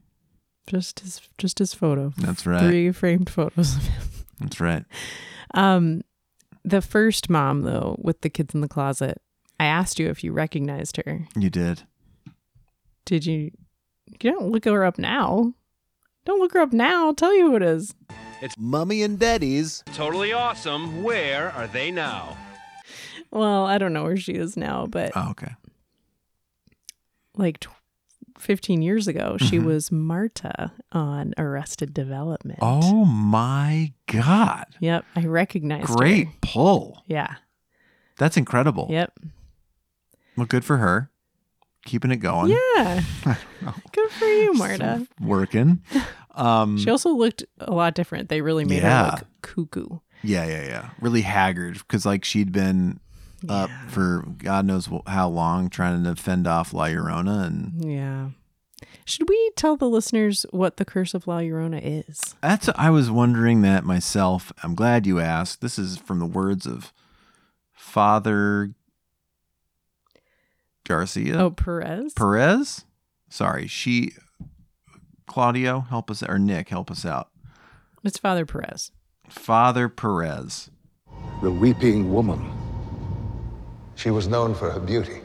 Just 0.65 1.01
his, 1.01 1.21
just 1.37 1.59
his 1.59 1.75
photo. 1.75 2.11
That's 2.17 2.45
right. 2.47 2.59
Three 2.61 2.91
framed 2.91 3.29
photos 3.29 3.75
of 3.75 3.83
him. 3.85 4.03
That's 4.39 4.59
right. 4.59 4.83
Um, 5.53 6.01
the 6.65 6.81
first 6.81 7.29
mom 7.29 7.61
though, 7.61 7.97
with 7.99 8.21
the 8.21 8.29
kids 8.31 8.55
in 8.55 8.61
the 8.61 8.67
closet, 8.67 9.21
I 9.59 9.65
asked 9.65 9.99
you 9.99 10.09
if 10.09 10.23
you 10.23 10.33
recognized 10.33 10.97
her. 10.97 11.27
You 11.35 11.51
did. 11.51 11.83
Did 13.05 13.27
you? 13.27 13.51
You 14.07 14.31
don't 14.31 14.49
look 14.49 14.65
her 14.65 14.83
up 14.83 14.97
now. 14.97 15.53
Don't 16.25 16.39
look 16.39 16.53
her 16.53 16.61
up 16.61 16.73
now. 16.73 17.05
I'll 17.05 17.13
tell 17.15 17.35
you 17.35 17.51
who 17.51 17.55
it 17.57 17.63
is. 17.63 17.93
It's 18.41 18.55
Mummy 18.57 19.03
and 19.03 19.19
Daddy's. 19.19 19.83
Totally 19.93 20.33
awesome. 20.33 21.03
Where 21.03 21.51
are 21.51 21.67
they 21.67 21.91
now? 21.91 22.37
Well, 23.29 23.65
I 23.65 23.77
don't 23.77 23.93
know 23.93 24.03
where 24.03 24.17
she 24.17 24.33
is 24.33 24.57
now, 24.57 24.87
but 24.87 25.11
Oh, 25.15 25.29
okay. 25.31 25.53
Like 27.35 27.59
tw- 27.61 27.69
15 28.39 28.81
years 28.81 29.07
ago, 29.07 29.37
she 29.37 29.59
Mhm. 29.59 29.65
was 29.65 29.91
Marta 29.91 30.71
on 30.91 31.33
Arrested 31.37 31.93
Development. 31.93 32.57
Oh 32.61 33.05
my 33.05 33.93
god. 34.07 34.65
Yep, 34.79 35.05
I 35.15 35.25
recognized 35.25 35.89
her. 35.89 35.95
Great 35.95 36.41
pull. 36.41 37.03
Yeah. 37.07 37.35
That's 38.17 38.37
incredible. 38.37 38.87
Yep. 38.89 39.13
Well, 40.37 40.45
good 40.47 40.65
for 40.65 40.77
her. 40.77 41.09
Keeping 41.85 42.11
it 42.11 42.17
going. 42.17 42.51
Yeah. 42.75 43.01
Good 43.91 44.11
for 44.11 44.25
you, 44.25 44.53
Marta. 44.53 45.07
Working. 45.19 45.81
Um 46.35 46.77
She 46.77 46.89
also 46.91 47.09
looked 47.09 47.43
a 47.59 47.71
lot 47.71 47.95
different. 47.95 48.29
They 48.29 48.41
really 48.41 48.65
made 48.65 48.83
Yeah. 48.83 49.05
her 49.05 49.11
look 49.17 49.27
cuckoo. 49.41 49.97
Yeah, 50.23 50.45
yeah, 50.45 50.63
yeah. 50.63 50.89
Really 51.01 51.21
haggard 51.21 51.79
because 51.79 52.05
like 52.05 52.23
she'd 52.23 52.51
been 52.51 52.99
up 53.49 53.69
for 53.87 54.25
God 54.37 54.65
knows 54.65 54.89
how 55.07 55.29
long 55.29 55.69
trying 55.69 56.03
to 56.03 56.15
fend 56.15 56.47
off 56.47 56.73
La 56.73 56.85
Llorona 56.85 57.45
and 57.45 57.83
Yeah. 57.83 58.29
Should 59.05 59.27
we 59.29 59.51
tell 59.55 59.77
the 59.77 59.89
listeners 59.89 60.45
what 60.51 60.77
the 60.77 60.85
Curse 60.85 61.13
of 61.13 61.27
La 61.27 61.39
Llorona 61.39 61.79
is? 61.83 62.35
That's 62.41 62.69
I 62.75 62.89
was 62.89 63.09
wondering 63.11 63.61
that 63.63 63.83
myself. 63.83 64.51
I'm 64.63 64.75
glad 64.75 65.05
you 65.05 65.19
asked. 65.19 65.61
This 65.61 65.77
is 65.79 65.97
from 65.97 66.19
the 66.19 66.25
words 66.25 66.65
of 66.65 66.91
Father 67.73 68.73
Garcia 70.85 71.37
Oh, 71.39 71.51
Perez? 71.51 72.13
Perez. 72.13 72.85
Sorry, 73.29 73.67
she 73.67 74.11
Claudio, 75.27 75.81
help 75.81 76.11
us 76.11 76.21
or 76.23 76.37
Nick, 76.39 76.69
help 76.69 76.91
us 76.91 77.05
out. 77.05 77.29
it's 78.03 78.17
Father 78.17 78.45
Perez. 78.45 78.91
Father 79.29 79.87
Perez. 79.89 80.69
the 81.41 81.51
weeping 81.51 82.11
woman. 82.11 82.51
She 84.01 84.09
was 84.09 84.27
known 84.27 84.55
for 84.55 84.71
her 84.71 84.79
beauty. 84.79 85.21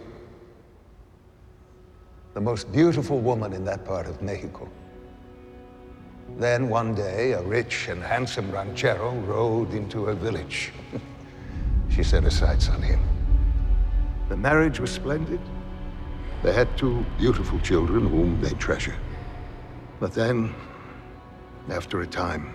The 2.35 2.43
most 2.43 2.70
beautiful 2.70 3.20
woman 3.20 3.55
in 3.55 3.64
that 3.64 3.87
part 3.87 4.07
of 4.07 4.20
Mexico. 4.20 4.68
Then 6.37 6.68
one 6.68 6.95
day, 6.95 7.33
a 7.33 7.41
rich 7.41 7.89
and 7.89 8.03
handsome 8.03 8.51
ranchero 8.53 9.14
rode 9.20 9.72
into 9.72 10.05
her 10.05 10.12
village. 10.12 10.72
she 11.89 12.03
set 12.03 12.24
her 12.24 12.31
sights 12.31 12.68
on 12.68 12.83
him. 12.83 13.01
The 14.29 14.37
marriage 14.37 14.79
was 14.79 14.91
splendid. 14.91 15.41
They 16.43 16.53
had 16.53 16.68
two 16.77 17.03
beautiful 17.16 17.59
children 17.61 18.07
whom 18.07 18.43
they 18.43 18.53
treasured. 18.59 19.01
But 20.01 20.12
then, 20.12 20.55
after 21.70 22.03
a 22.03 22.07
time, 22.07 22.53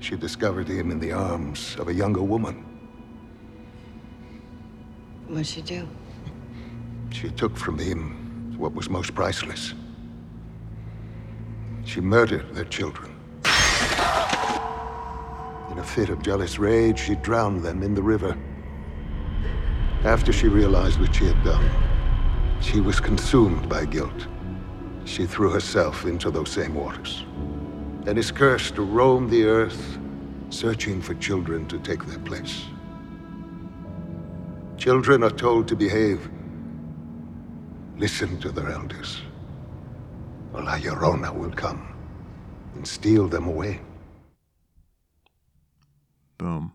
she 0.00 0.18
discovered 0.18 0.68
him 0.68 0.90
in 0.90 1.00
the 1.00 1.12
arms 1.12 1.76
of 1.78 1.88
a 1.88 1.94
younger 1.94 2.22
woman. 2.22 2.65
What'd 5.28 5.46
she 5.46 5.60
do? 5.60 5.88
She 7.10 7.30
took 7.30 7.56
from 7.56 7.78
him 7.78 8.54
what 8.56 8.74
was 8.74 8.88
most 8.88 9.14
priceless. 9.14 9.74
She 11.84 12.00
murdered 12.00 12.54
their 12.54 12.64
children. 12.64 13.12
In 15.72 15.78
a 15.78 15.84
fit 15.84 16.10
of 16.10 16.22
jealous 16.22 16.58
rage, 16.58 17.00
she 17.00 17.16
drowned 17.16 17.62
them 17.62 17.82
in 17.82 17.94
the 17.94 18.02
river. 18.02 18.36
After 20.04 20.32
she 20.32 20.46
realized 20.46 21.00
what 21.00 21.14
she 21.14 21.24
had 21.24 21.42
done, 21.42 21.68
she 22.60 22.80
was 22.80 23.00
consumed 23.00 23.68
by 23.68 23.84
guilt. 23.84 24.28
She 25.04 25.26
threw 25.26 25.50
herself 25.50 26.04
into 26.04 26.30
those 26.30 26.50
same 26.50 26.74
waters 26.74 27.24
and 28.06 28.16
is 28.16 28.30
cursed 28.30 28.76
to 28.76 28.82
roam 28.82 29.28
the 29.28 29.44
earth, 29.44 29.98
searching 30.50 31.02
for 31.02 31.14
children 31.14 31.66
to 31.66 31.78
take 31.80 32.04
their 32.06 32.20
place. 32.20 32.66
Children 34.78 35.22
are 35.22 35.30
told 35.30 35.68
to 35.68 35.76
behave. 35.76 36.28
Listen 37.96 38.38
to 38.40 38.50
their 38.52 38.70
elders, 38.70 39.22
or 40.52 40.62
La 40.62 40.74
Llorona 40.76 41.34
will 41.34 41.50
come 41.52 41.94
and 42.74 42.86
steal 42.86 43.26
them 43.26 43.46
away. 43.46 43.80
Boom. 46.38 46.72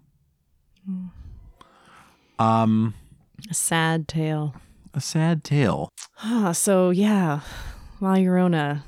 Um, 2.40 2.96
A 3.50 3.54
sad 3.54 4.08
tale. 4.08 4.56
a 4.96 5.00
sad 5.02 5.44
tale. 5.44 5.90
Ah, 6.24 6.52
so 6.54 6.90
yeah, 6.90 7.42
La 8.00 8.16
Llorona, 8.16 8.82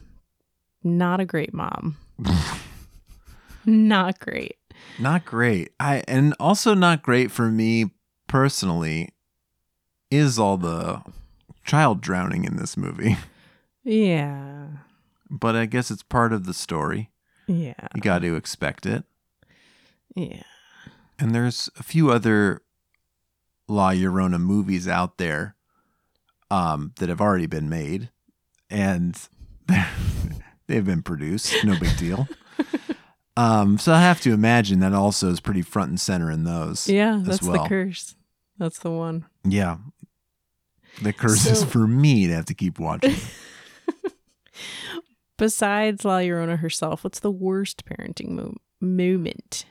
not 0.83 1.19
a 1.19 1.25
great 1.25 1.53
mom. 1.53 1.97
not 3.65 4.19
great. 4.19 4.57
Not 4.99 5.23
great. 5.23 5.69
I 5.79 6.03
and 6.07 6.33
also 6.39 6.73
not 6.73 7.03
great 7.03 7.29
for 7.31 7.49
me 7.51 7.91
personally 8.33 9.09
is 10.09 10.39
all 10.39 10.57
the 10.57 11.03
child 11.63 12.01
drowning 12.01 12.45
in 12.45 12.57
this 12.57 12.75
movie. 12.75 13.15
Yeah. 13.85 14.67
But 15.29 15.57
I 15.57 15.65
guess 15.65 15.91
it's 15.91 16.03
part 16.03 16.31
of 16.31 16.45
the 16.45 16.53
story. 16.53 17.11
Yeah. 17.47 17.73
You 17.93 17.99
got 17.99 18.19
to 18.19 18.37
expect 18.37 18.85
it. 18.85 19.03
Yeah. 20.15 20.43
And 21.19 21.35
there's 21.35 21.69
a 21.77 21.83
few 21.83 22.09
other 22.09 22.61
La 23.67 23.89
Llorona 23.89 24.39
movies 24.39 24.87
out 24.87 25.17
there 25.17 25.57
um, 26.49 26.93
that 26.95 27.09
have 27.09 27.19
already 27.19 27.45
been 27.45 27.67
made, 27.67 28.09
and 28.69 29.19
they've 30.67 30.85
been 30.85 31.03
produced. 31.03 31.61
No 31.65 31.77
big 31.77 31.97
deal. 31.97 32.29
um, 33.35 33.77
so 33.77 33.91
I 33.91 33.99
have 33.99 34.21
to 34.21 34.31
imagine 34.31 34.79
that 34.79 34.93
also 34.93 35.29
is 35.29 35.41
pretty 35.41 35.61
front 35.61 35.89
and 35.89 35.99
center 35.99 36.31
in 36.31 36.45
those. 36.45 36.87
Yeah, 36.87 37.19
that's 37.21 37.43
well. 37.43 37.63
the 37.63 37.67
curse. 37.67 38.15
That's 38.63 38.79
the 38.79 38.91
one. 38.91 39.25
Yeah, 39.43 39.75
the 41.01 41.11
curse 41.11 41.45
is 41.45 41.65
for 41.65 41.85
me 41.85 42.27
to 42.27 42.33
have 42.33 42.45
to 42.45 42.53
keep 42.53 42.79
watching. 42.79 43.13
Besides 45.37 46.05
La 46.05 46.19
Llorona 46.19 46.57
herself, 46.59 47.03
what's 47.03 47.19
the 47.19 47.29
worst 47.29 47.83
parenting 47.83 48.29
mo- 48.29 48.55
moment? 48.79 49.65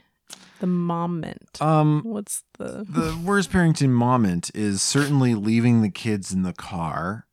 The 0.60 0.66
moment. 0.66 1.56
Um, 1.62 2.02
what's 2.04 2.44
the 2.58 2.84
the 2.86 3.18
worst 3.24 3.50
parenting 3.50 3.88
moment 3.88 4.50
is 4.54 4.82
certainly 4.82 5.34
leaving 5.34 5.80
the 5.80 5.88
kids 5.88 6.30
in 6.30 6.42
the 6.42 6.52
car 6.52 7.26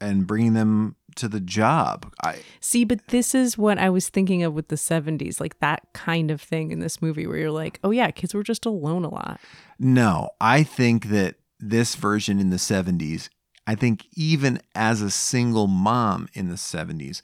and 0.00 0.26
bringing 0.26 0.54
them 0.54 0.96
to 1.16 1.28
the 1.28 1.40
job. 1.40 2.12
I 2.22 2.38
See, 2.60 2.84
but 2.84 3.08
this 3.08 3.34
is 3.34 3.58
what 3.58 3.78
I 3.78 3.90
was 3.90 4.08
thinking 4.08 4.42
of 4.42 4.54
with 4.54 4.68
the 4.68 4.76
70s, 4.76 5.40
like 5.40 5.58
that 5.60 5.82
kind 5.92 6.30
of 6.30 6.40
thing 6.40 6.70
in 6.70 6.80
this 6.80 7.00
movie 7.00 7.26
where 7.26 7.36
you're 7.36 7.50
like, 7.50 7.80
oh 7.84 7.90
yeah, 7.90 8.10
kids 8.10 8.34
were 8.34 8.42
just 8.42 8.66
alone 8.66 9.04
a 9.04 9.08
lot. 9.08 9.40
No, 9.78 10.30
I 10.40 10.62
think 10.62 11.06
that 11.06 11.36
this 11.58 11.94
version 11.94 12.38
in 12.38 12.50
the 12.50 12.56
70s, 12.56 13.28
I 13.66 13.74
think 13.74 14.06
even 14.14 14.60
as 14.74 15.00
a 15.00 15.10
single 15.10 15.66
mom 15.66 16.28
in 16.34 16.48
the 16.48 16.56
70s, 16.56 17.22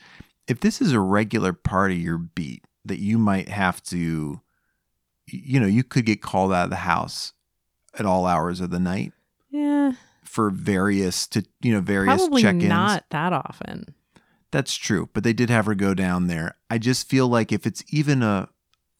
if 0.49 0.61
this 0.61 0.80
is 0.80 0.93
a 0.93 1.01
regular 1.01 1.53
part 1.53 1.93
of 1.93 1.99
your 1.99 2.18
beat 2.18 2.64
that 2.84 2.99
you 2.99 3.18
might 3.18 3.49
have 3.49 3.82
to, 3.84 4.41
you 5.26 5.61
know, 5.61 5.66
you 5.66 5.84
could 5.84 6.07
get 6.07 6.22
called 6.22 6.53
out 6.53 6.64
of 6.64 6.70
the 6.70 6.76
house 6.76 7.32
at 7.99 8.07
all 8.07 8.26
hours 8.26 8.61
of 8.61 8.70
the 8.70 8.80
night 8.80 9.12
Yeah. 9.51 9.93
For 10.30 10.48
various 10.50 11.26
to 11.26 11.44
you 11.60 11.72
know 11.72 11.80
various 11.80 12.20
Probably 12.20 12.42
check-ins. 12.42 12.64
not 12.64 13.04
that 13.10 13.32
often. 13.32 13.94
That's 14.52 14.74
true, 14.76 15.08
but 15.12 15.24
they 15.24 15.32
did 15.32 15.50
have 15.50 15.66
her 15.66 15.74
go 15.74 15.92
down 15.94 16.26
there. 16.28 16.56
I 16.70 16.78
just 16.78 17.08
feel 17.08 17.28
like 17.28 17.50
if 17.52 17.66
it's 17.66 17.82
even 17.92 18.22
a 18.22 18.48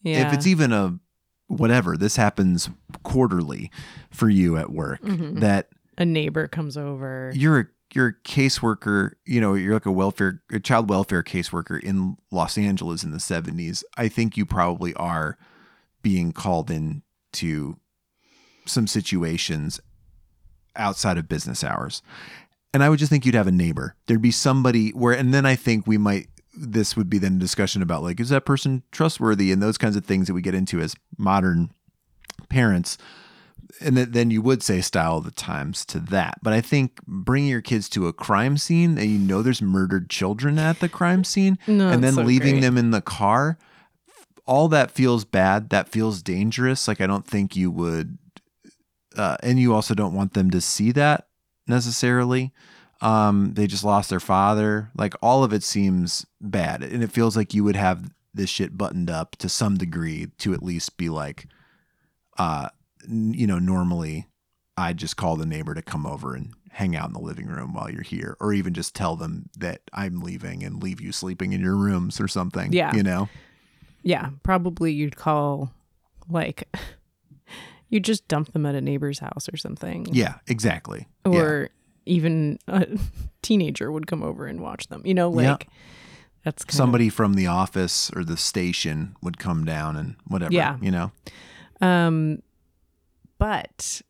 Yeah. 0.03 0.27
if 0.27 0.33
it's 0.35 0.47
even 0.47 0.73
a 0.73 0.99
whatever, 1.47 1.97
this 1.97 2.17
happens 2.17 2.69
quarterly 3.03 3.71
for 4.11 4.29
you 4.29 4.57
at 4.57 4.71
work 4.73 5.03
Mhm. 5.03 5.41
that 5.41 5.69
a 5.99 6.05
neighbor 6.05 6.47
comes 6.49 6.77
over. 6.77 7.31
you're 7.35 7.61
a 7.61 7.65
you're 7.93 8.07
a 8.09 8.15
caseworker, 8.29 9.13
you 9.27 9.41
know, 9.41 9.55
you're 9.55 9.75
like 9.75 9.87
a 9.87 9.91
welfare 9.93 10.43
a 10.53 10.61
child 10.61 10.89
welfare 10.89 11.23
caseworker 11.25 11.81
in 11.81 12.17
Los 12.31 12.57
Angeles 12.57 13.03
in 13.05 13.11
the 13.11 13.19
70s. 13.19 13.83
I 13.97 14.07
think 14.09 14.37
you 14.37 14.47
probably 14.47 14.95
are 14.95 15.37
being 16.03 16.31
called 16.33 16.71
in 16.71 17.03
to 17.33 17.77
some 18.67 18.87
situations 18.87 19.81
outside 20.77 21.19
of 21.19 21.29
business 21.29 21.65
hours. 21.65 22.03
And 22.73 22.83
I 22.83 22.89
would 22.89 22.99
just 22.99 23.11
think 23.11 23.27
you'd 23.27 23.35
have 23.35 23.47
a 23.49 23.53
neighbor. 23.53 23.97
There'd 24.07 24.23
be 24.23 24.31
somebody 24.31 24.91
where 24.91 25.13
and 25.13 25.35
then 25.35 25.45
I 25.47 25.57
think 25.57 25.87
we 25.87 25.99
might 25.99 26.29
this 26.55 26.97
would 26.97 27.09
be 27.09 27.19
then 27.19 27.37
a 27.37 27.39
discussion 27.39 27.83
about 27.83 28.03
like 28.03 28.21
is 28.21 28.29
that 28.31 28.45
person 28.45 28.83
trustworthy 28.93 29.51
and 29.53 29.63
those 29.63 29.79
kinds 29.79 29.97
of 29.97 30.05
things 30.05 30.27
that 30.27 30.35
we 30.35 30.43
get 30.43 30.55
into 30.55 30.81
as 30.81 30.95
modern 31.17 31.71
parents 32.49 32.99
and 33.81 33.97
th- 33.97 34.09
then 34.11 34.31
you 34.31 34.43
would 34.43 34.63
say 34.63 34.81
style 34.81 35.19
of 35.19 35.25
the 35.25 35.31
times 35.31 35.85
to 35.87 35.99
that. 36.01 36.39
But 36.43 36.53
I 36.53 36.61
think 36.61 37.01
bringing 37.07 37.49
your 37.49 37.61
kids 37.61 37.89
to 37.91 38.09
a 38.09 38.13
crime 38.13 38.57
scene 38.57 38.99
and 38.99 39.09
you 39.11 39.19
know 39.19 39.43
there's 39.43 39.63
murdered 39.63 40.11
children 40.11 40.59
at 40.59 40.81
the 40.81 40.89
crime 40.89 41.25
scene, 41.25 41.59
No, 41.67 41.89
and 41.89 42.03
then 42.03 42.15
so 42.15 42.23
leaving 42.23 42.55
great. 42.55 42.61
them 42.63 42.77
in 42.77 42.91
the 42.91 43.01
car, 43.01 43.59
all 44.47 44.69
that 44.69 44.91
feels 44.91 45.25
bad. 45.25 45.71
That 45.71 45.89
feels 45.89 46.23
dangerous. 46.23 46.89
Like 46.89 47.01
I 47.01 47.07
don't 47.07 47.27
think 47.27 47.55
you 47.57 47.71
would, 47.71 48.19
uh, 49.17 49.37
and 49.43 49.59
you 49.59 49.75
also 49.75 49.95
don't 49.95 50.15
want 50.15 50.35
them 50.35 50.51
to 50.51 50.61
see 50.61 50.93
that 50.93 51.29
necessarily. 51.67 52.53
Um, 53.01 53.55
they 53.55 53.67
just 53.67 53.85
lost 53.85 54.11
their 54.11 54.21
father. 54.21 54.91
Like 54.95 55.15
all 55.23 55.43
of 55.43 55.53
it 55.53 55.63
seems 55.63 56.27
bad, 56.41 56.83
and 56.83 57.03
it 57.03 57.13
feels 57.13 57.37
like 57.37 57.55
you 57.55 57.65
would 57.65 57.77
have 57.77 58.11
this 58.35 58.51
shit 58.51 58.77
buttoned 58.77 59.11
up 59.11 59.37
to 59.37 59.49
some 59.49 59.77
degree 59.77 60.29
to 60.39 60.53
at 60.53 60.63
least 60.63 60.97
be 60.97 61.09
like, 61.09 61.47
uh, 62.39 62.69
n- 63.09 63.35
you 63.35 63.47
know, 63.47 63.59
normally 63.59 64.29
I'd 64.77 64.99
just 64.99 65.17
call 65.17 65.37
the 65.37 65.47
neighbor 65.47 65.75
to 65.75 65.83
come 65.83 66.07
over 66.07 66.35
and 66.35 66.53
hang 66.71 66.95
out 66.95 67.09
in 67.09 67.13
the 67.13 67.21
living 67.21 67.47
room 67.47 67.75
while 67.75 67.91
you're 67.91 68.03
here, 68.03 68.37
or 68.39 68.53
even 68.53 68.75
just 68.75 68.95
tell 68.95 69.17
them 69.17 69.49
that 69.59 69.81
I'm 69.93 70.21
leaving 70.21 70.63
and 70.63 70.83
leave 70.83 71.01
you 71.01 71.11
sleeping 71.11 71.53
in 71.53 71.61
your 71.61 71.77
rooms 71.77 72.21
or 72.21 72.29
something. 72.29 72.73
Yeah. 72.73 72.95
You 72.95 73.03
know? 73.03 73.29
Yeah, 74.03 74.31
probably 74.43 74.93
you'd 74.93 75.17
call 75.17 75.73
like 76.29 76.69
you 77.91 78.01
just 78.01 78.27
dump 78.29 78.53
them 78.53 78.65
at 78.67 78.75
a 78.75 78.81
neighbor's 78.81 79.19
house 79.19 79.49
or 79.53 79.57
something. 79.57 80.07
Yeah, 80.11 80.37
exactly. 80.47 81.07
Yeah. 81.27 81.39
Or 81.41 81.69
even 82.07 82.59
a 82.67 82.87
teenager 83.43 83.93
would 83.93 84.07
come 84.07 84.23
over 84.23 84.47
and 84.47 84.61
watch 84.61 84.89
them. 84.89 85.03
You 85.05 85.13
know, 85.15 85.29
like 85.29 85.65
Yeah. 85.65 85.73
that's 86.45 86.65
kind 86.65 86.77
Somebody 86.77 87.09
from 87.11 87.35
the 87.35 87.47
office 87.47 88.11
or 88.17 88.25
the 88.25 88.37
station 88.37 89.17
would 89.23 89.39
come 89.39 89.65
down 89.65 89.97
and 89.97 90.17
whatever. 90.27 90.53
Yeah. 90.55 90.77
You 90.81 90.91
know? 90.91 91.13
Um 91.81 92.43
but 93.39 94.03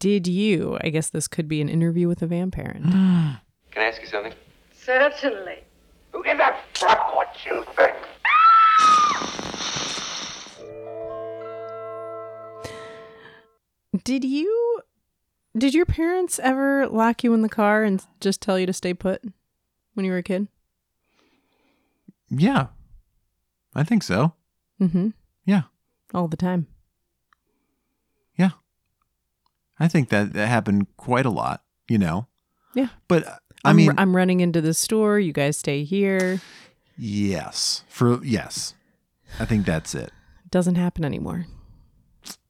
did 0.00 0.26
you, 0.26 0.76
I 0.82 0.88
guess 0.88 1.10
this 1.10 1.28
could 1.28 1.46
be 1.48 1.60
an 1.60 1.68
interview 1.68 2.08
with 2.08 2.20
a 2.22 2.26
van 2.26 2.50
parent. 2.50 2.84
Can 2.92 3.38
I 3.76 3.84
ask 3.84 4.00
you 4.00 4.08
something? 4.08 4.32
Certainly. 4.74 5.58
Who 6.12 6.22
gives 6.24 6.40
a 6.40 6.54
fuck 6.74 7.14
what 7.14 7.36
you 7.44 7.64
think? 7.76 7.94
Did 14.04 14.24
you 14.24 14.80
did 15.56 15.74
your 15.74 15.86
parents 15.86 16.38
ever 16.38 16.86
lock 16.88 17.24
you 17.24 17.32
in 17.34 17.42
the 17.42 17.48
car 17.48 17.82
and 17.82 18.04
just 18.20 18.40
tell 18.42 18.58
you 18.58 18.66
to 18.66 18.72
stay 18.72 18.92
put 18.94 19.22
when 19.94 20.04
you 20.04 20.12
were 20.12 20.18
a 20.18 20.22
kid? 20.22 20.48
Yeah. 22.28 22.66
I 23.74 23.82
think 23.84 24.02
so. 24.02 24.34
Mhm. 24.80 25.14
Yeah. 25.44 25.62
All 26.14 26.28
the 26.28 26.36
time. 26.36 26.66
Yeah. 28.36 28.50
I 29.78 29.88
think 29.88 30.08
that 30.10 30.32
that 30.32 30.48
happened 30.48 30.86
quite 30.96 31.26
a 31.26 31.30
lot, 31.30 31.62
you 31.88 31.98
know? 31.98 32.26
Yeah. 32.74 32.88
But 33.08 33.26
uh, 33.26 33.36
I 33.64 33.70
I'm, 33.70 33.76
mean, 33.76 33.92
I'm 33.96 34.14
running 34.16 34.40
into 34.40 34.60
the 34.60 34.74
store. 34.74 35.18
You 35.18 35.32
guys 35.32 35.56
stay 35.58 35.84
here. 35.84 36.40
yes. 36.98 37.84
For 37.88 38.22
yes. 38.24 38.74
I 39.40 39.44
think 39.44 39.66
that's 39.66 39.94
it. 39.94 40.12
Doesn't 40.50 40.76
happen 40.76 41.04
anymore. 41.04 41.46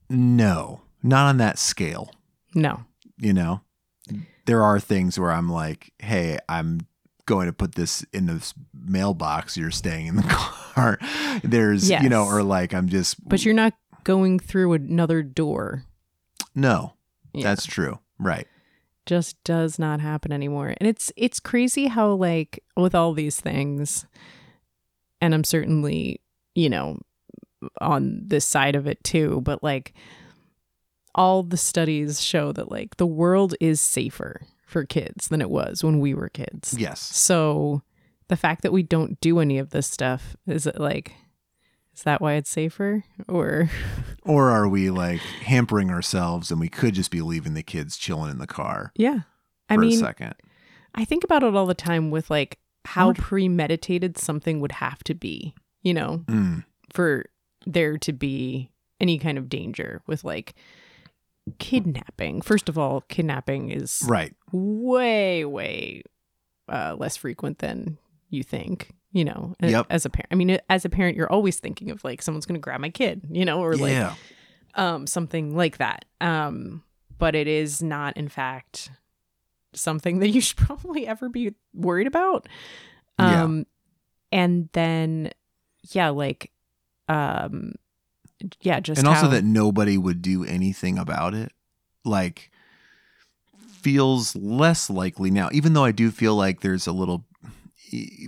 No, 0.08 0.82
not 1.06 1.28
on 1.28 1.36
that 1.38 1.58
scale. 1.58 2.10
No. 2.54 2.84
You 3.18 3.32
know, 3.32 3.60
there 4.46 4.62
are 4.62 4.78
things 4.80 5.18
where 5.18 5.30
I'm 5.32 5.48
like, 5.48 5.92
hey, 5.98 6.38
I'm 6.48 6.80
going 7.26 7.46
to 7.46 7.52
put 7.52 7.74
this 7.74 8.04
in 8.12 8.26
this 8.26 8.54
mailbox. 8.74 9.56
You're 9.56 9.70
staying 9.70 10.06
in 10.08 10.16
the 10.16 10.22
car. 10.28 10.98
There's, 11.42 11.88
you 11.90 12.08
know, 12.08 12.24
or 12.24 12.42
like 12.42 12.72
I'm 12.74 12.88
just, 12.88 13.26
But 13.28 13.44
you're 13.44 13.54
not 13.54 13.74
going 14.04 14.38
through 14.38 14.72
another 14.74 15.22
door. 15.22 15.84
no, 16.54 16.94
Yeah. 17.32 17.42
that's 17.44 17.66
true. 17.66 17.98
Right. 18.18 18.46
Just 19.06 19.42
does 19.44 19.78
not 19.78 20.00
happen 20.00 20.32
anymore. 20.32 20.74
And 20.78 20.88
it's 20.88 21.12
it's 21.16 21.38
crazy 21.40 21.86
how 21.86 22.12
like 22.14 22.62
with 22.76 22.94
all 22.94 23.12
these 23.12 23.40
things 23.40 24.04
and 25.20 25.32
I'm 25.34 25.44
certainly, 25.44 26.20
you 26.54 26.68
know, 26.68 26.98
on 27.80 28.20
this 28.26 28.44
side 28.44 28.74
of 28.74 28.86
it 28.86 29.02
too, 29.04 29.40
but 29.44 29.62
like 29.62 29.94
all 31.16 31.42
the 31.42 31.56
studies 31.56 32.22
show 32.22 32.52
that 32.52 32.70
like 32.70 32.96
the 32.98 33.06
world 33.06 33.54
is 33.60 33.80
safer 33.80 34.42
for 34.66 34.84
kids 34.84 35.28
than 35.28 35.40
it 35.40 35.50
was 35.50 35.82
when 35.82 35.98
we 35.98 36.14
were 36.14 36.28
kids. 36.28 36.74
Yes. 36.78 37.00
So 37.00 37.82
the 38.28 38.36
fact 38.36 38.62
that 38.62 38.72
we 38.72 38.82
don't 38.82 39.18
do 39.20 39.38
any 39.40 39.58
of 39.58 39.70
this 39.70 39.86
stuff 39.86 40.36
is 40.46 40.66
it 40.66 40.78
like 40.80 41.12
is 41.94 42.02
that 42.02 42.20
why 42.20 42.34
it's 42.34 42.50
safer 42.50 43.02
or 43.28 43.70
Or 44.24 44.50
are 44.50 44.68
we 44.68 44.90
like 44.90 45.20
hampering 45.20 45.90
ourselves 45.90 46.50
and 46.50 46.60
we 46.60 46.68
could 46.68 46.94
just 46.94 47.10
be 47.10 47.22
leaving 47.22 47.54
the 47.54 47.62
kids 47.62 47.96
chilling 47.96 48.30
in 48.30 48.38
the 48.38 48.46
car 48.46 48.92
yeah 48.96 49.20
for 49.20 49.24
i 49.70 49.76
mean 49.76 49.92
a 49.94 49.96
second? 49.96 50.34
i 50.96 51.04
think 51.04 51.22
about 51.24 51.42
it 51.44 51.54
all 51.54 51.64
the 51.66 51.74
time 51.74 52.10
with 52.10 52.28
like 52.28 52.58
how 52.84 53.12
premeditated 53.14 54.18
something 54.18 54.60
would 54.60 54.72
have 54.72 55.02
to 55.04 55.14
be 55.14 55.54
you 55.82 55.94
know 55.94 56.24
Mm. 56.26 56.64
for 56.92 57.26
there 57.64 57.96
to 57.98 58.12
be 58.12 58.70
any 59.00 59.18
kind 59.18 59.38
of 59.38 59.48
danger 59.48 60.02
with 60.08 60.24
like 60.24 60.54
kidnapping. 61.58 62.40
First 62.42 62.68
of 62.68 62.76
all, 62.78 63.02
kidnapping 63.02 63.70
is 63.70 64.02
Right. 64.06 64.34
way 64.52 65.44
way 65.44 66.02
uh, 66.68 66.96
less 66.98 67.16
frequent 67.16 67.58
than 67.60 67.98
you 68.30 68.42
think. 68.42 68.90
You 69.12 69.24
know, 69.24 69.54
Yep. 69.62 69.86
as 69.88 70.04
a 70.04 70.10
parent. 70.10 70.28
I 70.30 70.34
mean, 70.34 70.58
as 70.68 70.84
a 70.84 70.90
parent, 70.90 71.16
you're 71.16 71.30
always 71.32 71.58
thinking 71.58 71.90
of 71.90 72.04
like 72.04 72.20
someone's 72.20 72.44
going 72.44 72.56
to 72.60 72.60
grab 72.60 72.80
my 72.80 72.90
kid, 72.90 73.22
you 73.30 73.44
know, 73.46 73.62
or 73.62 73.76
like 73.76 73.92
um 74.74 75.06
something 75.06 75.56
like 75.56 75.78
that 75.78 76.04
um 76.20 76.82
but 77.18 77.34
it 77.34 77.46
is 77.46 77.82
not 77.82 78.14
in 78.14 78.28
fact 78.28 78.90
something 79.72 80.18
that 80.18 80.28
you 80.28 80.40
should 80.42 80.56
probably 80.66 81.06
ever 81.06 81.30
be 81.30 81.54
worried 81.72 82.06
about 82.06 82.46
Yeah. 83.18 83.44
um 83.44 83.64
and 84.30 84.68
then 84.74 85.30
yeah 85.92 86.10
like 86.10 86.50
um 87.08 87.72
yeah 88.60 88.80
just 88.80 88.98
and 88.98 89.08
also 89.08 89.28
that 89.28 89.44
nobody 89.44 89.96
would 89.98 90.22
do 90.22 90.44
anything 90.44 90.98
about 90.98 91.34
it 91.34 91.52
like 92.04 92.50
feels 93.68 94.34
less 94.36 94.90
likely 94.90 95.30
now 95.30 95.48
even 95.52 95.72
though 95.72 95.84
i 95.84 95.92
do 95.92 96.10
feel 96.10 96.34
like 96.34 96.60
there's 96.60 96.86
a 96.86 96.92
little 96.92 97.24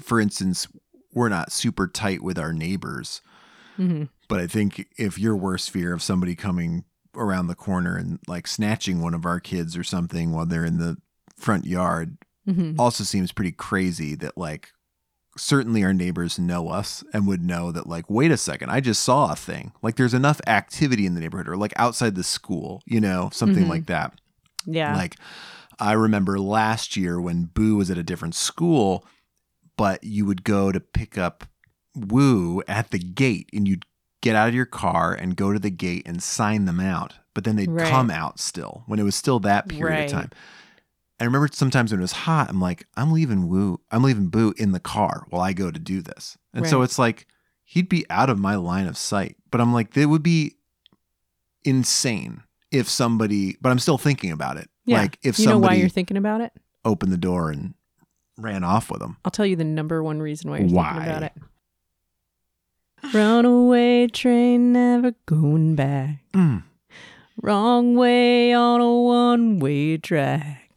for 0.02 0.20
instance 0.20 0.68
we're 1.12 1.28
not 1.28 1.50
super 1.52 1.86
tight 1.88 2.22
with 2.22 2.38
our 2.38 2.52
neighbors 2.52 3.20
Mhm. 3.78 4.08
but 4.28 4.40
i 4.40 4.46
think 4.46 4.86
if 4.96 5.18
your 5.18 5.36
worst 5.36 5.70
fear 5.70 5.92
of 5.92 6.02
somebody 6.02 6.34
coming 6.34 6.84
around 7.16 7.46
the 7.48 7.54
corner 7.54 7.96
and 7.96 8.18
like 8.28 8.46
snatching 8.46 9.00
one 9.00 9.14
of 9.14 9.24
our 9.26 9.40
kids 9.40 9.76
or 9.76 9.82
something 9.84 10.32
while 10.32 10.46
they're 10.46 10.64
in 10.64 10.78
the 10.78 10.96
front 11.36 11.64
yard 11.64 12.16
Mhm. 12.46 12.76
also 12.78 13.04
seems 13.04 13.30
pretty 13.32 13.52
crazy 13.52 14.14
that 14.16 14.36
like 14.38 14.70
certainly 15.38 15.82
our 15.84 15.92
neighbors 15.94 16.38
know 16.38 16.68
us 16.68 17.02
and 17.12 17.26
would 17.26 17.42
know 17.42 17.70
that 17.72 17.86
like 17.86 18.08
wait 18.10 18.30
a 18.30 18.36
second 18.36 18.68
i 18.70 18.80
just 18.80 19.00
saw 19.02 19.32
a 19.32 19.36
thing 19.36 19.72
like 19.82 19.96
there's 19.96 20.14
enough 20.14 20.40
activity 20.46 21.06
in 21.06 21.14
the 21.14 21.20
neighborhood 21.20 21.48
or 21.48 21.56
like 21.56 21.72
outside 21.76 22.14
the 22.14 22.24
school 22.24 22.82
you 22.86 23.00
know 23.00 23.30
something 23.32 23.64
Mhm. 23.64 23.68
like 23.68 23.86
that 23.86 24.18
yeah 24.66 24.94
like 24.96 25.16
i 25.78 25.92
remember 25.92 26.38
last 26.38 26.96
year 26.96 27.20
when 27.20 27.44
boo 27.44 27.76
was 27.76 27.90
at 27.90 27.98
a 27.98 28.02
different 28.02 28.34
school 28.34 29.04
but 29.76 30.02
you 30.02 30.26
would 30.26 30.42
go 30.44 30.72
to 30.72 30.80
pick 30.80 31.16
up 31.16 31.44
woo 31.94 32.62
at 32.68 32.90
the 32.90 32.98
gate 32.98 33.48
and 33.52 33.66
you'd 33.68 33.84
get 34.20 34.34
out 34.34 34.48
of 34.48 34.54
your 34.54 34.66
car 34.66 35.14
and 35.14 35.36
go 35.36 35.52
to 35.52 35.58
the 35.58 35.70
gate 35.70 36.02
and 36.06 36.22
sign 36.22 36.64
them 36.64 36.80
out 36.80 37.14
but 37.34 37.44
then 37.44 37.54
they'd 37.56 37.70
Right. 37.70 37.88
come 37.88 38.10
out 38.10 38.40
still 38.40 38.82
when 38.86 38.98
it 38.98 39.04
was 39.04 39.14
still 39.14 39.38
that 39.40 39.68
period 39.68 39.94
Right. 39.94 40.04
of 40.06 40.10
time 40.10 40.30
I 41.20 41.24
remember 41.24 41.48
sometimes 41.52 41.90
when 41.90 42.00
it 42.00 42.02
was 42.02 42.12
hot, 42.12 42.48
I'm 42.48 42.60
like, 42.60 42.86
I'm 42.96 43.12
leaving 43.12 43.48
Woo, 43.48 43.80
I'm 43.90 44.02
leaving 44.04 44.28
Boo 44.28 44.54
in 44.56 44.72
the 44.72 44.80
car 44.80 45.26
while 45.30 45.42
I 45.42 45.52
go 45.52 45.70
to 45.70 45.78
do 45.78 46.00
this. 46.00 46.38
And 46.54 46.66
so 46.66 46.82
it's 46.82 46.98
like 46.98 47.26
he'd 47.64 47.88
be 47.88 48.04
out 48.10 48.30
of 48.30 48.38
my 48.38 48.54
line 48.56 48.86
of 48.86 48.96
sight. 48.96 49.36
But 49.50 49.60
I'm 49.60 49.72
like, 49.72 49.96
it 49.96 50.06
would 50.06 50.22
be 50.22 50.54
insane 51.64 52.42
if 52.70 52.88
somebody 52.88 53.56
but 53.60 53.70
I'm 53.70 53.78
still 53.78 53.98
thinking 53.98 54.30
about 54.30 54.56
it. 54.58 54.68
yeah 54.84 54.98
Like 55.02 55.18
if 55.22 55.38
you 55.38 55.46
know 55.46 55.52
why 55.58 55.62
somebody 55.66 55.80
you're 55.80 55.88
thinking 55.88 56.16
about 56.16 56.40
it 56.40 56.52
opened 56.84 57.12
the 57.12 57.16
door 57.18 57.50
and 57.50 57.74
ran 58.38 58.62
off 58.62 58.90
with 58.90 59.02
him. 59.02 59.16
i'll 59.24 59.30
tell 59.32 59.44
you 59.44 59.56
the 59.56 59.64
number 59.64 60.02
one 60.02 60.20
reason 60.20 60.50
why 60.50 60.58
you're 60.58 60.68
Why? 60.68 60.92
thinking 60.92 61.08
about 61.10 61.22
it 61.24 61.32
runaway 63.12 64.06
train 64.06 64.72
never 64.72 65.14
going 65.26 65.74
back 65.74 66.20
Mm. 66.34 66.62
Wrong 67.42 67.94
way 67.94 68.52
on 68.52 68.80
a 68.80 68.92
one 69.00 69.58
way 69.60 69.96
track. 69.96 70.67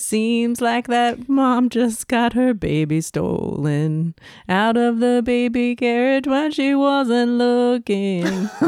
Seems 0.00 0.60
like 0.60 0.86
that 0.86 1.28
mom 1.28 1.70
just 1.70 2.06
got 2.06 2.34
her 2.34 2.54
baby 2.54 3.00
stolen 3.00 4.14
out 4.48 4.76
of 4.76 5.00
the 5.00 5.22
baby 5.24 5.74
carriage 5.74 6.24
when 6.28 6.52
she 6.52 6.72
wasn't 6.72 7.32
looking. 7.32 8.22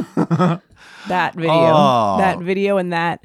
that 1.07 1.35
video. 1.37 1.51
Oh. 1.53 2.16
That 2.18 2.41
video 2.41 2.78
and 2.78 2.93
that 2.93 3.22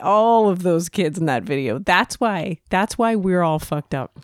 all 0.00 0.48
of 0.48 0.64
those 0.64 0.88
kids 0.88 1.16
in 1.16 1.26
that 1.26 1.44
video. 1.44 1.78
That's 1.78 2.18
why 2.18 2.58
that's 2.70 2.98
why 2.98 3.14
we're 3.14 3.42
all 3.42 3.60
fucked 3.60 3.94
up. 3.94 4.18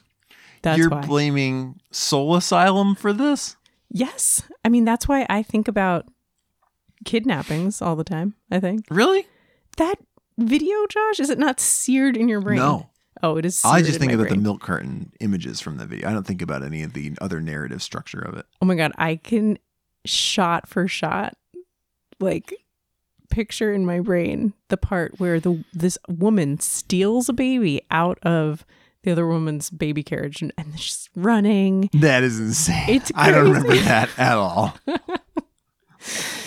That's 0.63 0.79
You're 0.79 0.91
why. 0.91 1.03
blaming 1.03 1.79
Soul 1.93 2.35
Asylum 2.35 2.97
for 2.97 3.13
this? 3.13 3.55
yes. 3.91 4.43
I 4.65 4.69
mean 4.69 4.85
that's 4.85 5.07
why 5.07 5.25
I 5.31 5.45
think 5.45 5.69
about 5.69 6.07
kidnappings 7.05 7.81
all 7.81 7.95
the 7.95 8.03
time, 8.03 8.35
I 8.51 8.59
think. 8.59 8.87
Really? 8.91 9.29
That 9.77 10.01
video, 10.39 10.87
Josh, 10.87 11.21
is 11.21 11.31
it 11.31 11.39
not 11.39 11.61
seared 11.61 12.17
in 12.17 12.29
your 12.29 12.41
brain? 12.41 12.59
No. 12.59 12.89
Oh, 13.23 13.37
it 13.37 13.45
is. 13.45 13.65
I 13.65 13.83
just 13.83 13.99
think 13.99 14.13
about 14.13 14.29
brain. 14.29 14.39
the 14.39 14.43
milk 14.43 14.61
carton 14.61 15.13
images 15.21 15.61
from 15.61 15.77
the 15.77 15.87
video. 15.87 16.09
I 16.09 16.13
don't 16.13 16.27
think 16.27 16.41
about 16.41 16.63
any 16.63 16.83
of 16.83 16.93
the 16.93 17.13
other 17.21 17.41
narrative 17.41 17.83
structure 17.83 18.21
of 18.21 18.37
it. 18.37 18.47
Oh 18.63 18.67
my 18.67 18.77
god, 18.77 18.93
I 18.97 19.17
can 19.17 19.59
shot 20.05 20.69
for 20.69 20.87
shot, 20.87 21.37
like 22.21 22.55
picture 23.31 23.75
in 23.75 23.85
my 23.85 24.01
brain 24.01 24.55
the 24.69 24.77
part 24.77 25.19
where 25.19 25.39
the 25.39 25.63
this 25.75 25.99
woman 26.09 26.59
steals 26.61 27.29
a 27.29 27.33
baby 27.33 27.83
out 27.91 28.19
of 28.23 28.65
the 29.03 29.11
other 29.11 29.27
woman's 29.27 29.69
baby 29.69 30.03
carriage 30.03 30.41
and, 30.41 30.53
and 30.57 30.79
she's 30.79 31.11
running. 31.15 31.91
That 31.95 32.23
is 32.23 32.39
insane. 32.39 32.89
It's 32.89 33.13
I 33.15 33.31
don't 33.31 33.45
remember 33.45 33.75
that 33.77 34.11
at 34.19 34.37
all. 34.37 34.77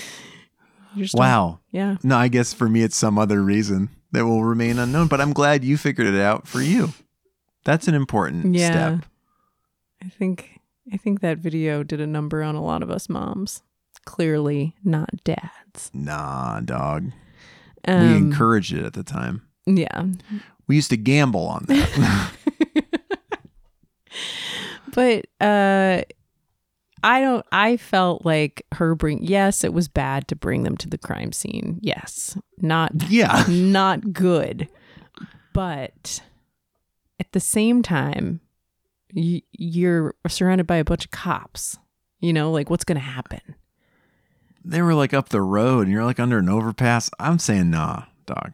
Just 0.97 1.15
Wow. 1.15 1.59
Yeah. 1.71 1.97
No, 2.03 2.17
I 2.17 2.27
guess 2.27 2.53
for 2.53 2.67
me 2.69 2.83
it's 2.83 2.97
some 2.97 3.17
other 3.17 3.41
reason 3.41 3.89
that 4.11 4.25
will 4.25 4.43
remain 4.43 4.77
unknown, 4.79 5.07
but 5.07 5.21
I'm 5.21 5.33
glad 5.33 5.63
you 5.63 5.77
figured 5.77 6.07
it 6.07 6.19
out 6.19 6.47
for 6.47 6.61
you. 6.61 6.93
That's 7.63 7.87
an 7.87 7.93
important 7.95 8.55
Yeah. 8.55 8.71
step. 8.97 9.05
I 10.03 10.09
think 10.09 10.59
I 10.91 10.97
think 10.97 11.21
that 11.21 11.37
video 11.37 11.83
did 11.83 12.01
a 12.01 12.07
number 12.07 12.41
on 12.43 12.55
a 12.55 12.63
lot 12.63 12.81
of 12.83 12.89
us 12.91 13.07
moms. 13.07 13.61
Clearly 14.05 14.75
not 14.83 15.09
dads. 15.23 15.91
Nah, 15.93 16.59
dog. 16.61 17.11
Um, 17.87 18.01
we 18.09 18.17
encouraged 18.17 18.73
it 18.73 18.83
at 18.83 18.93
the 18.93 19.03
time. 19.03 19.43
Yeah. 19.67 20.05
We 20.67 20.75
used 20.75 20.89
to 20.89 20.97
gamble 20.97 21.45
on 21.47 21.65
that. 21.67 22.31
But 24.93 25.25
uh 25.39 26.01
I 27.03 27.21
don't 27.21 27.45
I 27.51 27.77
felt 27.77 28.25
like 28.25 28.65
her 28.73 28.95
bring 28.95 29.23
yes, 29.23 29.63
it 29.63 29.73
was 29.73 29.87
bad 29.87 30.27
to 30.29 30.35
bring 30.35 30.63
them 30.63 30.77
to 30.77 30.89
the 30.89 30.97
crime 30.97 31.31
scene. 31.31 31.79
Yes. 31.81 32.37
Not 32.57 32.91
yeah. 33.09 33.43
not 33.47 34.13
good. 34.13 34.67
But 35.53 36.21
at 37.19 37.31
the 37.31 37.39
same 37.39 37.81
time 37.81 38.39
y- 39.15 39.41
you're 39.51 40.15
surrounded 40.27 40.67
by 40.67 40.77
a 40.77 40.83
bunch 40.85 41.05
of 41.05 41.11
cops. 41.11 41.77
You 42.19 42.33
know, 42.33 42.51
like 42.51 42.69
what's 42.69 42.83
going 42.83 42.99
to 42.99 43.03
happen? 43.03 43.41
They 44.63 44.81
were 44.83 44.93
like 44.93 45.11
up 45.13 45.29
the 45.29 45.41
road 45.41 45.81
and 45.87 45.91
you're 45.91 46.05
like 46.05 46.19
under 46.19 46.37
an 46.37 46.49
overpass. 46.49 47.09
I'm 47.19 47.39
saying 47.39 47.71
nah, 47.71 48.03
dog. 48.27 48.53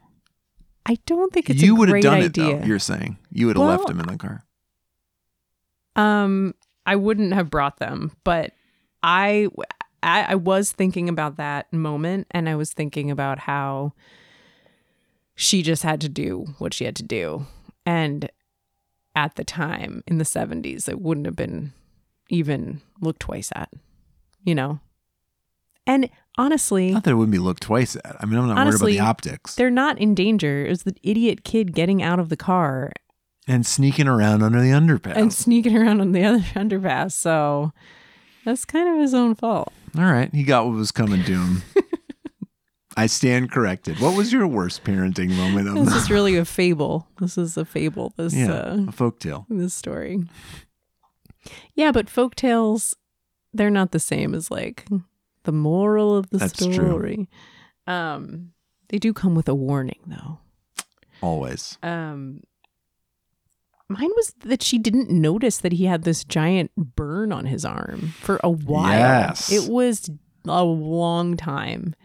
I 0.86 0.98
don't 1.06 1.34
think 1.34 1.50
it's 1.50 1.62
you 1.62 1.76
a 1.76 1.80
would 1.80 1.90
have 1.90 2.02
done 2.02 2.20
idea. 2.22 2.26
it 2.28 2.62
though. 2.62 2.66
You're 2.66 2.80
saying 2.80 3.18
you 3.30 3.48
would 3.48 3.58
have 3.58 3.68
left 3.68 3.84
Well, 3.84 3.92
him 3.92 4.00
in 4.00 4.08
the 4.08 4.18
car. 4.18 4.46
Um, 5.98 6.54
I 6.88 6.96
wouldn't 6.96 7.34
have 7.34 7.50
brought 7.52 7.78
them, 7.78 8.14
but 8.24 8.54
I, 9.04 9.50
I, 10.02 10.24
I 10.30 10.36
was 10.36 10.72
thinking 10.72 11.10
about 11.10 11.36
that 11.36 11.72
moment, 11.74 12.28
and 12.32 12.48
I 12.48 12.56
was 12.56 12.72
thinking 12.72 13.12
about 13.12 13.40
how 13.40 13.94
she 15.36 15.62
just 15.62 15.84
had 15.84 16.00
to 16.02 16.10
do 16.10 16.48
what 16.58 16.74
she 16.74 16.86
had 16.86 16.96
to 16.96 17.04
do, 17.04 17.46
and 17.86 18.30
at 19.16 19.36
the 19.36 19.44
time 19.44 20.04
in 20.08 20.18
the 20.18 20.26
seventies, 20.26 20.88
it 20.88 21.02
wouldn't 21.02 21.26
have 21.26 21.36
been 21.36 21.74
even 22.30 22.82
looked 23.02 23.20
twice 23.20 23.52
at, 23.54 23.70
you 24.44 24.56
know. 24.56 24.80
And 25.86 26.10
honestly, 26.38 26.92
Not 26.92 27.04
that 27.04 27.12
it 27.12 27.16
wouldn't 27.16 27.32
be 27.32 27.40
looked 27.40 27.64
twice 27.64 27.96
at. 27.96 28.16
I 28.20 28.26
mean, 28.26 28.40
I'm 28.40 28.48
not 28.48 28.58
honestly, 28.58 28.94
worried 28.94 29.00
about 29.00 29.22
the 29.24 29.30
optics 29.32 29.56
they're 29.56 29.70
not 29.70 29.98
in 30.00 30.16
danger. 30.16 30.66
It 30.66 30.70
was 30.70 30.84
the 30.84 30.96
idiot 31.04 31.44
kid 31.44 31.74
getting 31.74 32.02
out 32.02 32.20
of 32.20 32.30
the 32.30 32.38
car 32.38 32.92
and 33.48 33.66
sneaking 33.66 34.08
around 34.08 34.44
under 34.44 34.62
the 34.62 34.70
underpass. 34.72 35.16
and 35.16 35.34
sneaking 35.34 35.76
around 35.78 36.02
on 36.02 36.12
the 36.12 36.24
other 36.24 36.40
underpass. 36.56 37.14
So 37.14 37.72
that's 38.46 38.66
kind 38.66 38.90
of 38.90 39.00
his 39.00 39.14
own 39.14 39.36
fault. 39.36 39.72
All 39.98 40.04
right, 40.04 40.34
he 40.34 40.44
got 40.44 40.66
what 40.66 40.76
was 40.76 40.92
coming 40.92 41.24
to 41.24 41.32
him. 41.34 41.62
I 42.98 43.06
stand 43.06 43.52
corrected. 43.52 44.00
What 44.00 44.18
was 44.18 44.34
your 44.34 44.48
worst 44.48 44.84
parenting 44.84 45.30
moment 45.38 45.68
of 45.68 45.86
This 45.86 45.94
is 45.94 46.10
really 46.10 46.36
a 46.36 46.46
fable. 46.46 47.08
This 47.20 47.38
is 47.38 47.56
a 47.56 47.64
fable. 47.64 48.12
This 48.18 48.34
Yeah, 48.34 48.52
uh, 48.52 48.86
a 48.88 48.92
folk 48.92 49.20
tale. 49.20 49.46
this 49.50 49.74
story. 49.76 50.24
Yeah, 51.76 51.92
but 51.92 52.10
folk 52.10 52.36
tales 52.36 52.96
they're 53.54 53.70
not 53.70 53.92
the 53.92 54.00
same 54.00 54.34
as 54.36 54.52
like 54.52 54.86
the 55.44 55.52
moral 55.52 56.16
of 56.18 56.30
the 56.32 56.38
That's 56.40 56.58
true. 56.58 56.74
story. 56.74 57.30
Um 57.86 58.52
they 58.90 58.98
do 59.00 59.14
come 59.14 59.36
with 59.36 59.48
a 59.48 59.56
warning 59.56 60.00
though. 60.08 60.40
Always. 61.22 61.78
Um 61.84 62.42
mine 63.90 64.10
was 64.16 64.34
that 64.46 64.62
she 64.62 64.78
didn't 64.78 65.10
notice 65.10 65.58
that 65.60 65.74
he 65.74 65.86
had 65.86 66.04
this 66.04 66.24
giant 66.24 66.72
burn 66.76 67.32
on 67.32 67.46
his 67.46 67.64
arm 67.66 68.14
for 68.20 68.40
a 68.44 68.50
while. 68.50 68.90
Yes. 68.90 69.52
It 69.52 69.70
was 69.72 70.10
a 70.46 70.64
long 70.64 71.38
time. 71.38 71.96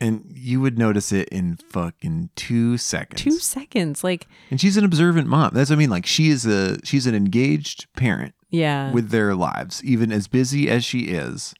And 0.00 0.24
you 0.34 0.60
would 0.60 0.78
notice 0.78 1.12
it 1.12 1.28
in 1.28 1.56
fucking 1.56 2.30
two 2.34 2.76
seconds. 2.78 3.22
Two 3.22 3.38
seconds. 3.38 4.02
Like 4.02 4.26
and 4.50 4.60
she's 4.60 4.76
an 4.76 4.84
observant 4.84 5.28
mom. 5.28 5.50
That's 5.54 5.70
what 5.70 5.76
I 5.76 5.78
mean. 5.78 5.90
Like 5.90 6.06
she 6.06 6.28
is 6.28 6.44
a 6.46 6.84
she's 6.84 7.06
an 7.06 7.14
engaged 7.14 7.86
parent 7.94 8.34
yeah. 8.50 8.90
with 8.92 9.10
their 9.10 9.34
lives, 9.34 9.82
even 9.84 10.10
as 10.10 10.26
busy 10.28 10.68
as 10.68 10.84
she 10.84 11.02
is. 11.02 11.54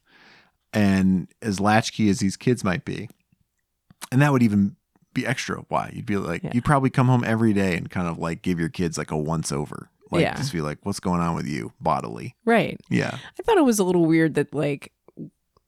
and 0.73 1.27
as 1.41 1.59
latchkey 1.59 2.09
as 2.09 2.19
these 2.19 2.35
kids 2.35 2.63
might 2.63 2.83
be. 2.83 3.09
And 4.11 4.21
that 4.21 4.31
would 4.31 4.43
even 4.43 4.75
be 5.13 5.25
extra 5.25 5.63
why. 5.69 5.91
You'd 5.93 6.05
be 6.05 6.17
like 6.17 6.43
Yeah. 6.43 6.51
you'd 6.53 6.65
probably 6.65 6.89
come 6.89 7.07
home 7.07 7.23
every 7.25 7.53
day 7.53 7.75
and 7.77 7.89
kind 7.89 8.07
of 8.07 8.17
like 8.17 8.41
give 8.41 8.59
your 8.59 8.69
kids 8.69 8.97
like 8.97 9.11
a 9.11 9.17
once 9.17 9.51
over. 9.51 9.89
Like 10.11 10.21
Yeah. 10.23 10.35
just 10.35 10.53
be 10.53 10.61
like, 10.61 10.79
what's 10.83 10.99
going 10.99 11.21
on 11.21 11.35
with 11.35 11.47
you 11.47 11.73
bodily? 11.79 12.35
Right. 12.45 12.79
Yeah. 12.89 13.17
I 13.39 13.43
thought 13.43 13.57
it 13.57 13.65
was 13.65 13.79
a 13.79 13.83
little 13.83 14.05
weird 14.05 14.35
that 14.35 14.53
like 14.53 14.91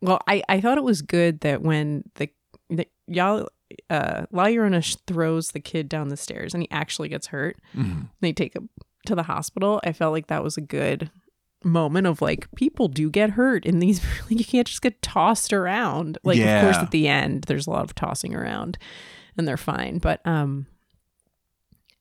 well, 0.01 0.19
I 0.27 0.43
I 0.49 0.61
thought 0.61 0.77
it 0.77 0.83
was 0.83 1.01
good 1.01 1.39
that 1.41 1.61
when 1.61 2.03
the, 2.15 2.29
the 2.69 2.87
y'all 3.07 3.47
uh 3.89 4.25
La 4.31 4.45
Llorona 4.45 4.97
throws 5.07 5.49
the 5.49 5.59
kid 5.59 5.89
down 5.89 6.09
the 6.09 6.17
stairs 6.17 6.53
and 6.53 6.61
he 6.61 6.69
actually 6.71 7.09
gets 7.09 7.27
hurt. 7.27 7.57
Mhm. 7.75 8.09
They 8.21 8.31
take 8.33 8.55
him 8.55 8.69
to 9.07 9.15
the 9.15 9.23
hospital. 9.23 9.79
I 9.83 9.93
felt 9.93 10.11
like 10.13 10.27
that 10.27 10.43
was 10.43 10.57
a 10.57 10.61
good 10.61 11.09
moment 11.63 12.05
of 12.05 12.21
like 12.21 12.47
people 12.55 12.87
do 12.87 13.09
get 13.09 13.31
hurt 13.31 13.65
in 13.65 13.79
these 13.79 13.99
like 14.29 14.37
you 14.37 14.45
can't 14.45 14.67
just 14.67 14.83
get 14.83 15.01
tossed 15.01 15.51
around. 15.51 16.19
Like 16.23 16.37
of 16.39 16.61
course 16.61 16.77
at 16.77 16.91
the 16.91 17.07
end 17.07 17.45
there's 17.47 17.65
a 17.65 17.71
lot 17.71 17.83
of 17.83 17.95
tossing 17.95 18.35
around 18.35 18.77
and 19.37 19.47
they're 19.47 19.57
fine, 19.57 19.99
but 19.99 20.25
um 20.25 20.67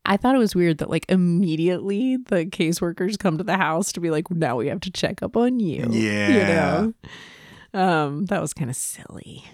I 0.06 0.16
thought 0.16 0.34
it 0.34 0.38
was 0.38 0.54
weird 0.54 0.78
that 0.78 0.90
like 0.90 1.06
immediately 1.08 2.16
the 2.16 2.44
caseworkers 2.44 3.18
come 3.18 3.38
to 3.38 3.44
the 3.44 3.56
house 3.56 3.92
to 3.92 4.00
be 4.00 4.10
like, 4.10 4.30
now 4.30 4.56
we 4.56 4.68
have 4.68 4.80
to 4.80 4.90
check 4.90 5.22
up 5.22 5.36
on 5.36 5.60
you. 5.60 5.86
Yeah. 5.90 6.28
You 6.28 6.94
know? 7.74 7.80
Um, 7.80 8.26
that 8.26 8.40
was 8.40 8.52
kind 8.52 8.70
of 8.70 8.76
silly. 8.76 9.44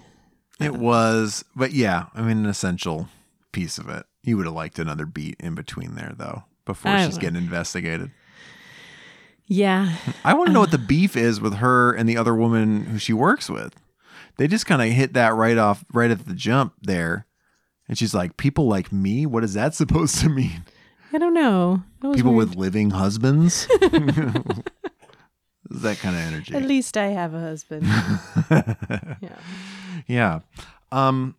It 0.61 0.75
was, 0.75 1.45
but 1.57 1.73
yeah, 1.73 2.07
I 2.15 2.23
mean, 2.23 2.39
an 2.39 2.47
essential 2.47 3.09
piece 3.53 3.79
of 3.79 3.89
it. 3.89 4.05
You 4.23 4.37
would 4.37 4.47
have 4.47 4.55
liked 4.55 4.79
another 4.79 5.07
beat 5.07 5.37
in 5.41 5.55
between 5.55 5.95
there, 5.95 6.15
though, 6.17 6.45
before 6.67 6.93
I 6.93 7.07
she's 7.07 7.17
getting 7.17 7.39
investigated. 7.39 8.11
Yeah. 9.47 9.97
I 10.23 10.35
want 10.35 10.49
to 10.49 10.53
know 10.53 10.61
what 10.61 10.71
the 10.71 10.79
beef 10.79 11.17
is 11.17 11.41
with 11.41 11.55
her 11.55 11.93
and 11.93 12.09
the 12.09 12.17
other 12.17 12.35
woman 12.35 12.85
who 12.85 12.99
she 12.99 13.13
works 13.13 13.49
with. 13.49 13.75
They 14.37 14.49
just 14.49 14.67
kind 14.67 14.83
of 14.83 14.89
hit 14.89 15.15
that 15.15 15.35
right 15.35 15.57
off, 15.57 15.85
right 15.93 16.11
at 16.11 16.27
the 16.27 16.35
jump 16.35 16.75
there. 16.83 17.27
And 17.91 17.99
she's 17.99 18.15
like, 18.15 18.37
people 18.37 18.69
like 18.69 18.93
me? 18.93 19.27
What 19.27 19.43
is 19.43 19.55
that 19.55 19.75
supposed 19.81 20.21
to 20.21 20.29
mean? 20.29 20.65
I 21.13 21.19
don't 21.19 21.35
know. 21.35 21.83
People 22.15 22.35
weird. 22.35 22.51
with 22.51 22.57
living 22.57 22.91
husbands? 22.91 23.67
that 25.71 25.99
kind 25.99 26.15
of 26.15 26.23
energy. 26.23 26.55
At 26.55 26.63
least 26.63 26.97
I 26.97 27.09
have 27.09 27.35
a 27.35 27.41
husband. 27.41 27.85
yeah. 29.21 29.37
Yeah. 30.07 30.41
Um 30.93 31.35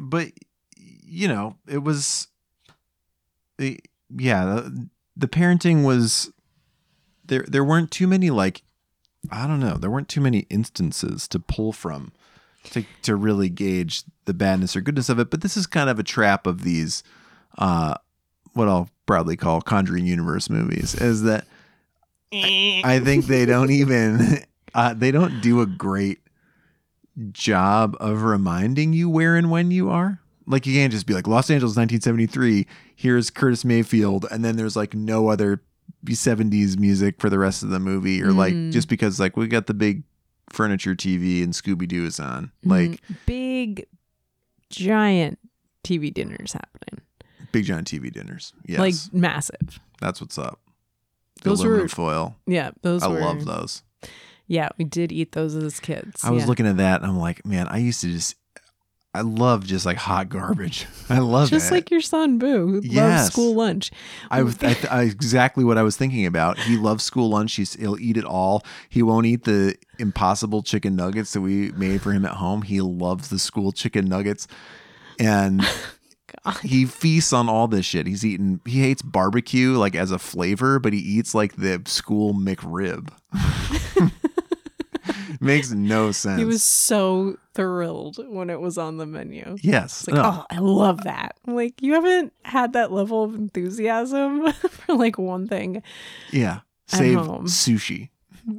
but 0.00 0.32
you 0.80 1.28
know, 1.28 1.56
it 1.68 1.84
was 1.84 2.26
the 3.58 3.78
yeah, 4.10 4.44
the, 4.44 4.88
the 5.16 5.28
parenting 5.28 5.84
was 5.84 6.32
there 7.24 7.44
there 7.46 7.62
weren't 7.62 7.92
too 7.92 8.08
many 8.08 8.30
like 8.30 8.62
I 9.30 9.46
don't 9.46 9.60
know, 9.60 9.76
there 9.76 9.90
weren't 9.90 10.08
too 10.08 10.20
many 10.20 10.46
instances 10.50 11.28
to 11.28 11.38
pull 11.38 11.72
from 11.72 12.12
to 12.70 12.84
to 13.02 13.16
really 13.16 13.48
gauge 13.48 14.04
the 14.24 14.34
badness 14.34 14.76
or 14.76 14.80
goodness 14.80 15.08
of 15.08 15.18
it, 15.18 15.30
but 15.30 15.40
this 15.40 15.56
is 15.56 15.66
kind 15.66 15.90
of 15.90 15.98
a 15.98 16.02
trap 16.02 16.46
of 16.46 16.62
these 16.62 17.02
uh 17.58 17.94
what 18.54 18.68
I'll 18.68 18.88
probably 19.06 19.36
call 19.36 19.60
Conjuring 19.60 20.06
Universe 20.06 20.48
movies 20.50 20.94
is 20.94 21.22
that 21.22 21.44
I 22.32 23.00
think 23.02 23.26
they 23.26 23.44
don't 23.46 23.70
even 23.82 24.38
uh, 24.74 24.94
they 24.94 25.10
don't 25.10 25.40
do 25.40 25.60
a 25.60 25.66
great 25.66 26.20
job 27.32 27.96
of 28.00 28.22
reminding 28.22 28.92
you 28.92 29.08
where 29.10 29.36
and 29.36 29.50
when 29.50 29.70
you 29.70 29.90
are. 29.90 30.20
Like 30.46 30.66
you 30.66 30.74
can't 30.74 30.92
just 30.92 31.06
be 31.06 31.14
like 31.14 31.26
Los 31.26 31.50
Angeles 31.50 31.76
1973, 31.76 32.66
here's 32.96 33.30
Curtis 33.30 33.64
Mayfield 33.64 34.26
and 34.30 34.44
then 34.44 34.56
there's 34.56 34.76
like 34.76 34.94
no 34.94 35.28
other 35.28 35.62
70s 36.04 36.78
music 36.78 37.20
for 37.20 37.30
the 37.30 37.38
rest 37.38 37.62
of 37.62 37.68
the 37.68 37.78
movie 37.78 38.22
or 38.22 38.32
like 38.32 38.54
Mm. 38.54 38.72
just 38.72 38.88
because 38.88 39.20
like 39.20 39.36
we 39.36 39.46
got 39.46 39.66
the 39.66 39.74
big 39.74 40.02
furniture 40.52 40.94
TV 40.94 41.42
and 41.42 41.52
Scooby 41.52 41.88
Doo 41.88 42.04
is 42.04 42.20
on. 42.20 42.52
Like 42.64 42.90
Mhm. 43.06 43.16
big, 43.26 43.86
giant 44.70 45.38
TV 45.84 46.12
dinners 46.12 46.52
happening. 46.52 47.00
big 47.52 47.64
giant 47.66 47.86
TV 47.86 48.10
dinners. 48.10 48.52
Yes. 48.66 48.78
Like 48.80 48.94
massive. 49.12 49.78
that's 50.00 50.20
what's 50.22 50.38
up. 50.38 50.58
The 51.42 51.50
Those 51.50 51.60
aluminum 51.60 51.84
were- 51.84 51.88
foil. 51.88 52.36
Yeah. 52.46 52.70
Those 52.82 53.02
I 53.02 53.08
were, 53.08 53.20
love 53.20 53.44
those. 53.44 53.82
Yeah. 54.46 54.70
We 54.78 54.84
did 54.84 55.12
eat 55.12 55.32
those 55.32 55.54
as 55.54 55.78
kids. 55.78 56.24
I 56.24 56.30
was 56.30 56.42
yeah. 56.44 56.48
looking 56.48 56.66
at 56.66 56.78
that 56.78 57.02
and 57.02 57.10
I'm 57.10 57.18
like, 57.18 57.44
man, 57.44 57.68
I 57.68 57.76
used 57.78 58.00
to 58.02 58.10
just 58.10 58.36
I 59.14 59.20
love 59.20 59.66
just 59.66 59.84
like 59.84 59.98
hot 59.98 60.30
garbage. 60.30 60.86
I 61.10 61.18
love 61.18 61.50
Just 61.50 61.70
it. 61.70 61.74
like 61.74 61.90
your 61.90 62.00
son, 62.00 62.38
Boo, 62.38 62.66
who 62.68 62.80
loves 62.80 63.26
school 63.26 63.54
lunch. 63.54 63.90
I 64.30 64.42
was 64.42 64.56
I, 64.62 64.74
I, 64.90 65.02
exactly 65.02 65.64
what 65.64 65.76
I 65.76 65.82
was 65.82 65.98
thinking 65.98 66.24
about. 66.24 66.58
He 66.58 66.78
loves 66.78 67.04
school 67.04 67.28
lunch. 67.28 67.52
He's, 67.56 67.74
he'll 67.74 67.98
eat 68.00 68.16
it 68.16 68.24
all. 68.24 68.62
He 68.88 69.02
won't 69.02 69.26
eat 69.26 69.44
the 69.44 69.74
impossible 70.02 70.62
chicken 70.62 70.96
nuggets 70.96 71.32
that 71.32 71.40
we 71.40 71.70
made 71.72 72.02
for 72.02 72.12
him 72.12 72.24
at 72.26 72.32
home. 72.32 72.60
He 72.62 72.80
loves 72.82 73.28
the 73.30 73.38
school 73.38 73.72
chicken 73.72 74.04
nuggets, 74.06 74.46
and 75.18 75.62
he 76.62 76.84
feasts 76.84 77.32
on 77.32 77.48
all 77.48 77.68
this 77.68 77.86
shit. 77.86 78.06
He's 78.06 78.26
eating. 78.26 78.60
He 78.66 78.80
hates 78.80 79.00
barbecue 79.00 79.72
like 79.78 79.94
as 79.94 80.10
a 80.10 80.18
flavor, 80.18 80.78
but 80.78 80.92
he 80.92 80.98
eats 80.98 81.34
like 81.34 81.56
the 81.56 81.80
school 81.86 82.34
McRib. 82.34 83.08
Makes 85.40 85.72
no 85.72 86.12
sense. 86.12 86.38
He 86.38 86.44
was 86.44 86.62
so 86.62 87.36
thrilled 87.54 88.18
when 88.28 88.48
it 88.50 88.60
was 88.60 88.78
on 88.78 88.98
the 88.98 89.06
menu. 89.06 89.56
yes. 89.60 90.02
It's 90.02 90.08
like, 90.08 90.16
No. 90.22 90.22
oh, 90.24 90.46
I 90.50 90.58
love 90.58 91.02
that. 91.04 91.36
I'm 91.46 91.56
like, 91.56 91.82
you 91.82 91.94
haven't 91.94 92.32
had 92.44 92.74
that 92.74 92.92
level 92.92 93.24
of 93.24 93.34
enthusiasm 93.34 94.52
for 94.52 94.94
like 94.94 95.18
one 95.18 95.48
thing. 95.48 95.82
yeah. 96.30 96.60
Save 96.86 97.18
sushi. 97.18 98.10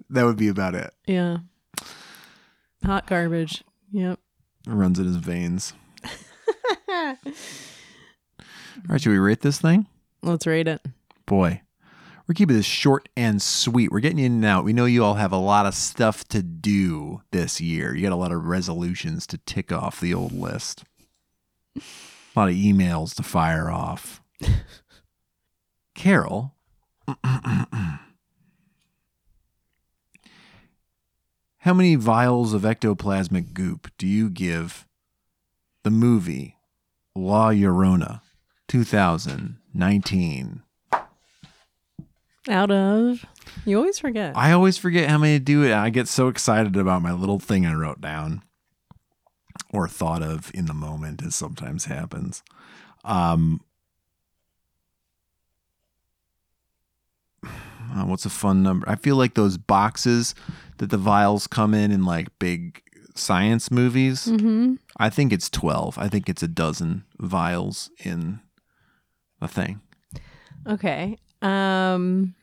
That 0.09 0.25
would 0.25 0.37
be 0.37 0.47
about 0.47 0.75
it. 0.75 0.93
Yeah. 1.05 1.37
Hot 2.83 3.07
garbage. 3.07 3.63
Yep. 3.91 4.19
runs 4.67 4.99
in 4.99 5.05
his 5.05 5.17
veins. 5.17 5.73
All 6.89 7.15
right, 8.89 9.01
should 9.01 9.11
we 9.11 9.19
rate 9.19 9.41
this 9.41 9.59
thing? 9.59 9.87
Let's 10.21 10.47
rate 10.47 10.67
it. 10.67 10.81
Boy, 11.25 11.61
we're 12.27 12.33
keeping 12.33 12.55
this 12.55 12.65
short 12.65 13.09
and 13.15 13.41
sweet. 13.41 13.91
We're 13.91 13.99
getting 13.99 14.19
in 14.19 14.33
and 14.33 14.45
out. 14.45 14.65
We 14.65 14.73
know 14.73 14.85
you 14.85 15.03
all 15.03 15.15
have 15.15 15.31
a 15.31 15.37
lot 15.37 15.65
of 15.65 15.75
stuff 15.75 16.25
to 16.29 16.41
do 16.41 17.21
this 17.31 17.59
year. 17.61 17.95
You 17.95 18.01
got 18.01 18.13
a 18.13 18.17
lot 18.17 18.31
of 18.31 18.45
resolutions 18.45 19.27
to 19.27 19.37
tick 19.39 19.71
off 19.71 19.99
the 19.99 20.13
old 20.13 20.31
list, 20.31 20.83
a 21.77 21.81
lot 22.35 22.49
of 22.49 22.55
emails 22.55 23.13
to 23.15 23.23
fire 23.23 23.69
off. 23.69 24.21
Carol, 25.95 26.55
how 31.63 31.73
many 31.73 31.95
vials 31.95 32.53
of 32.53 32.63
ectoplasmic 32.63 33.53
goop 33.53 33.89
do 33.97 34.05
you 34.05 34.29
give 34.29 34.85
the 35.83 35.89
movie 35.89 36.57
La 37.15 37.51
Llorona 37.51 38.19
2019? 38.67 40.61
Out 42.49 42.69
of. 42.69 43.25
You 43.63 43.77
always 43.77 43.97
forget. 43.97 44.35
I 44.35 44.51
always 44.51 44.77
forget 44.77 45.09
how 45.09 45.17
many 45.17 45.39
to 45.39 45.43
do 45.43 45.63
it. 45.63 45.71
I 45.71 45.89
get 45.89 46.09
so 46.09 46.27
excited 46.27 46.75
about 46.75 47.01
my 47.01 47.13
little 47.13 47.39
thing 47.39 47.65
I 47.65 47.73
wrote 47.73 48.01
down 48.01 48.43
or 49.69 49.87
thought 49.87 50.21
of 50.21 50.51
in 50.53 50.65
the 50.65 50.73
moment, 50.73 51.23
as 51.23 51.33
sometimes 51.33 51.85
happens. 51.85 52.43
Um, 53.05 53.61
uh, 57.95 58.03
what's 58.05 58.25
a 58.25 58.29
fun 58.29 58.63
number? 58.63 58.87
I 58.89 58.95
feel 58.95 59.15
like 59.15 59.35
those 59.35 59.57
boxes 59.57 60.33
that 60.77 60.89
the 60.89 60.97
vials 60.97 61.47
come 61.47 61.73
in 61.73 61.91
in 61.91 62.03
like 62.05 62.27
big 62.39 62.81
science 63.15 63.69
movies. 63.69 64.25
mm-hmm. 64.25 64.75
I 64.97 65.09
think 65.09 65.31
it's 65.33 65.49
12. 65.49 65.97
I 65.97 66.07
think 66.07 66.27
it's 66.29 66.41
a 66.43 66.47
dozen 66.47 67.03
vials 67.19 67.89
in 68.03 68.39
a 69.41 69.47
thing. 69.47 69.81
Okay. 70.67 71.17
Um 71.41 72.33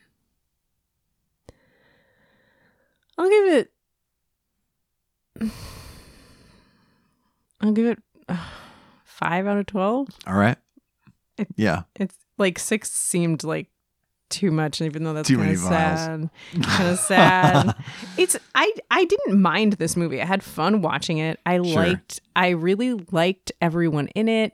I'll 3.19 3.29
give 3.29 3.47
it 3.55 3.73
I'll 7.61 7.73
give 7.73 7.87
it 7.87 7.99
uh, 8.29 8.37
5 9.05 9.47
out 9.47 9.57
of 9.59 9.67
12. 9.67 10.09
All 10.27 10.35
right. 10.35 10.57
It- 11.39 11.49
Yeah. 11.57 11.83
It's 11.97 12.17
like 12.39 12.59
6 12.59 12.91
seemed 12.91 13.45
like 13.45 13.70
too 14.31 14.51
much 14.51 14.81
and 14.81 14.87
even 14.87 15.05
though 15.05 15.13
that's 15.13 15.29
Too 15.29 15.37
kind 15.37 15.47
many 15.49 15.55
of 15.55 15.61
sad. 15.61 16.31
kind 16.63 16.89
of 16.89 16.99
sad. 16.99 17.75
It's 18.17 18.37
I 18.55 18.73
I 18.91 19.05
didn't 19.05 19.41
mind 19.41 19.75
this 19.75 19.97
movie. 19.97 20.21
I 20.23 20.25
had 20.25 20.43
fun 20.43 20.81
watching 20.83 21.19
it. 21.19 21.39
I 21.45 21.57
Sure. 21.57 21.65
liked 21.87 22.21
I 22.35 22.51
really 22.51 22.95
liked 23.13 23.53
everyone 23.61 24.09
in 24.09 24.29
it. 24.29 24.53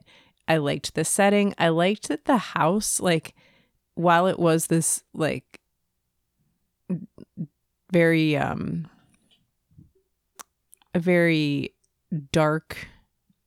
I 0.48 0.56
liked 0.58 0.94
the 0.94 1.04
setting. 1.04 1.54
I 1.58 1.68
liked 1.68 2.08
that 2.08 2.24
the 2.24 2.36
house 2.38 3.00
like 3.00 3.34
while 3.94 4.26
it 4.26 4.38
was 4.38 4.66
this 4.68 5.02
like 5.14 5.60
very 7.92 8.36
um 8.36 8.88
a 10.94 10.98
very 10.98 11.74
dark 12.32 12.88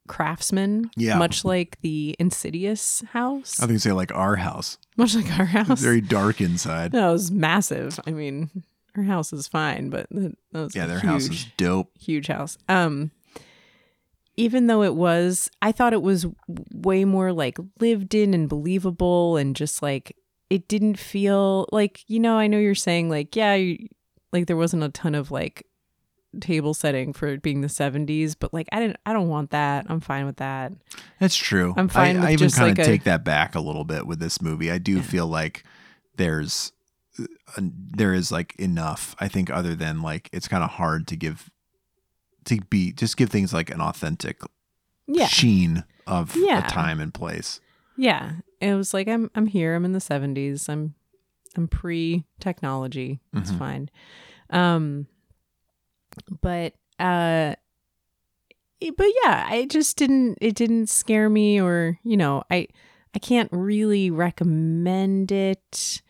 craftsman 0.10 0.90
Yeah. 0.98 1.18
much 1.18 1.46
like 1.46 1.78
the 1.82 2.16
insidious 2.20 3.02
house 3.14 3.60
I 3.60 3.64
think 3.64 3.74
you 3.74 3.80
say 3.80 3.92
like 3.94 4.14
our 4.14 4.36
house. 4.36 4.78
much 4.98 5.16
like 5.16 5.32
our 5.40 5.46
house 5.46 5.70
It's 5.70 5.82
very 5.82 6.02
dark 6.02 6.42
inside. 6.42 6.92
no, 6.92 7.10
it 7.12 7.14
was 7.14 7.32
massive. 7.32 8.00
I 8.06 8.12
mean, 8.12 8.50
her 8.96 9.04
house 9.04 9.32
is 9.32 9.48
fine, 9.48 9.90
but 9.90 10.08
that 10.12 10.34
was 10.52 10.76
Yeah, 10.76 10.88
their 10.88 11.00
huge, 11.00 11.10
house 11.12 11.30
is 11.30 11.46
dope. 11.56 11.92
huge 11.98 12.28
house. 12.28 12.58
Um, 12.68 13.12
even 14.36 14.68
though 14.68 14.84
it 14.84 14.96
was, 14.96 15.50
I 15.62 15.72
thought 15.72 15.94
it 15.94 16.02
was 16.02 16.26
way 16.74 17.06
more 17.06 17.32
like 17.34 17.58
lived 17.80 18.16
in 18.16 18.34
and 18.34 18.48
believable, 18.50 19.38
and 19.38 19.56
just 19.56 19.82
like 19.82 20.16
it 20.50 20.68
didn't 20.68 20.98
feel 20.98 21.68
like 21.72 22.04
you 22.08 22.20
know. 22.20 22.38
I 22.38 22.48
know 22.48 22.58
you're 22.58 22.74
saying 22.76 23.10
like 23.10 23.36
yeah, 23.36 23.54
you, 23.56 23.88
like 24.32 24.48
there 24.48 24.56
wasn't 24.58 24.84
a 24.84 24.90
ton 24.90 25.14
of 25.14 25.30
like 25.30 25.66
table 26.42 26.74
setting 26.74 27.12
for 27.14 27.28
it 27.28 27.42
being 27.42 27.62
the 27.62 27.68
70s, 27.68 28.36
but 28.40 28.54
like 28.54 28.68
I 28.72 28.80
didn't, 28.80 28.98
I 29.06 29.14
don't 29.14 29.30
want 29.30 29.50
that. 29.52 29.86
I'm 29.90 30.00
fine 30.00 30.26
with 30.26 30.38
that. 30.38 30.74
That's 31.20 31.36
true. 31.36 31.74
I'm 31.78 31.88
fine 31.90 32.18
I, 32.18 32.20
with 32.20 32.30
I 32.30 32.34
even 32.34 32.50
kind 32.52 32.70
like 32.70 32.80
of 32.80 32.86
a- 32.86 32.88
take 32.90 33.04
that 33.06 33.24
back 33.24 33.56
a 33.56 33.60
little 33.60 33.84
bit 33.86 34.06
with 34.06 34.20
this 34.20 34.42
movie. 34.42 34.70
I 34.72 34.78
do 34.78 35.02
feel 35.02 35.28
like 35.28 35.64
there's 36.18 36.72
uh, 37.20 37.26
there 37.58 38.14
is 38.14 38.32
like 38.32 38.56
enough. 38.60 39.16
I 39.20 39.28
think 39.28 39.50
other 39.50 39.74
than 39.76 40.02
like 40.02 40.30
it's 40.32 40.48
kind 40.48 40.64
of 40.64 40.70
hard 40.72 41.08
to 41.08 41.16
give 41.16 41.50
to 42.46 42.60
be 42.70 42.92
just 42.94 43.18
give 43.18 43.30
things 43.30 43.54
like 43.54 43.70
an 43.70 43.82
authentic 43.82 44.40
Yeah. 45.08 45.28
sheen 45.28 45.84
of 46.08 46.36
Yeah. 46.38 46.66
a 46.66 46.70
time 46.70 47.00
and 47.00 47.14
place. 47.14 47.60
Yeah, 47.98 48.34
it 48.62 48.76
was 48.76 48.94
like 48.94 49.08
I'm 49.08 49.30
I'm 49.36 49.48
here. 49.48 49.76
I'm 49.76 49.84
in 49.86 49.94
the 49.94 50.00
70s. 50.00 50.70
I'm 50.70 50.94
I'm 51.58 51.68
pre 51.68 52.24
technology. 52.40 53.20
It's 53.34 53.52
Mhm. 53.52 53.58
fine. 53.60 53.90
Um, 54.52 55.08
but 56.42 56.74
uh, 57.00 57.56
but 58.96 59.08
yeah, 59.24 59.46
I 59.50 59.68
just 59.70 59.98
didn't. 59.98 60.38
It 60.42 60.56
didn't 60.56 60.88
scare 60.88 61.30
me, 61.30 61.60
or 61.62 62.00
you 62.04 62.18
know, 62.18 62.44
I 62.50 62.68
I 63.16 63.20
can't 63.20 63.50
really 63.52 64.10
recommend 64.12 65.32
it 65.32 66.02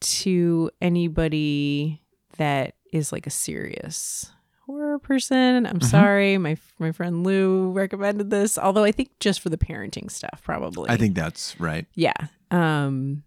to 0.00 0.70
anybody 0.80 2.02
that 2.36 2.74
is 2.92 3.12
like 3.12 3.26
a 3.26 3.30
serious 3.30 4.30
horror 4.66 4.98
person. 4.98 5.66
I'm 5.66 5.78
Mhm. 5.80 5.84
sorry, 5.84 6.38
my 6.38 6.56
my 6.78 6.92
friend 6.92 7.24
Lou 7.24 7.70
recommended 7.72 8.30
this. 8.30 8.58
Although 8.58 8.84
I 8.84 8.92
think 8.92 9.10
just 9.20 9.40
for 9.40 9.48
the 9.48 9.58
parenting 9.58 10.10
stuff, 10.10 10.42
probably. 10.44 10.88
I 10.90 10.96
think 10.96 11.14
that's 11.14 11.58
right. 11.60 11.86
Yeah. 11.94 12.14
Um 12.50 13.24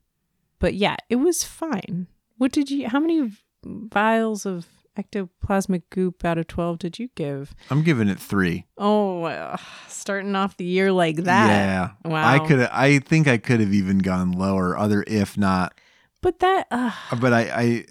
but 0.59 0.73
yeah, 0.75 0.97
it 1.09 1.15
was 1.17 1.43
fine. 1.43 2.07
What 2.37 2.51
did 2.51 2.69
you 2.71 2.87
how 2.89 2.99
many 2.99 3.31
vials 3.63 4.45
of 4.45 4.65
ectoplasmic 4.99 5.83
goop 5.89 6.25
out 6.25 6.37
of 6.37 6.47
12 6.47 6.79
did 6.79 6.99
you 6.99 7.09
give? 7.15 7.55
I'm 7.69 7.83
giving 7.83 8.07
it 8.09 8.19
three. 8.19 8.65
Oh, 8.77 9.23
uh, 9.23 9.57
starting 9.87 10.35
off 10.35 10.57
the 10.57 10.65
year 10.65 10.91
like 10.91 11.17
that. 11.17 11.49
Yeah. 11.49 12.09
Wow. 12.09 12.27
I 12.27 12.39
could. 12.47 12.59
I 12.61 12.99
think 12.99 13.27
I 13.27 13.37
could 13.37 13.59
have 13.59 13.73
even 13.73 13.99
gone 13.99 14.31
lower. 14.31 14.77
Other 14.77 15.03
if 15.07 15.37
not. 15.37 15.73
But 16.21 16.39
that 16.39 16.67
uh, 16.69 16.91
But 17.19 17.33
I, 17.33 17.41
I, 17.41 17.85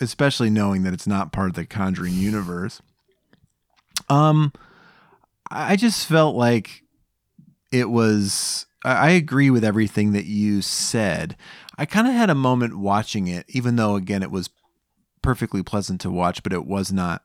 especially 0.00 0.50
knowing 0.50 0.82
that 0.82 0.92
it's 0.92 1.06
not 1.06 1.32
part 1.32 1.50
of 1.50 1.54
the 1.54 1.66
Conjuring 1.66 2.14
universe. 2.14 2.82
Um, 4.08 4.52
I 5.50 5.76
just 5.76 6.06
felt 6.06 6.34
like 6.36 6.82
it 7.72 7.90
was. 7.90 8.66
I 8.82 9.10
agree 9.10 9.50
with 9.50 9.62
everything 9.62 10.12
that 10.12 10.24
you 10.24 10.62
said. 10.62 11.36
I 11.76 11.84
kind 11.84 12.08
of 12.08 12.14
had 12.14 12.30
a 12.30 12.34
moment 12.34 12.78
watching 12.78 13.26
it, 13.26 13.44
even 13.48 13.76
though 13.76 13.94
again 13.94 14.22
it 14.22 14.30
was 14.30 14.48
perfectly 15.22 15.62
pleasant 15.62 16.00
to 16.02 16.10
watch, 16.10 16.42
but 16.42 16.52
it 16.52 16.66
was 16.66 16.92
not 16.92 17.22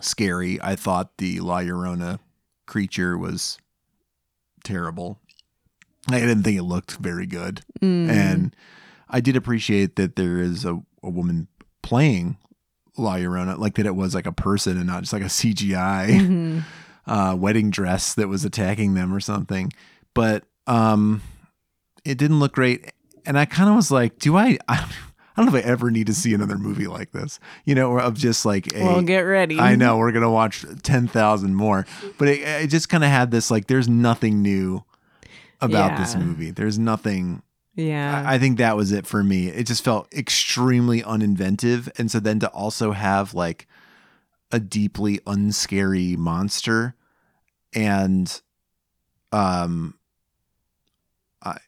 scary. 0.00 0.58
I 0.62 0.76
thought 0.76 1.18
the 1.18 1.40
La 1.40 1.58
Llorona 1.60 2.18
creature 2.66 3.18
was 3.18 3.58
terrible. 4.64 5.18
I 6.08 6.18
didn't 6.20 6.42
think 6.42 6.58
it 6.58 6.62
looked 6.62 6.92
very 6.96 7.26
good. 7.26 7.62
Mm. 7.80 8.08
And 8.08 8.56
I 9.08 9.20
did 9.20 9.36
appreciate 9.36 9.96
that 9.96 10.16
there 10.16 10.38
is 10.38 10.64
a, 10.64 10.80
a 11.02 11.10
woman 11.10 11.48
playing 11.82 12.36
La 12.96 13.16
Llorona, 13.16 13.58
like 13.58 13.74
that 13.74 13.86
it 13.86 13.96
was 13.96 14.14
like 14.14 14.26
a 14.26 14.32
person 14.32 14.76
and 14.76 14.86
not 14.86 15.02
just 15.02 15.12
like 15.12 15.22
a 15.22 15.26
CGI 15.26 16.08
Mhm. 16.10 16.64
uh, 17.06 17.34
wedding 17.38 17.70
dress 17.70 18.14
that 18.14 18.28
was 18.28 18.44
attacking 18.44 18.94
them 18.94 19.12
or 19.12 19.20
something. 19.20 19.72
But 20.14 20.44
um, 20.66 21.22
it 22.04 22.18
didn't 22.18 22.40
look 22.40 22.52
great. 22.52 22.92
And 23.26 23.38
I 23.38 23.44
kind 23.44 23.68
of 23.68 23.76
was 23.76 23.90
like, 23.90 24.18
do 24.18 24.36
I, 24.36 24.58
I, 24.68 24.88
don't 25.40 25.52
know 25.52 25.58
if 25.58 25.64
I 25.64 25.68
ever 25.68 25.90
need 25.90 26.06
to 26.06 26.14
see 26.14 26.32
another 26.34 26.56
movie 26.56 26.86
like 26.86 27.10
this, 27.10 27.40
you 27.64 27.74
know, 27.74 27.90
or 27.90 28.00
of 28.00 28.14
just 28.14 28.46
like 28.46 28.72
a, 28.74 28.84
well, 28.84 29.02
get 29.02 29.20
ready. 29.20 29.58
I 29.58 29.74
know 29.74 29.98
we're 29.98 30.12
gonna 30.12 30.30
watch 30.30 30.64
ten 30.82 31.08
thousand 31.08 31.54
more, 31.56 31.86
but 32.18 32.28
it, 32.28 32.40
it 32.40 32.66
just 32.68 32.88
kind 32.88 33.02
of 33.02 33.10
had 33.10 33.30
this 33.30 33.50
like, 33.50 33.66
there's 33.66 33.88
nothing 33.88 34.42
new 34.42 34.84
about 35.60 35.98
this 35.98 36.14
movie. 36.14 36.50
There's 36.50 36.78
nothing. 36.78 37.42
Yeah. 37.74 38.24
I, 38.26 38.34
I 38.34 38.38
think 38.38 38.58
that 38.58 38.76
was 38.76 38.92
it 38.92 39.06
for 39.06 39.22
me. 39.22 39.48
It 39.48 39.66
just 39.66 39.84
felt 39.84 40.12
extremely 40.14 41.02
uninventive, 41.02 41.90
and 41.98 42.10
so 42.10 42.20
then 42.20 42.38
to 42.40 42.48
also 42.48 42.92
have 42.92 43.34
like 43.34 43.66
a 44.52 44.58
deeply 44.58 45.20
unscary 45.26 46.16
monster, 46.16 46.94
and 47.72 48.40
um, 49.32 49.94
I, 51.40 51.58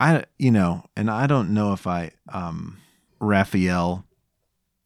I, 0.00 0.24
you 0.38 0.50
know, 0.50 0.84
and 0.96 1.10
I 1.10 1.26
don't 1.26 1.50
know 1.50 1.74
if 1.74 1.86
I, 1.86 2.12
um, 2.32 2.78
Rafael, 3.20 4.04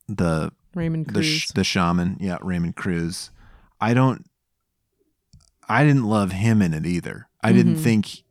the 0.09 0.53
Raymond 0.75 1.07
the 1.07 1.13
Cruz. 1.13 1.47
the 1.55 1.65
shaman, 1.65 2.17
yeah, 2.21 2.39
Raymond 2.43 2.77
Cruz. 2.77 3.31
I 3.81 3.95
don't 3.95 4.25
I 5.69 5.85
didn't 5.85 6.05
love 6.05 6.33
him 6.33 6.63
in 6.63 6.75
it 6.75 6.87
either. 6.87 7.29
I 7.43 7.53
didn't 7.53 7.77
Mhm. 7.77 7.83
think 7.83 8.23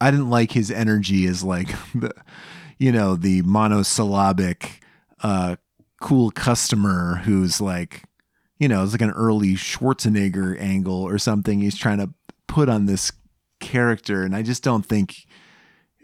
I 0.00 0.10
didn't 0.10 0.30
like 0.30 0.52
his 0.52 0.70
energy 0.70 1.26
as 1.26 1.42
like 1.42 1.68
the 1.94 2.12
you 2.78 2.92
know, 2.92 3.16
the 3.16 3.42
monosyllabic 3.42 4.82
uh 5.22 5.56
cool 6.00 6.30
customer 6.30 7.22
who's 7.24 7.60
like 7.60 8.02
you 8.58 8.68
know, 8.68 8.82
it's 8.82 8.92
like 8.92 9.02
an 9.02 9.10
early 9.10 9.54
Schwarzenegger 9.54 10.58
angle 10.60 11.02
or 11.02 11.18
something 11.18 11.60
he's 11.60 11.76
trying 11.76 11.98
to 11.98 12.10
put 12.46 12.68
on 12.70 12.86
this 12.86 13.12
character 13.60 14.22
and 14.22 14.34
I 14.34 14.42
just 14.42 14.62
don't 14.62 14.84
think 14.84 15.26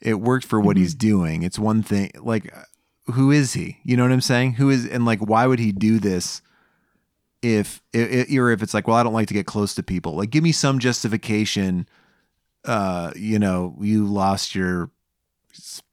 it 0.02 0.20
worked 0.20 0.44
for 0.44 0.60
what 0.60 0.76
he's 0.76 0.94
doing. 0.94 1.42
It's 1.44 1.58
one 1.58 1.82
thing 1.82 2.10
like 2.20 2.52
who 3.06 3.30
is 3.30 3.52
he? 3.54 3.78
You 3.84 3.96
know 3.96 4.04
what 4.04 4.12
I'm 4.12 4.20
saying? 4.20 4.54
Who 4.54 4.70
is 4.70 4.86
and 4.86 5.04
like 5.04 5.20
why 5.20 5.46
would 5.46 5.58
he 5.58 5.72
do 5.72 5.98
this 5.98 6.40
if 7.42 7.82
i- 7.94 8.26
i- 8.30 8.36
or 8.38 8.50
if 8.50 8.62
it's 8.62 8.72
like, 8.74 8.86
well, 8.86 8.96
I 8.96 9.02
don't 9.02 9.12
like 9.12 9.28
to 9.28 9.34
get 9.34 9.46
close 9.46 9.74
to 9.74 9.82
people. 9.82 10.14
Like 10.14 10.30
give 10.30 10.44
me 10.44 10.52
some 10.52 10.78
justification 10.78 11.88
uh, 12.64 13.10
you 13.16 13.40
know, 13.40 13.76
you 13.80 14.06
lost 14.06 14.54
your 14.54 14.90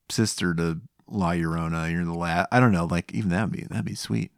sister 0.10 0.54
to 0.54 0.80
La 1.08 1.32
Llorona, 1.32 1.92
you're 1.92 2.06
the 2.06 2.14
last 2.14 2.48
I 2.52 2.60
don't 2.60 2.72
know, 2.72 2.86
like 2.86 3.12
even 3.14 3.30
that'd 3.30 3.52
be 3.52 3.64
that'd 3.64 3.86
be 3.86 3.96
sweet. 3.96 4.32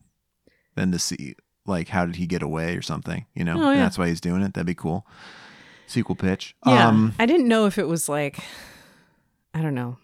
Then 0.75 0.91
to 0.93 0.99
see 0.99 1.35
like 1.65 1.89
how 1.89 2.05
did 2.05 2.15
he 2.15 2.25
get 2.27 2.41
away 2.41 2.75
or 2.77 2.81
something, 2.81 3.25
you 3.35 3.43
know? 3.43 3.61
Oh, 3.61 3.71
yeah. 3.71 3.79
that's 3.79 3.97
why 3.97 4.07
he's 4.07 4.21
doing 4.21 4.41
it. 4.41 4.53
That'd 4.53 4.65
be 4.65 4.73
cool. 4.75 5.05
Sequel 5.87 6.15
pitch. 6.15 6.55
Yeah. 6.65 6.87
Um 6.87 7.13
I 7.19 7.25
didn't 7.25 7.49
know 7.49 7.65
if 7.65 7.77
it 7.77 7.87
was 7.87 8.07
like 8.07 8.39
I 9.53 9.61
don't 9.61 9.75
know. 9.75 9.97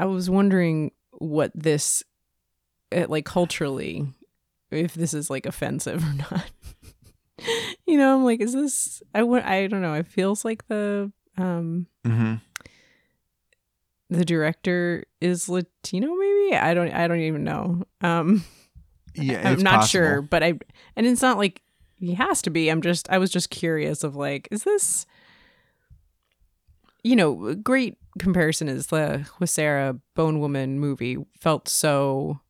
I 0.00 0.06
was 0.06 0.28
wondering 0.28 0.90
what 1.18 1.52
this 1.54 2.02
like 2.90 3.24
culturally 3.24 4.06
if 4.70 4.94
this 4.94 5.14
is 5.14 5.30
like 5.30 5.46
offensive 5.46 6.02
or 6.02 6.14
not. 6.30 6.50
you 7.86 7.98
know, 7.98 8.16
I'm 8.16 8.24
like 8.24 8.40
is 8.40 8.52
this 8.52 9.02
I 9.14 9.22
want 9.22 9.44
I 9.44 9.66
don't 9.66 9.82
know. 9.82 9.94
It 9.94 10.06
feels 10.06 10.44
like 10.44 10.66
the 10.68 11.12
um 11.36 11.86
mhm. 12.06 12.40
the 14.10 14.24
director 14.24 15.04
is 15.20 15.48
Latino 15.48 16.14
maybe? 16.14 16.56
I 16.56 16.74
don't 16.74 16.92
I 16.92 17.06
don't 17.08 17.20
even 17.20 17.44
know. 17.44 17.84
Um 18.00 18.44
Yeah, 19.14 19.48
I'm 19.48 19.62
not 19.62 19.80
possible. 19.80 19.88
sure, 19.88 20.22
but 20.22 20.42
I 20.42 20.54
and 20.96 21.06
it's 21.06 21.22
not 21.22 21.38
like 21.38 21.62
he 22.00 22.14
has 22.14 22.42
to 22.42 22.50
be. 22.50 22.68
I'm 22.68 22.82
just 22.82 23.10
I 23.10 23.18
was 23.18 23.30
just 23.30 23.50
curious 23.50 24.04
of 24.04 24.14
like, 24.16 24.48
is 24.50 24.62
this 24.64 25.04
you 27.02 27.16
know, 27.16 27.54
great 27.54 27.96
comparison 28.18 28.68
is 28.68 28.88
the 28.88 29.26
Huesera 29.38 30.00
Bone 30.14 30.40
Woman 30.40 30.78
movie 30.78 31.16
felt 31.38 31.68
so 31.68 32.40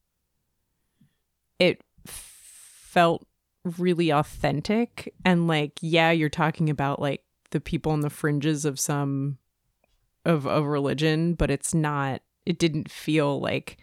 it 1.59 1.83
felt 2.07 3.27
really 3.65 4.11
authentic 4.11 5.13
and 5.25 5.47
like 5.47 5.73
yeah, 5.81 6.11
you're 6.11 6.29
talking 6.29 6.71
about 6.71 7.01
like 7.01 7.23
the 7.51 7.61
people 7.61 7.93
on 7.93 8.01
the 8.01 8.11
fringes 8.11 8.65
of 8.65 8.81
some 8.81 9.39
of 10.25 10.47
of 10.47 10.65
religion, 10.65 11.35
but 11.35 11.51
it's 11.51 11.75
not 11.75 12.23
it 12.47 12.59
didn't 12.59 12.91
feel 12.91 13.41
like 13.41 13.79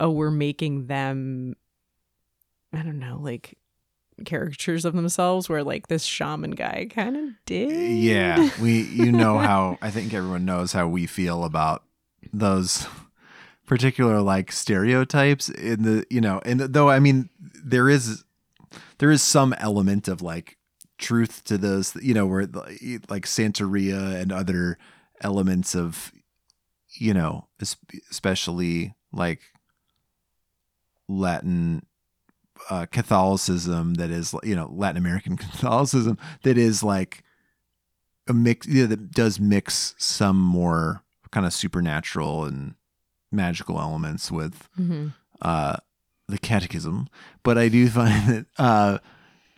oh, 0.00 0.10
we're 0.10 0.30
making 0.30 0.86
them 0.86 1.54
I 2.72 2.82
don't 2.82 2.98
know, 2.98 3.18
like 3.20 3.58
caricatures 4.22 4.84
of 4.84 4.94
themselves 4.94 5.48
where 5.48 5.64
like 5.64 5.88
this 5.88 6.04
shaman 6.04 6.52
guy 6.52 6.88
kind 6.90 7.16
of 7.16 7.24
did. 7.46 7.98
Yeah, 7.98 8.50
we 8.60 8.82
you 8.82 9.12
know 9.12 9.38
how 9.38 9.78
I 9.82 9.90
think 9.90 10.14
everyone 10.14 10.44
knows 10.44 10.72
how 10.72 10.88
we 10.88 11.06
feel 11.06 11.44
about 11.44 11.84
those 12.32 12.86
particular 13.66 14.20
like 14.20 14.52
stereotypes 14.52 15.48
in 15.48 15.82
the 15.82 16.06
you 16.10 16.20
know 16.20 16.40
and 16.44 16.60
though 16.60 16.90
I 16.90 16.98
mean 16.98 17.30
there 17.64 17.88
is 17.88 18.24
there 18.98 19.10
is 19.10 19.22
some 19.22 19.54
element 19.54 20.08
of 20.08 20.20
like 20.20 20.58
truth 20.98 21.42
to 21.44 21.58
those 21.58 21.94
you 21.96 22.14
know 22.14 22.26
where 22.26 22.42
like 23.08 23.26
Santeria 23.26 24.20
and 24.20 24.32
other 24.32 24.78
elements 25.20 25.74
of 25.74 26.12
you 26.98 27.14
know 27.14 27.48
especially 28.10 28.94
like 29.12 29.40
Latin 31.08 31.84
uh, 32.70 32.86
Catholicism 32.86 33.94
that 33.94 34.10
is 34.10 34.34
you 34.42 34.54
know 34.54 34.70
Latin 34.72 34.96
American 34.96 35.36
Catholicism 35.38 36.18
that 36.42 36.56
is 36.58 36.82
like 36.82 37.22
a 38.28 38.32
mix 38.32 38.66
you 38.66 38.82
know, 38.82 38.86
that 38.88 39.10
does 39.10 39.40
mix 39.40 39.94
some 39.98 40.38
more 40.38 41.02
kind 41.30 41.46
of 41.46 41.52
supernatural 41.52 42.44
and 42.44 42.74
magical 43.30 43.80
elements 43.80 44.30
with 44.30 44.68
hmm 44.76 45.08
uh, 45.40 45.76
the 46.28 46.38
catechism, 46.38 47.08
but 47.42 47.58
I 47.58 47.68
do 47.68 47.88
find 47.90 48.28
that 48.28 48.46
uh, 48.58 48.98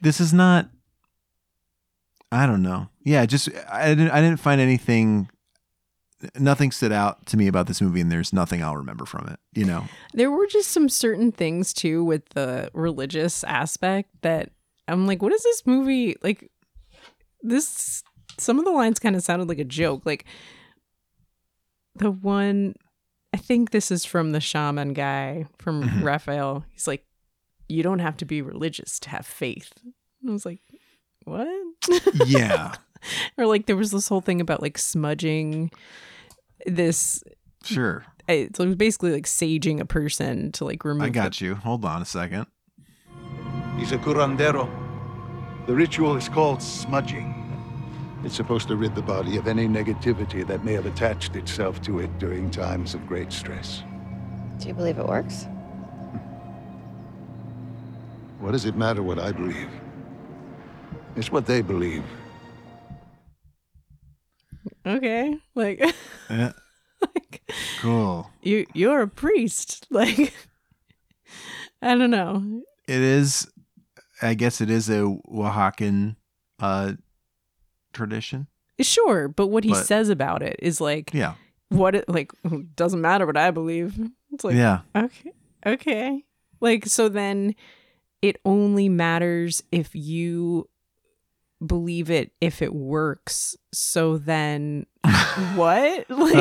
this 0.01 0.21
is 0.21 0.33
not. 0.33 0.71
I 2.33 2.47
don't 2.47 2.63
know. 2.63 2.89
Yeah, 3.05 3.27
just 3.27 3.49
I 3.71 3.89
didn't. 3.91 4.11
I 4.11 4.21
didn't 4.21 4.41
find 4.41 4.61
anything. 4.61 5.29
Nothing 6.39 6.71
stood 6.71 6.93
out 6.93 7.27
to 7.27 7.37
me 7.37 7.47
about 7.47 7.67
this 7.67 7.81
movie, 7.81 8.01
and 8.01 8.11
there's 8.11 8.33
nothing 8.33 8.63
I'll 8.63 8.77
remember 8.77 9.05
from 9.07 9.29
it. 9.29 9.39
You 9.55 9.65
know. 9.65 9.85
There 10.13 10.31
were 10.31 10.47
just 10.47 10.71
some 10.71 10.89
certain 10.89 11.33
things 11.33 11.73
too 11.73 12.05
with 12.05 12.29
the 12.31 12.71
religious 12.75 13.45
aspect 13.45 14.11
that 14.23 14.51
I'm 14.89 15.07
like, 15.07 15.23
what 15.23 15.33
is 15.33 15.43
this 15.43 15.67
movie 15.67 16.17
like? 16.23 16.51
This 17.43 18.03
some 18.39 18.59
of 18.59 18.65
the 18.65 18.71
lines 18.73 18.99
kind 18.99 19.15
of 19.17 19.23
sounded 19.23 19.49
like 19.49 19.59
a 19.59 19.65
joke. 19.65 20.03
Like 20.05 20.25
the 21.97 22.11
one, 22.11 22.75
I 23.33 23.37
think 23.37 23.71
this 23.71 23.91
is 23.91 24.05
from 24.05 24.33
the 24.33 24.41
shaman 24.41 24.93
guy 24.93 25.47
from 25.59 25.83
Mhm. 25.85 26.03
Rafael. 26.03 26.65
He's 26.73 26.87
like, 26.89 27.05
you 27.69 27.83
don't 27.83 28.01
have 28.01 28.17
to 28.19 28.25
be 28.25 28.43
religious 28.43 28.99
to 29.01 29.11
have 29.11 29.27
faith. 29.27 29.73
And 30.21 30.31
I 30.31 30.33
was 30.33 30.45
like, 30.45 30.61
what? 31.25 31.49
Yeah. 32.27 32.75
or 33.39 33.47
like 33.47 33.67
there 33.67 33.77
was 33.77 33.91
this 33.91 34.09
whole 34.09 34.21
thing 34.21 34.41
about 34.41 34.63
like 34.63 34.79
smudging 34.79 35.71
this 36.67 37.23
Sure. 37.63 38.05
it, 38.29 38.57
so 38.57 38.65
it 38.65 38.79
basically 38.79 39.13
like 39.13 39.27
saging 39.27 39.81
a 39.81 39.85
person 39.85 40.53
to 40.53 40.65
like 40.65 40.85
remove 40.85 41.03
I 41.03 41.07
the- 41.07 41.11
got 41.13 41.41
you. 41.41 41.55
Hold 41.55 41.85
on 41.85 42.03
a 42.03 42.05
second. 42.05 42.47
He's 43.79 43.93
a 43.93 43.99
curandero. 43.99 44.69
The 45.67 45.75
ritual 45.75 46.17
is 46.17 46.29
called 46.29 46.63
smudging. 46.63 47.33
It's 48.23 48.35
supposed 48.35 48.69
to 48.69 48.77
rid 48.77 48.95
the 48.95 49.03
body 49.03 49.37
of 49.37 49.47
any 49.49 49.67
negativity 49.67 50.47
that 50.47 50.65
may 50.65 50.73
have 50.75 50.87
attached 50.87 51.37
itself 51.37 51.83
to 51.83 51.99
it 52.01 52.19
during 52.19 52.51
times 52.51 52.95
of 52.95 53.07
great 53.07 53.33
stress. 53.33 53.83
Do 54.59 54.69
you 54.69 54.75
believe 54.75 54.99
it 54.99 55.07
works? 55.07 55.47
What 58.41 58.53
does 58.53 58.65
it 58.65 58.77
matter 58.77 59.03
what 59.03 59.19
I 59.19 59.33
believe? 59.33 59.69
It's 61.17 61.31
what 61.33 61.47
they 61.47 61.63
believe. 61.63 62.05
Okay 64.87 65.37
like 65.55 65.83
Yeah. 66.31 66.53
cool. 67.81 68.31
you 68.43 68.67
you're 68.75 69.03
a 69.03 69.09
priest 69.09 69.87
like 69.91 70.33
i 71.83 71.95
don't 71.95 72.11
know 72.11 72.63
It 72.89 73.01
is. 73.01 73.49
I 74.23 74.35
guess 74.35 74.61
it 74.61 74.71
is 74.71 74.89
a 74.89 75.01
Oaxacan 75.29 76.17
uh, 76.61 76.93
tradition. 77.93 78.47
sure 78.81 79.29
but 79.29 79.49
what 79.49 79.65
he 79.65 79.71
But- 79.71 79.87
says 79.87 80.09
about 80.09 80.43
it 80.43 80.57
is 80.61 80.81
like 80.81 81.13
Yeah. 81.13 81.35
what 81.69 81.95
it 81.95 82.09
like 82.09 82.33
doesn't 82.77 83.01
matter 83.01 83.27
what 83.27 83.37
i 83.37 83.51
believe 83.51 83.99
it's 84.33 84.45
like 84.45 84.55
Yeah. 84.55 84.81
okay 84.97 85.33
okay 85.67 86.25
like 86.61 86.87
so 86.87 87.09
then 87.09 87.55
it 88.23 88.41
only 88.45 88.89
matters 88.89 89.63
if 89.71 89.95
you 89.95 90.69
believe 91.65 92.11
it 92.11 92.33
if 92.41 92.61
it 92.61 92.75
works 92.75 93.57
so 93.73 94.19
then 94.19 94.87
what 95.55 96.09
like 96.11 96.33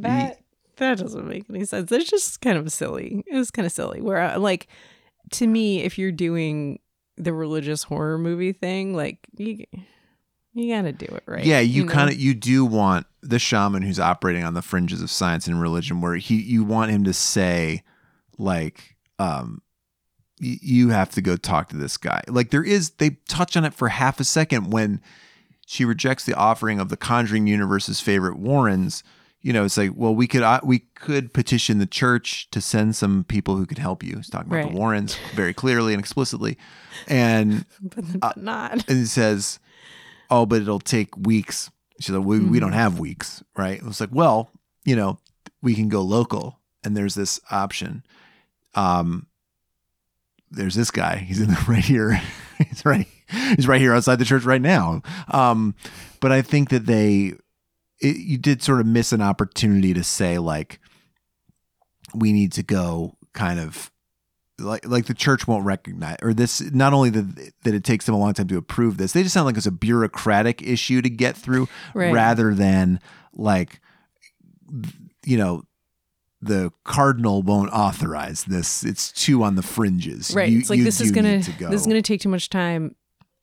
that 0.00 0.42
that 0.76 0.98
doesn't 0.98 1.28
make 1.28 1.44
any 1.48 1.64
sense. 1.64 1.90
It's 1.92 2.10
just 2.10 2.40
kind 2.40 2.58
of 2.58 2.70
silly. 2.72 3.22
It 3.26 3.36
was 3.36 3.50
kind 3.50 3.66
of 3.66 3.72
silly. 3.72 4.00
Where 4.00 4.18
uh, 4.18 4.38
like 4.38 4.68
to 5.32 5.46
me, 5.46 5.82
if 5.82 5.98
you're 5.98 6.12
doing 6.12 6.80
the 7.16 7.32
religious 7.32 7.84
horror 7.84 8.18
movie 8.18 8.52
thing, 8.52 8.94
like 8.94 9.18
you 9.36 9.64
you 10.54 10.74
gotta 10.74 10.92
do 10.92 11.06
it 11.06 11.22
right. 11.26 11.44
Yeah, 11.44 11.60
you, 11.60 11.84
know? 11.84 11.92
kind 11.92 12.10
of 12.10 12.18
you 12.18 12.34
do 12.34 12.64
want 12.64 13.06
the 13.22 13.38
shaman 13.38 13.82
who's 13.82 14.00
operating 14.00 14.44
on 14.44 14.54
the 14.54 14.62
fringes 14.62 15.02
of 15.02 15.10
science 15.10 15.46
and 15.46 15.60
religion, 15.60 16.00
where 16.00 16.16
he 16.16 16.36
you 16.36 16.64
want 16.64 16.90
him 16.90 17.04
to 17.04 17.12
say, 17.12 17.82
like, 18.38 18.96
um, 19.18 19.62
you 20.38 20.88
have 20.90 21.10
to 21.10 21.20
go 21.22 21.36
talk 21.36 21.68
to 21.68 21.76
this 21.76 21.96
guy. 21.96 22.22
Like 22.28 22.50
there 22.50 22.64
is, 22.64 22.90
they 22.92 23.18
touch 23.28 23.56
on 23.56 23.64
it 23.64 23.74
for 23.74 23.88
half 23.88 24.18
a 24.20 24.24
second 24.24 24.70
when 24.72 25.00
she 25.66 25.84
rejects 25.84 26.24
the 26.24 26.34
offering 26.34 26.80
of 26.80 26.88
the 26.88 26.96
Conjuring 26.96 27.46
universe's 27.46 28.00
favorite 28.00 28.36
Warrens. 28.38 29.04
You 29.40 29.52
know, 29.52 29.64
it's 29.64 29.76
like, 29.76 29.90
well, 29.96 30.14
we 30.14 30.26
could 30.28 30.42
uh, 30.42 30.60
we 30.62 30.80
could 30.94 31.32
petition 31.34 31.78
the 31.78 31.86
church 31.86 32.48
to 32.52 32.60
send 32.60 32.94
some 32.94 33.24
people 33.24 33.56
who 33.56 33.66
could 33.66 33.78
help 33.78 34.02
you. 34.04 34.16
He's 34.16 34.30
talking 34.30 34.46
about 34.48 34.56
Right. 34.64 34.70
the 34.72 34.76
Warrens 34.78 35.16
very 35.34 35.52
clearly 35.52 35.94
and 35.94 36.00
explicitly, 36.00 36.56
and 37.08 37.64
but, 37.80 38.04
but 38.20 38.36
not. 38.36 38.72
and 38.88 38.98
it 39.02 39.08
says, 39.08 39.58
"Oh, 40.30 40.46
but 40.46 40.62
it'll 40.62 40.78
take 40.78 41.16
weeks." 41.16 41.70
She's 41.98 42.10
like, 42.14 42.24
"We, 42.24 42.38
we 42.38 42.60
don't 42.60 42.70
Mhm. 42.70 42.74
have 42.74 42.98
weeks, 43.00 43.42
right?" 43.56 43.78
It 43.78 43.84
was 43.84 44.00
like, 44.00 44.10
"Well, 44.12 44.50
you 44.84 44.94
know, 44.94 45.18
we 45.60 45.74
can 45.74 45.88
go 45.88 46.02
local, 46.02 46.60
and 46.84 46.96
there's 46.96 47.16
this 47.16 47.40
option. 47.50 48.04
Um, 48.76 49.26
there's 50.52 50.74
this 50.74 50.90
guy. 50.90 51.16
He's 51.16 51.40
in 51.40 51.48
the 51.48 51.64
right 51.68 51.84
here. 51.84 52.20
he's 52.58 52.84
right. 52.84 53.06
He's 53.56 53.66
right 53.66 53.80
here 53.80 53.94
outside 53.94 54.16
the 54.16 54.24
church 54.24 54.44
right 54.44 54.60
now. 54.62 55.02
Um, 55.28 55.74
but 56.20 56.32
I 56.32 56.42
think 56.42 56.68
that 56.68 56.86
they, 56.86 57.32
it, 58.00 58.16
you 58.18 58.36
did 58.38 58.62
sort 58.62 58.80
of 58.80 58.86
miss 58.86 59.12
an 59.12 59.22
opportunity 59.22 59.94
to 59.94 60.04
say 60.04 60.38
like, 60.38 60.78
we 62.14 62.32
need 62.32 62.52
to 62.52 62.62
go 62.62 63.16
kind 63.32 63.58
of 63.58 63.90
like 64.58 64.86
like 64.86 65.06
the 65.06 65.14
church 65.14 65.48
won't 65.48 65.64
recognize 65.64 66.16
or 66.22 66.34
this 66.34 66.60
not 66.72 66.92
only 66.92 67.08
that 67.08 67.52
that 67.62 67.74
it 67.74 67.82
takes 67.84 68.04
them 68.04 68.14
a 68.14 68.18
long 68.18 68.34
time 68.34 68.46
to 68.46 68.58
approve 68.58 68.98
this 68.98 69.12
they 69.12 69.22
just 69.22 69.32
sound 69.32 69.46
like 69.46 69.56
it's 69.56 69.64
a 69.64 69.70
bureaucratic 69.72 70.60
issue 70.60 71.00
to 71.00 71.08
get 71.08 71.34
through 71.36 71.66
Right. 71.94 72.12
rather 72.12 72.52
than 72.54 73.00
like 73.32 73.80
you 75.24 75.38
know 75.38 75.62
the 76.42 76.72
cardinal 76.84 77.42
won't 77.42 77.70
authorize 77.72 78.44
this 78.44 78.82
it's 78.84 79.12
too 79.12 79.42
on 79.44 79.54
the 79.54 79.62
fringes 79.62 80.34
Right. 80.34 80.50
You- 80.50 80.58
it's 80.60 80.70
like 80.70 80.82
this 80.82 81.00
is 81.00 81.10
gonna 81.12 81.42
to 81.42 81.52
go. 81.52 81.70
this 81.70 81.80
is 81.82 81.86
gonna 81.86 82.02
take 82.02 82.20
too 82.20 82.28
much 82.28 82.50
time, 82.50 82.96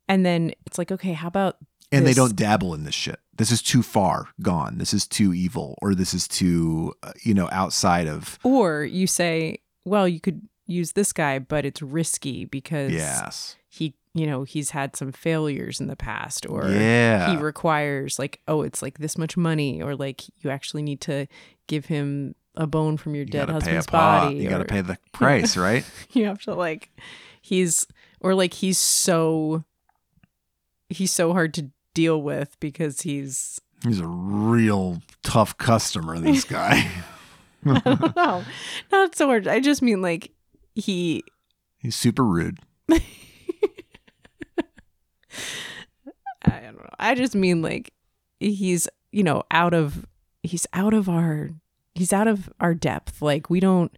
and 0.07 0.25
then 0.25 0.51
it's 0.65 0.77
like 0.77 0.91
okay, 0.91 1.13
how 1.13 1.27
about 1.29 1.57
and 1.91 2.05
they 2.05 2.13
don't 2.13 2.35
dabble 2.35 2.73
in 2.75 2.83
this 2.83 2.93
shit 2.93 3.19
this 3.37 3.51
is 3.51 3.61
too 3.63 3.81
far 3.81 4.27
gone 4.43 4.77
this 4.77 4.93
is 4.93 5.07
too 5.07 5.33
evil 5.33 5.75
or 5.81 5.95
this 5.95 6.13
is 6.13 6.27
too 6.27 6.93
uh, 7.03 7.13
you 7.23 7.33
know 7.33 7.47
outside 7.51 8.05
of 8.07 8.37
Or 8.43 8.83
you 8.83 9.07
say, 9.07 9.59
well, 9.85 10.07
you 10.07 10.19
could 10.19 10.41
use 10.67 10.91
this 10.91 11.11
guy, 11.13 11.39
but 11.39 11.65
it's 11.65 11.81
risky 11.81 12.45
because 12.45 12.91
Yes. 12.91 13.55
he, 13.69 13.95
you 14.13 14.27
know, 14.27 14.43
he's 14.43 14.69
had 14.71 14.95
some 14.95 15.11
failures 15.11 15.79
in 15.81 15.87
the 15.87 15.95
past, 15.95 16.45
or 16.47 16.67
Yeah. 16.69 17.31
he 17.31 17.37
requires 17.37 18.19
like, 18.19 18.39
oh, 18.47 18.61
it's 18.61 18.81
like 18.83 18.99
this 18.99 19.17
much 19.17 19.35
money, 19.35 19.81
or 19.81 19.95
like 19.95 20.21
you 20.43 20.51
actually 20.51 20.83
need 20.83 21.01
to 21.01 21.25
give 21.65 21.85
him 21.87 22.35
a 22.59 22.67
bone 22.67 22.97
from 22.97 23.15
your 23.15 23.23
you 23.23 23.31
dead 23.31 23.47
gotta 23.47 23.65
pay 23.65 23.71
a 23.71 23.75
husband's 23.75 23.87
body. 23.87 24.35
you 24.35 24.49
got 24.49 24.57
to 24.59 24.65
pay 24.65 24.81
the 24.81 24.97
price 25.13 25.55
right 25.57 25.83
you 26.11 26.25
have 26.25 26.41
to 26.41 26.53
like, 26.53 26.91
he's 27.41 27.87
or 28.19 28.35
like 28.35 28.53
he's 28.53 28.77
so 28.77 29.63
he's 30.89 31.09
so 31.11 31.31
hard 31.31 31.53
to 31.55 31.71
deal 31.93 32.21
with 32.21 32.59
because 32.59 33.01
he's 33.01 33.59
he's 33.83 33.99
a 33.99 34.07
real 34.07 35.01
tough 35.23 35.57
customer 35.57 36.19
this 36.19 36.43
guy 36.45 36.87
I 37.65 37.79
don't 37.79 38.15
know, 38.15 38.43
not 38.91 39.15
so 39.15 39.27
hard. 39.27 39.47
I 39.47 39.59
just 39.59 39.81
mean 39.81 40.01
like 40.01 40.31
he 40.75 41.23
he's 41.77 41.95
super 41.95 42.23
rude 42.23 42.59
I 46.41 46.61
don't 46.61 46.77
know. 46.77 46.89
I 46.97 47.15
just 47.15 47.35
mean 47.35 47.61
like 47.61 47.93
he's 48.39 48.87
you 49.11 49.23
know 49.23 49.43
out 49.51 49.73
of 49.73 50.05
he's 50.43 50.65
out 50.73 50.93
of 50.93 51.09
our 51.09 51.49
he's 51.99 52.13
out 52.13 52.27
of 52.27 52.49
our 52.59 52.73
depth. 52.73 53.21
Like 53.21 53.49
we 53.49 53.59
don't 53.59 53.91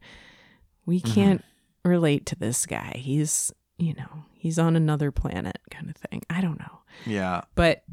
we 0.85 0.99
Mm-hmm. 0.99 1.13
can't 1.13 1.45
relate 1.85 2.25
to 2.27 2.35
this 2.35 2.65
guy. 2.65 2.93
He's 2.97 3.51
you 3.77 3.93
know 3.93 4.25
he's 4.33 4.57
on 4.59 4.75
another 4.75 5.11
planet 5.11 5.59
kind 5.69 5.89
of 5.89 5.95
thing. 5.95 6.21
I 6.29 6.41
don't 6.41 6.59
know, 6.59 6.79
yeah 7.05 7.41
but 7.55 7.83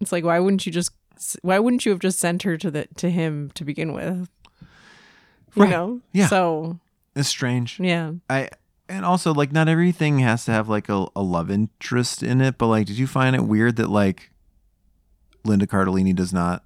it's 0.00 0.12
like 0.12 0.24
why 0.24 0.38
wouldn't 0.40 0.64
you 0.66 0.72
just 0.72 0.90
why 1.42 1.58
wouldn't 1.58 1.84
you 1.86 1.92
have 1.92 2.00
just 2.00 2.18
sent 2.18 2.42
her 2.42 2.56
to 2.56 2.70
the 2.70 2.86
to 2.96 3.10
him 3.10 3.50
to 3.54 3.64
begin 3.64 3.92
with? 3.92 4.28
You 5.54 5.62
Right. 5.64 5.70
know. 5.70 6.00
Yeah. 6.12 6.26
So 6.28 6.78
It's 7.14 7.28
strange. 7.28 7.78
Yeah. 7.78 8.12
I 8.30 8.48
and 8.88 9.04
also 9.04 9.32
like 9.32 9.52
not 9.52 9.68
everything 9.68 10.18
has 10.20 10.44
to 10.46 10.52
have 10.52 10.68
like 10.68 10.88
a, 10.88 11.06
a 11.14 11.22
love 11.22 11.50
interest 11.50 12.22
in 12.22 12.40
it, 12.40 12.58
but 12.58 12.66
like 12.68 12.86
did 12.86 12.98
you 12.98 13.06
find 13.06 13.36
it 13.36 13.42
weird 13.44 13.76
that 13.76 13.88
like 13.90 14.30
Linda 15.44 15.66
Cardellini 15.66 16.14
does 16.14 16.32
not 16.32 16.64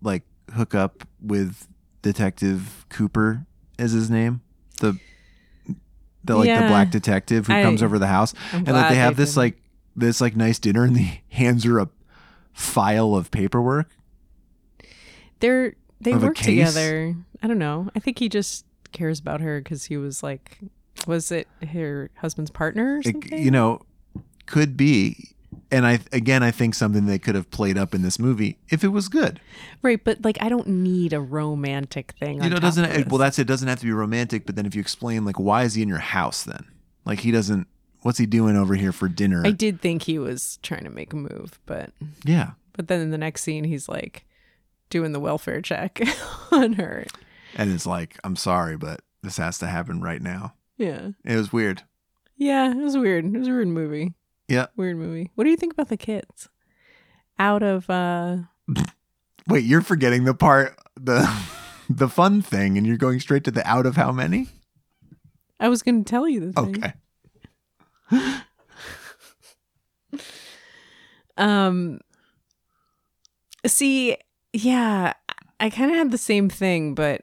like 0.00 0.22
hook 0.54 0.74
up 0.74 1.06
with 1.20 1.66
Detective 2.02 2.84
Cooper 2.88 3.46
is 3.78 3.92
his 3.92 4.10
name? 4.10 4.40
The 4.80 4.98
the 6.24 6.36
like 6.36 6.48
the 6.60 6.66
black 6.68 6.90
detective 6.90 7.46
who 7.46 7.52
I- 7.54 7.62
comes 7.62 7.82
over 7.82 7.98
the 7.98 8.06
house 8.06 8.32
I'm 8.52 8.58
and 8.58 8.66
that 8.68 8.90
they 8.90 8.96
have 8.96 9.16
they 9.16 9.22
this 9.24 9.36
like 9.36 9.60
this 9.96 10.20
like 10.20 10.36
nice 10.36 10.58
dinner 10.58 10.84
and 10.84 10.96
he 10.96 11.22
hands 11.30 11.64
her 11.64 11.78
a 11.78 11.88
file 12.52 13.14
of 13.14 13.30
paperwork. 13.30 13.88
They're 15.40 15.74
they 16.00 16.14
work 16.14 16.36
together. 16.36 17.14
I 17.42 17.46
don't 17.46 17.58
know. 17.58 17.88
I 17.94 18.00
think 18.00 18.18
he 18.18 18.28
just 18.28 18.64
cares 18.92 19.18
about 19.20 19.40
her 19.40 19.60
because 19.60 19.84
he 19.84 19.96
was 19.96 20.22
like, 20.22 20.58
was 21.06 21.30
it 21.32 21.48
her 21.72 22.10
husband's 22.16 22.50
partner 22.50 22.96
or 22.96 23.00
It- 23.04 23.38
you 23.38 23.50
know, 23.50 23.82
could 24.46 24.76
be. 24.76 25.30
And 25.70 25.86
I 25.86 26.00
again, 26.12 26.42
I 26.42 26.50
think 26.50 26.74
something 26.74 27.06
they 27.06 27.18
could 27.18 27.34
have 27.34 27.50
played 27.50 27.78
up 27.78 27.94
in 27.94 28.02
this 28.02 28.18
movie 28.18 28.58
if 28.70 28.84
it 28.84 28.88
was 28.88 29.08
good. 29.08 29.40
right? 29.82 30.02
But 30.02 30.24
like, 30.24 30.38
I 30.40 30.48
don't 30.48 30.66
need 30.68 31.12
a 31.12 31.20
romantic 31.20 32.14
thing. 32.20 32.36
You 32.38 32.42
on 32.44 32.50
know, 32.50 32.58
doesn't 32.58 32.84
it, 32.84 33.08
well 33.08 33.18
that's 33.18 33.38
it. 33.38 33.46
Doesn't 33.46 33.68
have 33.68 33.80
to 33.80 33.86
be 33.86 33.92
romantic. 33.92 34.46
But 34.46 34.56
then 34.56 34.66
if 34.66 34.74
you 34.74 34.80
explain 34.80 35.24
like 35.24 35.38
why 35.38 35.62
is 35.64 35.74
he 35.74 35.82
in 35.82 35.88
your 35.88 35.98
house 35.98 36.42
then? 36.44 36.66
Like 37.04 37.20
he 37.20 37.30
doesn't. 37.30 37.66
What's 38.02 38.18
he 38.18 38.26
doing 38.26 38.56
over 38.56 38.74
here 38.74 38.92
for 38.92 39.08
dinner? 39.08 39.42
I 39.46 39.52
did 39.52 39.80
think 39.80 40.02
he 40.02 40.18
was 40.18 40.58
trying 40.62 40.84
to 40.84 40.90
make 40.90 41.12
a 41.12 41.16
move, 41.16 41.60
but 41.66 41.90
yeah. 42.24 42.52
but 42.72 42.88
then 42.88 43.00
in 43.00 43.10
the 43.12 43.18
next 43.18 43.42
scene, 43.42 43.62
he's 43.64 43.88
like 43.88 44.24
doing 44.90 45.12
the 45.12 45.20
welfare 45.20 45.62
check 45.62 46.00
on 46.50 46.72
her. 46.74 47.06
And 47.54 47.70
it's 47.72 47.86
like, 47.86 48.18
I'm 48.24 48.34
sorry, 48.36 48.76
but 48.76 49.02
this 49.22 49.36
has 49.36 49.58
to 49.58 49.66
happen 49.68 50.00
right 50.00 50.20
now. 50.20 50.54
Yeah, 50.78 51.10
It 51.24 51.36
was 51.36 51.52
weird. 51.52 51.82
yeah, 52.36 52.70
it 52.72 52.76
was 52.76 52.96
weird. 52.98 53.24
It 53.24 53.38
was 53.38 53.46
a 53.46 53.52
weird 53.52 53.68
movie. 53.68 54.14
Yeah. 54.48 54.66
Weird 54.76 54.96
movie. 54.96 55.30
What 55.34 55.44
do 55.44 55.50
you 55.50 55.56
think 55.56 55.72
about 55.72 55.88
the 55.88 55.96
kids? 55.96 56.48
Out 57.38 57.62
of 57.62 57.88
uh 57.88 58.38
Wait, 59.48 59.64
you're 59.64 59.82
forgetting 59.82 60.24
the 60.24 60.34
part 60.34 60.78
the 61.00 61.28
the 61.90 62.08
fun 62.08 62.42
thing, 62.42 62.76
and 62.78 62.86
you're 62.86 62.96
going 62.96 63.20
straight 63.20 63.44
to 63.44 63.50
the 63.50 63.66
out 63.66 63.86
of 63.86 63.96
how 63.96 64.12
many? 64.12 64.48
I 65.58 65.68
was 65.68 65.82
going 65.82 66.04
to 66.04 66.08
tell 66.10 66.28
you 66.28 66.50
the 66.50 66.52
thing. 66.52 66.84
Okay. 68.12 68.42
Um 71.38 72.00
see, 73.66 74.16
yeah, 74.52 75.14
I 75.58 75.70
kind 75.70 75.90
of 75.90 75.96
had 75.96 76.10
the 76.10 76.18
same 76.18 76.50
thing, 76.50 76.94
but 76.94 77.22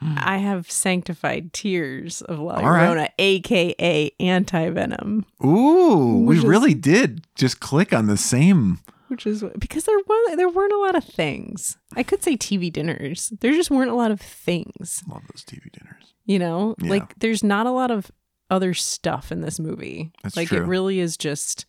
I 0.00 0.36
have 0.38 0.70
sanctified 0.70 1.52
tears 1.52 2.20
of 2.22 2.38
La. 2.38 2.56
All 2.56 2.70
right. 2.70 2.88
Llorona, 2.96 3.08
aka 3.18 4.10
anti-venom, 4.20 5.24
Ooh, 5.44 6.24
we 6.26 6.36
is- 6.38 6.44
really 6.44 6.74
did 6.74 7.24
just 7.34 7.60
click 7.60 7.92
on 7.92 8.06
the 8.06 8.16
same. 8.18 8.78
which 9.08 9.26
is 9.26 9.42
because 9.58 9.84
there 9.84 9.96
was 9.96 10.36
there 10.36 10.48
weren't 10.48 10.72
a 10.72 10.78
lot 10.78 10.96
of 10.96 11.04
things. 11.04 11.78
I 11.94 12.02
could 12.02 12.22
say 12.22 12.36
TV 12.36 12.72
dinners. 12.72 13.32
There 13.40 13.52
just 13.52 13.70
weren't 13.70 13.90
a 13.90 13.94
lot 13.94 14.10
of 14.10 14.20
things. 14.20 15.02
Love 15.08 15.22
those 15.32 15.44
TV 15.44 15.70
dinners. 15.72 16.12
You 16.26 16.38
know, 16.40 16.74
Yeah. 16.82 16.90
like 16.90 17.18
there's 17.20 17.42
not 17.44 17.66
a 17.66 17.70
lot 17.70 17.90
of 17.90 18.10
other 18.50 18.74
stuff 18.74 19.32
in 19.32 19.40
this 19.40 19.58
movie. 19.58 20.12
That's 20.22 20.36
like 20.36 20.52
it 20.52 20.62
really 20.62 20.98
is 21.00 21.16
just 21.16 21.64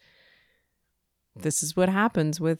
this 1.35 1.61
is 1.63 1.75
what 1.75 1.89
happens 1.89 2.39
with 2.41 2.59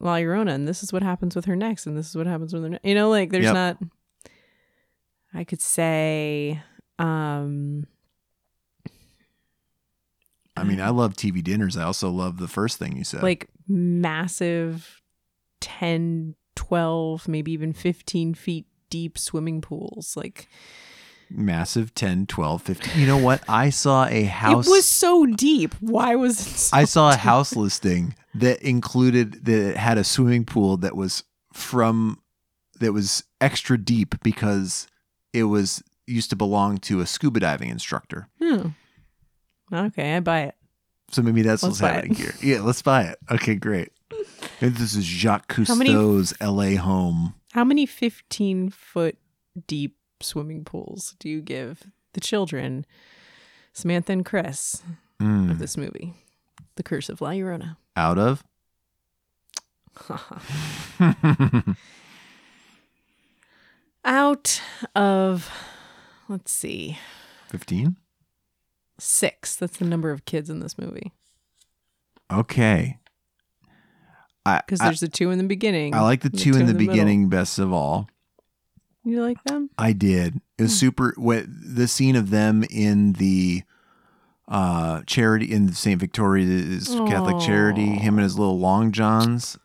La 0.00 0.16
Llorona, 0.16 0.50
and 0.54 0.68
this 0.68 0.82
is 0.82 0.92
what 0.92 1.02
happens 1.02 1.34
with 1.34 1.44
her 1.46 1.56
next, 1.56 1.86
and 1.86 1.96
this 1.96 2.08
is 2.08 2.16
what 2.16 2.26
happens 2.26 2.52
with 2.54 2.62
her. 2.62 2.68
Ne- 2.70 2.78
you 2.84 2.94
know, 2.94 3.10
like 3.10 3.30
there's 3.30 3.44
Yep. 3.44 3.54
not. 3.54 3.78
I 5.36 5.44
could 5.44 5.60
say, 5.60 6.60
um 6.98 7.86
I 10.56 10.64
mean, 10.64 10.80
I 10.80 10.88
love 10.88 11.14
TV 11.14 11.44
dinners. 11.44 11.76
I 11.76 11.82
also 11.84 12.08
love 12.10 12.38
the 12.38 12.48
first 12.48 12.78
thing 12.78 12.96
you 12.96 13.04
said. 13.04 13.22
like 13.22 13.48
massive 13.68 15.02
10, 15.60 16.34
12, 16.54 17.28
maybe 17.28 17.52
even 17.52 17.74
15 17.74 18.32
feet 18.32 18.66
deep 18.88 19.18
swimming 19.18 19.60
pools. 19.60 20.16
Like 20.16 20.48
massive 21.28 21.94
10, 21.94 22.24
12, 22.26 22.62
15. 22.62 22.98
You 23.00 23.06
know 23.06 23.18
what? 23.18 23.42
I 23.46 23.68
saw 23.68 24.06
a 24.06 24.22
house. 24.42 24.66
it 24.66 24.70
was 24.70 24.86
so 24.86 25.26
deep. 25.26 25.74
Why 25.80 26.14
was 26.16 26.40
it 26.40 26.44
so 26.44 26.76
I 26.76 26.84
saw 26.84 27.10
a 27.12 27.16
house 27.16 27.54
listing 27.54 28.14
that 28.34 28.62
included 28.62 29.44
that 29.44 29.70
it 29.72 29.76
had 29.76 29.98
a 29.98 30.04
swimming 30.04 30.46
pool 30.46 30.78
that 30.78 30.96
was 30.96 31.24
from 31.52 32.22
that 32.80 32.92
was 32.94 33.24
extra 33.42 33.76
deep 33.76 34.14
because 34.22 34.86
it 35.32 35.44
was 35.44 35.82
used 36.06 36.30
to 36.30 36.36
belong 36.36 36.78
to 36.78 37.00
a 37.00 37.06
scuba 37.06 37.40
diving 37.40 37.68
instructor. 37.70 38.28
Hmm. 38.40 38.68
Okay, 39.72 40.14
I 40.16 40.20
buy 40.20 40.42
it. 40.42 40.54
So 41.10 41.22
maybe 41.22 41.42
that's 41.42 41.62
Let's 41.62 41.80
what's 41.80 41.92
happening 41.92 42.12
it. 42.12 42.18
here. 42.18 42.34
Yeah, 42.42 42.60
let's 42.62 42.82
buy 42.82 43.02
it. 43.04 43.18
Okay, 43.30 43.54
great. 43.54 43.90
And 44.60 44.74
this 44.76 44.94
is 44.94 45.04
Jacques 45.04 45.48
Cousteau's 45.52 46.32
LA 46.40 46.76
home. 46.80 47.34
How 47.52 47.64
many 47.64 47.86
15 47.86 48.70
foot 48.70 49.16
deep 49.66 49.96
swimming 50.20 50.64
pools 50.64 51.14
do 51.18 51.28
you 51.28 51.40
give 51.40 51.82
the 52.14 52.20
children, 52.20 52.86
Samantha 53.72 54.12
and 54.12 54.24
Chris, 54.24 54.82
Mm. 55.20 55.50
of 55.50 55.58
this 55.58 55.76
movie? 55.76 56.12
The 56.76 56.82
Curse 56.82 57.08
of 57.08 57.20
La 57.20 57.30
Llorona. 57.30 57.76
Out 57.96 58.18
of 58.18 58.44
Out 64.06 64.62
of, 64.94 65.50
let's 66.28 66.52
see, 66.52 66.96
15? 67.50 67.96
six. 68.98 69.56
That's 69.56 69.76
the 69.78 69.84
number 69.84 70.10
of 70.10 70.24
kids 70.24 70.48
in 70.48 70.60
this 70.60 70.78
movie. 70.78 71.12
Okay. 72.32 72.98
I 74.44 74.62
Because 74.64 74.80
I- 74.80 74.84
there's 74.86 75.00
the 75.00 75.08
two 75.08 75.30
in 75.30 75.38
the 75.38 75.44
beginning. 75.44 75.94
I 75.94 76.00
like 76.02 76.20
the 76.22 76.28
and 76.30 76.38
two 76.38 76.52
in 76.52 76.66
the, 76.66 76.72
middle. 76.72 76.78
beginning 76.92 77.28
best 77.28 77.58
of 77.58 77.72
all. 77.72 78.08
You 79.04 79.22
like 79.22 79.42
them? 79.44 79.70
I 79.78 79.92
did. 79.92 80.40
It 80.58 80.62
was 80.62 80.72
Hmm. 80.72 80.76
super. 80.76 81.14
What 81.16 81.44
the 81.48 81.86
scene 81.88 82.16
of 82.16 82.30
them 82.30 82.64
in 82.70 83.12
the 83.14 83.62
uh 84.48 85.02
charity 85.06 85.52
in 85.52 85.72
St. 85.72 85.98
Victoria's 86.00 86.88
Catholic 86.88 87.40
Charity, 87.40 87.86
him 87.86 88.14
and 88.14 88.22
his 88.22 88.38
little 88.38 88.58
long 88.60 88.92
johns, 88.92 89.58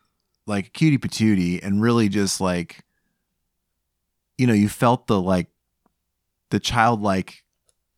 like 0.48 0.74
cutie 0.74 0.98
patootie, 0.98 1.60
and 1.64 1.82
really 1.84 2.10
just 2.10 2.42
like, 2.42 2.84
you 4.42 4.48
know, 4.48 4.54
you 4.54 4.68
felt 4.70 5.06
the 5.06 5.22
like, 5.22 5.48
the 6.50 6.60
childlike 6.60 7.44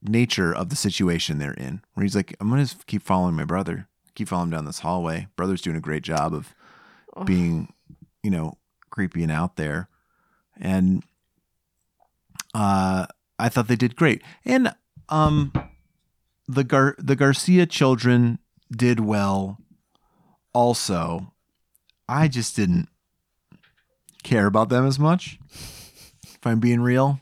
nature 0.02 0.54
of 0.54 0.68
the 0.68 0.76
situation 0.76 1.38
they're 1.40 1.54
in. 1.54 1.82
Where 1.94 2.04
he's 2.04 2.16
like, 2.18 2.36
I'm 2.42 2.50
gonna 2.50 2.68
keep 2.86 3.02
following 3.02 3.34
my 3.36 3.46
brother, 3.46 3.88
keep 4.14 4.28
following 4.28 4.48
him 4.50 4.58
down 4.58 4.66
this 4.66 4.80
hallway. 4.80 5.28
Brother's 5.38 5.62
doing 5.62 5.78
a 5.78 5.82
great 5.82 6.04
job 6.04 6.34
of 6.34 6.54
Oh. 7.16 7.24
being, 7.24 7.72
you 8.24 8.32
know, 8.32 8.58
creepy 8.90 9.22
and 9.24 9.32
out 9.32 9.56
there, 9.56 9.88
and 10.60 11.04
uh, 12.56 13.06
I 13.40 13.50
thought 13.50 13.68
they 13.68 13.76
did 13.76 13.96
great. 13.96 14.22
And 14.46 14.74
um, 15.10 15.52
the 16.48 16.64
Gar 16.64 16.96
the 16.98 17.16
Garcia 17.16 17.66
children 17.68 18.40
did 18.76 19.00
well. 19.00 19.60
Also, 20.54 21.34
I 22.10 22.28
just 22.28 22.56
didn't 22.56 22.90
care 24.24 24.48
about 24.48 24.70
them 24.70 24.86
as 24.86 24.98
much. 25.00 25.38
If 26.44 26.48
I'm 26.48 26.60
being 26.60 26.82
real, 26.82 27.22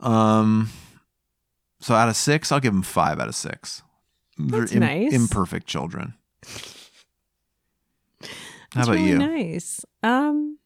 um, 0.00 0.68
so 1.78 1.94
out 1.94 2.08
of 2.08 2.16
six, 2.16 2.50
I'll 2.50 2.58
give 2.58 2.72
them 2.72 2.82
five 2.82 3.20
out 3.20 3.28
of 3.28 3.36
six. 3.36 3.80
That's 4.36 4.72
im- 4.72 4.80
nice. 4.80 5.12
Imperfect 5.12 5.68
children. 5.68 6.14
How 6.42 8.26
That's 8.74 8.88
about 8.88 8.94
really 8.96 9.08
you? 9.10 9.18
Nice. 9.18 9.84
Um, 10.02 10.58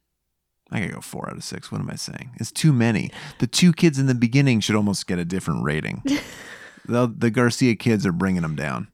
I 0.70 0.80
gotta 0.80 0.94
go 0.94 1.02
four 1.02 1.28
out 1.28 1.36
of 1.36 1.44
six. 1.44 1.70
What 1.70 1.82
am 1.82 1.90
I 1.90 1.96
saying? 1.96 2.30
It's 2.36 2.50
too 2.50 2.72
many. 2.72 3.10
The 3.38 3.46
two 3.46 3.74
kids 3.74 3.98
in 3.98 4.06
the 4.06 4.14
beginning 4.14 4.60
should 4.60 4.74
almost 4.74 5.06
get 5.06 5.18
a 5.18 5.26
different 5.26 5.62
rating. 5.62 6.02
the, 6.86 7.12
the 7.14 7.30
Garcia 7.30 7.74
kids 7.76 8.06
are 8.06 8.12
bringing 8.12 8.40
them 8.40 8.56
down. 8.56 8.88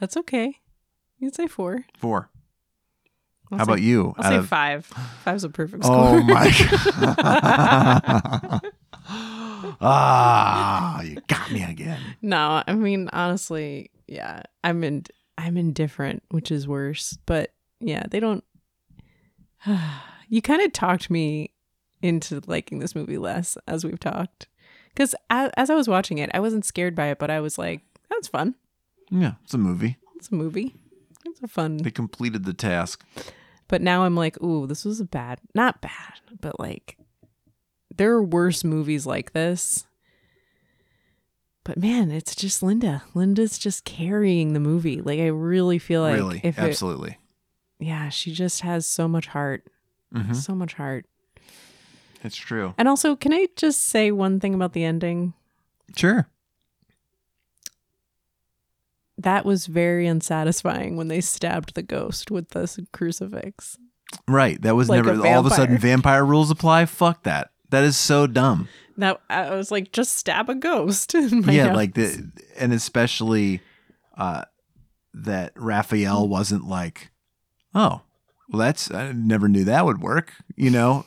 that's 0.00 0.16
okay. 0.16 0.60
You 1.18 1.28
can 1.28 1.34
say 1.34 1.46
four. 1.46 1.84
Four. 1.98 2.29
I'll 3.52 3.58
How 3.58 3.64
say- 3.64 3.72
about 3.72 3.82
you? 3.82 4.14
I'll 4.18 4.24
Out 4.26 4.30
say 4.30 4.36
of- 4.36 4.48
five. 4.48 4.86
Five's 5.24 5.44
a 5.44 5.48
perfect 5.50 5.84
score. 5.84 5.96
Oh 5.96 6.22
my 6.22 6.50
god! 8.60 8.70
ah, 9.80 11.00
you 11.02 11.18
got 11.26 11.50
me 11.52 11.62
again. 11.64 12.00
no, 12.22 12.62
I 12.66 12.74
mean 12.74 13.08
honestly, 13.12 13.90
yeah, 14.06 14.42
I'm 14.64 14.82
in. 14.84 15.04
I'm 15.38 15.56
indifferent, 15.56 16.22
which 16.30 16.50
is 16.50 16.68
worse. 16.68 17.18
But 17.26 17.52
yeah, 17.80 18.04
they 18.10 18.20
don't. 18.20 18.44
you 20.28 20.42
kind 20.42 20.62
of 20.62 20.72
talked 20.72 21.10
me 21.10 21.52
into 22.02 22.40
liking 22.46 22.78
this 22.78 22.94
movie 22.94 23.18
less 23.18 23.56
as 23.66 23.84
we've 23.84 24.00
talked, 24.00 24.46
because 24.94 25.14
as, 25.28 25.50
as 25.56 25.70
I 25.70 25.74
was 25.74 25.88
watching 25.88 26.18
it, 26.18 26.30
I 26.34 26.40
wasn't 26.40 26.64
scared 26.64 26.94
by 26.94 27.06
it, 27.08 27.18
but 27.18 27.30
I 27.30 27.40
was 27.40 27.58
like, 27.58 27.82
"That's 28.10 28.28
fun. 28.28 28.54
Yeah, 29.10 29.32
it's 29.44 29.54
a 29.54 29.58
movie. 29.58 29.96
It's 30.16 30.30
a 30.30 30.34
movie. 30.34 30.74
It's 31.26 31.42
a 31.42 31.48
fun." 31.48 31.78
They 31.78 31.90
completed 31.90 32.44
the 32.44 32.54
task. 32.54 33.04
But 33.70 33.80
now 33.82 34.02
I'm 34.02 34.16
like, 34.16 34.42
ooh, 34.42 34.66
this 34.66 34.84
was 34.84 34.98
a 34.98 35.04
bad, 35.04 35.38
not 35.54 35.80
bad, 35.80 36.14
but 36.40 36.58
like, 36.58 36.98
there 37.96 38.10
are 38.12 38.22
worse 38.22 38.64
movies 38.64 39.06
like 39.06 39.32
this. 39.32 39.86
But 41.62 41.78
man, 41.78 42.10
it's 42.10 42.34
just 42.34 42.64
Linda. 42.64 43.04
Linda's 43.14 43.58
just 43.58 43.84
carrying 43.84 44.54
the 44.54 44.60
movie. 44.60 45.00
Like 45.00 45.20
I 45.20 45.26
really 45.28 45.78
feel 45.78 46.02
like 46.02 46.16
really, 46.16 46.40
if 46.42 46.58
it- 46.58 46.62
absolutely. 46.62 47.18
yeah, 47.78 48.08
she 48.08 48.32
just 48.32 48.62
has 48.62 48.88
so 48.88 49.06
much 49.06 49.28
heart, 49.28 49.64
Mhm. 50.12 50.34
so 50.34 50.54
much 50.56 50.74
heart. 50.74 51.06
It's 52.24 52.36
true. 52.36 52.74
And 52.76 52.88
also, 52.88 53.14
can 53.14 53.32
I 53.32 53.46
just 53.54 53.84
say 53.84 54.10
one 54.10 54.40
thing 54.40 54.52
about 54.52 54.72
the 54.72 54.82
ending? 54.84 55.32
Sure. 55.96 56.28
That 59.22 59.44
was 59.44 59.66
very 59.66 60.06
unsatisfying 60.06 60.96
when 60.96 61.08
they 61.08 61.20
stabbed 61.20 61.74
the 61.74 61.82
ghost 61.82 62.30
with 62.30 62.50
the 62.50 62.86
crucifix. 62.92 63.76
Right. 64.26 64.60
That 64.62 64.74
was 64.76 64.88
Like 64.88 65.04
never. 65.04 65.26
All 65.26 65.40
of 65.40 65.46
a 65.46 65.50
sudden, 65.50 65.78
vampire. 65.78 66.24
rules 66.24 66.50
apply. 66.50 66.86
Fuck 66.86 67.24
that. 67.24 67.50
That 67.68 67.84
is 67.84 67.96
so 67.96 68.26
dumb. 68.26 68.68
That 68.96 69.20
I 69.30 69.54
was 69.54 69.70
like, 69.70 69.92
just 69.92 70.16
stab 70.16 70.48
a 70.50 70.54
ghost. 70.54 71.14
in 71.14 71.42
my 71.46 71.52
yeah, 71.52 71.68
house. 71.68 71.76
like 71.76 71.94
the 71.94 72.30
and 72.58 72.72
especially 72.72 73.60
uh 74.16 74.44
that 75.14 75.52
Rafael 75.56 76.26
wasn't 76.28 76.66
like, 76.66 77.10
oh, 77.74 78.02
well 78.48 78.58
that's 78.60 78.90
I 78.90 79.12
never 79.12 79.48
knew 79.48 79.64
that 79.64 79.84
would 79.84 80.00
work, 80.00 80.32
you 80.56 80.70
know. 80.70 81.06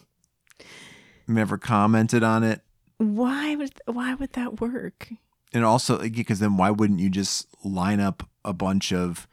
Never 1.27 1.57
commented 1.57 2.21
on 2.23 2.43
it. 2.43 2.61
why 2.97 3.55
would 3.55 3.73
why 3.85 4.13
would 4.13 4.33
that 4.33 4.59
work? 4.61 5.09
And 5.53 5.63
also 5.63 5.97
because 6.09 6.39
then 6.39 6.57
why 6.57 6.71
wouldn't 6.71 6.99
you 6.99 7.09
just 7.09 7.47
line 7.63 7.99
up 7.99 8.27
a 8.43 8.53
bunch 8.53 8.91
of 8.91 9.27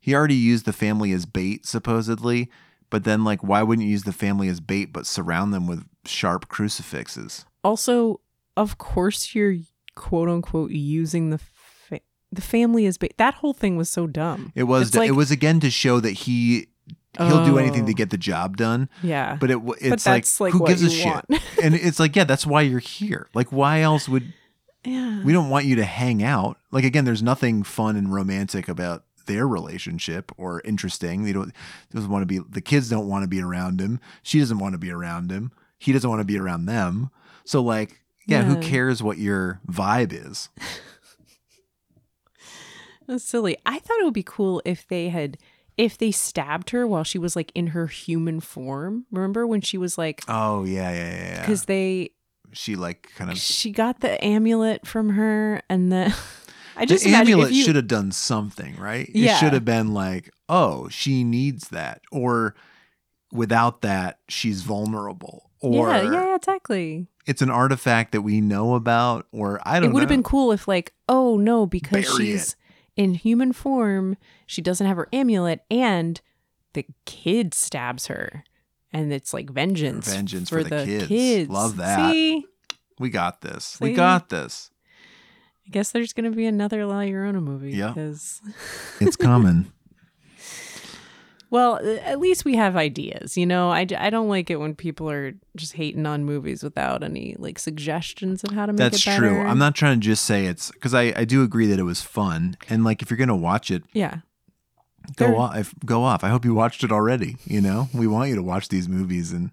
he 0.00 0.14
already 0.14 0.34
used 0.34 0.64
the 0.64 0.72
family 0.72 1.12
as 1.12 1.26
bait 1.26 1.64
supposedly, 1.66 2.50
but 2.90 3.04
then 3.04 3.24
like 3.24 3.42
why 3.42 3.62
wouldn't 3.62 3.86
you 3.86 3.92
use 3.92 4.02
the 4.04 4.12
family 4.12 4.48
as 4.48 4.60
bait 4.60 4.92
but 4.92 5.06
surround 5.06 5.54
them 5.54 5.66
with 5.66 5.84
sharp 6.04 6.48
crucifixes? 6.48 7.44
Also, 7.64 8.20
of 8.56 8.78
course, 8.78 9.34
you're 9.34 9.56
quote 9.94 10.28
unquote 10.28 10.70
using 10.72 11.30
the 11.30 11.38
fa- 11.38 12.00
the 12.32 12.42
family 12.42 12.86
as 12.86 12.98
bait. 12.98 13.14
That 13.18 13.34
whole 13.34 13.52
thing 13.54 13.76
was 13.76 13.88
so 13.88 14.06
dumb. 14.06 14.52
It 14.54 14.64
was 14.64 14.88
It's 14.88 14.96
like- 14.96 15.08
it 15.08 15.12
was 15.12 15.30
again 15.30 15.60
to 15.60 15.70
show 15.70 16.00
that 16.00 16.10
he 16.12 16.66
he'll 17.18 17.44
do 17.44 17.58
anything 17.58 17.84
to 17.84 17.92
Oh. 17.92 17.94
get 17.94 18.08
the 18.10 18.16
job 18.16 18.56
done. 18.56 18.88
Yeah. 19.02 19.36
But 19.38 19.50
it 19.50 19.54
w- 19.54 19.74
But 19.80 19.92
it's 19.92 20.06
like, 20.06 20.26
like, 20.40 20.52
who 20.54 20.66
gives 20.66 20.82
a 20.82 20.86
you 20.86 20.90
shit? 20.90 21.42
and 21.62 21.74
it's 21.74 22.00
like 22.00 22.16
yeah, 22.16 22.24
that's 22.24 22.46
why 22.46 22.62
you're 22.62 22.78
here. 22.80 23.28
Like 23.34 23.52
why 23.52 23.80
else 23.82 24.08
would 24.08 24.32
Yeah. 24.84 25.22
we 25.22 25.32
don't 25.32 25.48
want 25.48 25.64
you 25.66 25.76
to 25.76 25.84
hang 25.84 26.22
out? 26.22 26.58
Like 26.70 26.84
again, 26.84 27.04
there's 27.04 27.22
nothing 27.22 27.62
fun 27.62 27.96
and 27.96 28.12
romantic 28.12 28.68
about 28.68 29.04
their 29.26 29.46
relationship 29.46 30.32
or 30.36 30.60
interesting. 30.64 31.22
They 31.24 31.32
don't 31.32 31.52
doesn't 31.92 32.10
want 32.10 32.22
to 32.22 32.26
be 32.26 32.38
the 32.38 32.60
kids 32.60 32.88
don't 32.88 33.08
want 33.08 33.22
to 33.22 33.28
be 33.28 33.40
around 33.40 33.80
him. 33.80 34.00
She 34.22 34.38
doesn't 34.40 34.58
want 34.58 34.72
to 34.72 34.78
be 34.78 34.90
around 34.90 35.30
him. 35.30 35.52
He 35.78 35.92
doesn't 35.92 36.08
want 36.08 36.20
to 36.20 36.24
be 36.24 36.38
around 36.38 36.66
them. 36.66 37.10
So 37.44 37.62
like 37.62 38.00
yeah, 38.26 38.42
who 38.42 38.60
cares 38.60 39.02
what 39.02 39.18
your 39.18 39.60
vibe 39.68 40.12
is? 40.12 40.48
That's 43.06 43.24
silly. 43.24 43.56
I 43.66 43.78
thought 43.78 43.98
it 44.00 44.04
would 44.04 44.14
be 44.14 44.22
cool 44.22 44.62
if 44.64 44.86
they 44.86 45.08
had 45.08 45.38
if 45.76 45.98
they 45.98 46.10
stabbed 46.10 46.70
her 46.70 46.86
while 46.86 47.04
she 47.04 47.18
was 47.18 47.34
like 47.34 47.50
in 47.54 47.68
her 47.68 47.86
human 47.86 48.40
form. 48.40 49.06
Remember 49.10 49.46
when 49.46 49.60
she 49.60 49.76
was 49.78 49.98
like 49.98 50.22
Oh 50.28 50.64
yeah, 50.64 50.92
yeah, 50.92 51.10
yeah. 51.10 51.34
yeah. 51.34 51.40
because 51.40 51.64
they 51.64 52.10
she 52.52 52.76
like 52.76 53.10
kind 53.16 53.30
of 53.30 53.38
she 53.38 53.70
got 53.70 54.00
the 54.00 54.22
amulet 54.24 54.86
from 54.86 55.10
her 55.10 55.62
and 55.68 55.90
then 55.92 56.14
I 56.76 56.86
just 56.86 57.04
the 57.04 57.14
amulet 57.14 57.50
if 57.50 57.56
you, 57.56 57.64
should 57.64 57.76
have 57.76 57.86
done 57.86 58.12
something, 58.12 58.76
right? 58.76 59.08
It 59.08 59.14
Yeah. 59.16 59.36
should 59.36 59.52
have 59.52 59.64
been 59.64 59.92
like, 59.92 60.30
oh, 60.48 60.88
she 60.88 61.22
needs 61.24 61.68
that, 61.68 62.00
or 62.10 62.54
without 63.30 63.82
that, 63.82 64.18
she's 64.28 64.62
vulnerable, 64.62 65.50
or 65.60 65.90
yeah, 65.90 66.02
yeah, 66.10 66.34
exactly. 66.36 67.06
it's 67.26 67.42
an 67.42 67.50
artifact 67.50 68.12
that 68.12 68.22
we 68.22 68.40
know 68.40 68.74
about, 68.74 69.26
or 69.32 69.60
I 69.66 69.80
don't 69.80 69.84
know. 69.84 69.90
It 69.90 69.94
would 69.94 70.00
have 70.02 70.08
been 70.08 70.22
cool 70.22 70.50
if 70.52 70.66
like, 70.66 70.92
oh 71.08 71.36
no, 71.36 71.66
because 71.66 72.04
Bury 72.06 72.26
she's 72.26 72.56
in 72.96 73.14
human 73.14 73.52
form, 73.52 74.16
she 74.46 74.60
doesn't 74.62 74.86
have 74.86 74.96
her 74.96 75.08
amulet, 75.12 75.60
and 75.70 76.20
the 76.74 76.86
kid 77.04 77.52
stabs 77.54 78.06
her, 78.06 78.44
and 78.92 79.12
it's 79.12 79.32
like 79.32 79.50
vengeance, 79.50 80.12
Vengeance 80.12 80.48
for, 80.48 80.62
the, 80.62 80.84
kids. 80.84 81.06
kids. 81.08 81.50
Love 81.50 81.76
that. 81.78 82.10
See, 82.12 82.44
We 82.98 83.10
got 83.10 83.40
this. 83.40 83.78
We 83.80 83.92
got 83.92 84.28
this. 84.28 84.70
I 85.66 85.70
guess 85.70 85.90
there's 85.92 86.12
gonna 86.12 86.30
be 86.32 86.46
another 86.46 86.84
La 86.86 87.00
Llorona 87.02 87.42
movie. 87.42 87.72
Yeah. 87.72 87.88
because 87.88 88.40
It's 89.00 89.16
coming. 89.16 89.72
well, 91.50 91.78
at 92.04 92.18
least 92.18 92.44
we 92.44 92.56
have 92.56 92.76
ideas. 92.76 93.36
You 93.36 93.44
know, 93.46 93.70
I, 93.70 93.86
I 93.98 94.08
don't 94.10 94.28
like 94.28 94.48
it 94.50 94.56
when 94.56 94.74
people 94.74 95.10
are 95.10 95.34
just 95.54 95.74
hating 95.74 96.06
on 96.06 96.24
movies 96.24 96.62
without 96.62 97.02
any 97.02 97.36
like 97.38 97.58
suggestions 97.58 98.42
of 98.42 98.52
how 98.54 98.64
to 98.66 98.72
make 98.72 98.78
That's 98.78 99.02
it 99.02 99.04
better. 99.06 99.28
true. 99.28 99.40
I'm 99.42 99.58
not 99.58 99.74
trying 99.74 100.00
to 100.00 100.04
just 100.04 100.24
say 100.24 100.46
it's 100.46 100.70
because 100.72 100.94
I, 100.94 101.12
I 101.16 101.24
do 101.26 101.42
agree 101.42 101.66
that 101.66 101.78
it 101.78 101.82
was 101.84 102.00
fun. 102.00 102.56
And 102.70 102.84
like 102.84 103.02
if 103.02 103.10
you're 103.10 103.18
gonna 103.18 103.36
watch 103.36 103.70
it, 103.70 103.84
Yeah. 103.92 104.18
Go 105.16 105.36
off 105.36 105.74
go 105.84 106.02
off. 106.02 106.24
I 106.24 106.28
hope 106.28 106.44
you 106.44 106.54
watched 106.54 106.84
it 106.84 106.92
already. 106.92 107.36
You 107.44 107.60
know? 107.60 107.88
We 107.94 108.06
want 108.06 108.30
you 108.30 108.36
to 108.36 108.42
watch 108.42 108.68
these 108.68 108.88
movies 108.88 109.32
and 109.32 109.50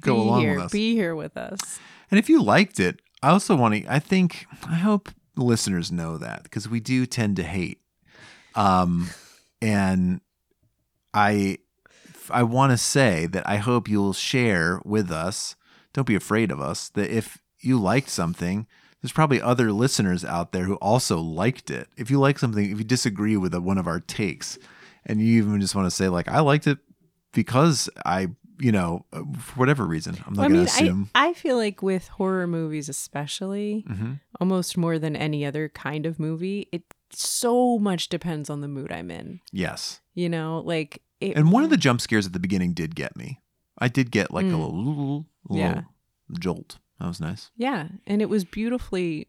go 0.00 0.14
be 0.14 0.20
along 0.20 0.40
here, 0.40 0.54
with 0.56 0.64
us. 0.64 0.72
Be 0.72 0.94
here 0.94 1.14
with 1.14 1.36
us. 1.36 1.78
And 2.10 2.18
if 2.18 2.28
you 2.28 2.42
liked 2.42 2.78
it, 2.80 3.00
I 3.22 3.30
also 3.30 3.56
want 3.56 3.74
to, 3.74 3.92
I 3.92 3.98
think, 3.98 4.46
I 4.68 4.74
hope 4.74 5.08
the 5.34 5.44
listeners 5.44 5.90
know 5.90 6.18
that 6.18 6.42
because 6.44 6.68
we 6.68 6.80
do 6.80 7.06
tend 7.06 7.36
to 7.36 7.42
hate. 7.42 7.80
Um, 8.54 9.10
and 9.60 10.20
I, 11.12 11.58
I 12.30 12.42
want 12.42 12.72
to 12.72 12.78
say 12.78 13.26
that 13.26 13.48
I 13.48 13.56
hope 13.56 13.88
you'll 13.88 14.12
share 14.12 14.80
with 14.84 15.10
us. 15.10 15.56
Don't 15.92 16.06
be 16.06 16.14
afraid 16.14 16.50
of 16.50 16.60
us. 16.60 16.88
That 16.90 17.10
if 17.10 17.38
you 17.60 17.80
liked 17.80 18.10
something, 18.10 18.66
there's 19.04 19.12
probably 19.12 19.38
other 19.38 19.70
listeners 19.70 20.24
out 20.24 20.52
there 20.52 20.64
who 20.64 20.76
also 20.76 21.18
liked 21.18 21.70
it. 21.70 21.88
If 21.98 22.10
you 22.10 22.18
like 22.18 22.38
something, 22.38 22.64
if 22.72 22.78
you 22.78 22.84
disagree 22.84 23.36
with 23.36 23.52
a, 23.52 23.60
one 23.60 23.76
of 23.76 23.86
our 23.86 24.00
takes, 24.00 24.58
and 25.04 25.20
you 25.20 25.36
even 25.42 25.60
just 25.60 25.74
want 25.74 25.84
to 25.84 25.90
say 25.90 26.08
like, 26.08 26.26
I 26.26 26.40
liked 26.40 26.66
it 26.66 26.78
because 27.34 27.90
I, 28.06 28.28
you 28.58 28.72
know, 28.72 29.04
for 29.38 29.56
whatever 29.56 29.84
reason, 29.84 30.16
I'm 30.26 30.32
not 30.32 30.40
Well, 30.42 30.48
going 30.48 30.64
to 30.66 30.72
assume. 30.72 31.10
I, 31.14 31.28
I 31.28 31.32
feel 31.34 31.58
like 31.58 31.82
with 31.82 32.08
horror 32.08 32.46
movies, 32.46 32.88
especially, 32.88 33.84
Mhm. 33.86 34.20
almost 34.40 34.78
more 34.78 34.98
than 34.98 35.16
any 35.16 35.44
other 35.44 35.68
kind 35.68 36.06
of 36.06 36.18
movie, 36.18 36.68
it 36.72 36.82
so 37.10 37.78
much 37.78 38.08
depends 38.08 38.48
on 38.48 38.62
the 38.62 38.68
mood 38.68 38.90
I'm 38.90 39.10
in. 39.10 39.40
yes. 39.52 40.00
You 40.14 40.30
know, 40.30 40.62
like 40.64 41.02
it, 41.20 41.36
And 41.36 41.52
one 41.52 41.62
of 41.64 41.68
the 41.70 41.76
jump 41.76 42.00
scares 42.00 42.24
at 42.26 42.32
the 42.32 42.38
beginning 42.40 42.72
did 42.72 42.94
get 42.94 43.16
me. 43.18 43.42
I 43.76 43.88
did 43.88 44.10
get 44.12 44.30
like 44.30 44.46
a 44.46 44.48
Mm. 44.48 44.58
little, 44.60 45.26
little 45.50 45.56
Yeah. 45.58 45.82
jolt. 46.38 46.78
That 47.00 47.08
was 47.08 47.20
nice. 47.20 47.50
yeah, 47.56 47.88
and 48.06 48.22
it 48.22 48.28
was 48.28 48.44
beautifully, 48.44 49.26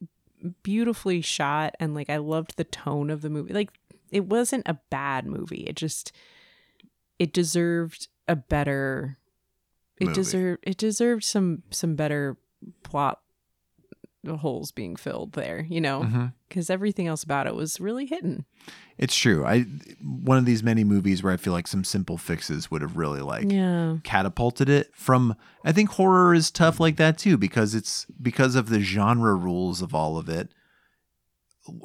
beautifully 0.63 1.21
shot, 1.21 1.75
and 1.79 1.93
like 1.95 2.09
I 2.09 2.17
loved 2.17 2.57
the 2.57 2.63
tone 2.63 3.09
of 3.09 3.21
the 3.21 3.29
movie. 3.29 3.53
Like 3.53 3.71
it 4.11 4.25
wasn't 4.25 4.67
a 4.67 4.79
bad 4.89 5.25
movie. 5.25 5.65
It 5.67 5.75
just 5.75 6.11
it 7.19 7.33
deserved 7.33 8.07
a 8.27 8.35
better. 8.35 9.17
It 9.99 10.05
Movie. 10.05 10.15
deserved 10.15 10.63
it 10.67 10.77
deserved 10.77 11.23
some 11.23 11.63
some 11.71 11.95
better 11.95 12.37
plot 12.83 13.21
holes 14.25 14.71
being 14.71 14.95
filled 14.95 15.33
there. 15.33 15.65
You 15.69 15.81
know, 15.81 16.01
mm-hmm. 16.01 16.25
because 16.47 16.69
everything 16.69 17.07
else 17.07 17.23
about 17.23 17.47
it 17.47 17.55
was 17.55 17.79
really 17.79 18.05
hidden. 18.05 18.45
It's 18.97 19.15
true. 19.15 19.45
I 19.45 19.61
one 20.01 20.37
of 20.37 20.45
these 20.45 20.63
many 20.63 20.83
movies 20.83 21.21
where 21.21 21.33
I 21.33 21.37
feel 21.37 21.53
like 21.53 21.67
some 21.67 21.83
simple 21.83 22.17
fixes 22.17 22.71
would 22.71 22.81
have 22.81 22.95
really 22.97 23.21
like 23.21 23.51
Yeah. 23.51 23.97
catapulted 24.03 24.69
it 24.69 24.91
from. 24.95 25.35
I 25.63 25.71
think 25.71 25.91
horror 25.91 26.33
is 26.33 26.49
tough 26.51 26.79
like 26.79 26.97
that 26.97 27.17
too 27.17 27.37
because 27.37 27.75
it's 27.75 28.05
because 28.21 28.55
of 28.55 28.69
the 28.69 28.79
genre 28.79 29.35
rules 29.35 29.81
of 29.81 29.93
all 29.93 30.17
of 30.17 30.29
it. 30.29 30.49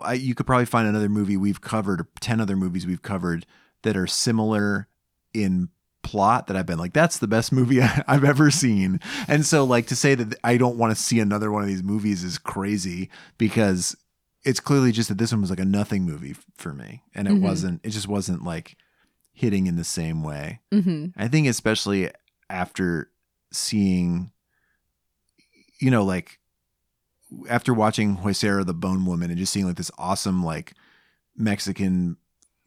I, 0.02 0.12
you 0.14 0.34
could 0.34 0.46
probably 0.46 0.66
find 0.66 0.86
another 0.86 1.08
movie 1.08 1.36
we've 1.36 1.60
covered, 1.60 2.06
ten 2.20 2.40
other 2.40 2.56
movies 2.56 2.86
we've 2.86 3.02
covered 3.02 3.46
that 3.82 3.96
are 3.96 4.06
similar 4.06 4.88
in 5.32 5.70
plot 6.10 6.46
that 6.48 6.56
I've 6.56 6.66
been 6.66 6.78
like, 6.78 6.92
that's 6.92 7.18
the 7.18 7.28
best 7.28 7.52
movie 7.52 7.80
I've 8.08 8.24
ever 8.24 8.50
seen. 8.50 9.00
And 9.28 9.46
so, 9.46 9.64
like, 9.64 9.86
to 9.88 9.96
say 9.96 10.14
that 10.16 10.38
I 10.42 10.56
don't 10.56 10.76
want 10.76 10.94
to 10.96 11.00
see 11.02 11.20
another 11.20 11.50
one 11.52 11.62
of 11.62 11.68
these 11.68 11.82
movies 11.82 12.24
is 12.24 12.38
crazy 12.38 13.10
because 13.38 13.96
it's 14.44 14.60
clearly 14.60 14.90
just 14.92 15.08
that 15.08 15.18
this 15.18 15.32
one 15.32 15.40
was 15.40 15.50
like 15.50 15.60
a 15.60 15.64
nothing 15.64 16.04
movie 16.04 16.34
for 16.56 16.72
me. 16.72 17.02
And 17.14 17.28
it 17.28 17.34
Mhm. 17.34 17.40
wasn't, 17.42 17.80
it 17.84 17.90
just 17.90 18.08
wasn't 18.08 18.42
like 18.44 18.76
hitting 19.32 19.66
in 19.66 19.76
the 19.76 19.84
same 19.84 20.22
way. 20.22 20.60
hmm 20.72 21.06
I 21.16 21.28
think, 21.28 21.46
especially 21.46 22.10
after 22.48 23.10
seeing, 23.52 24.32
you 25.80 25.90
know, 25.90 26.04
like 26.04 26.38
after 27.48 27.72
watching 27.72 28.16
Huesera 28.18 28.66
the 28.66 28.74
Bone 28.74 29.06
Woman 29.06 29.30
and 29.30 29.38
just 29.38 29.52
seeing 29.52 29.66
like 29.66 29.76
this 29.76 29.90
awesome, 29.98 30.42
like 30.44 30.72
Mexican 31.36 32.16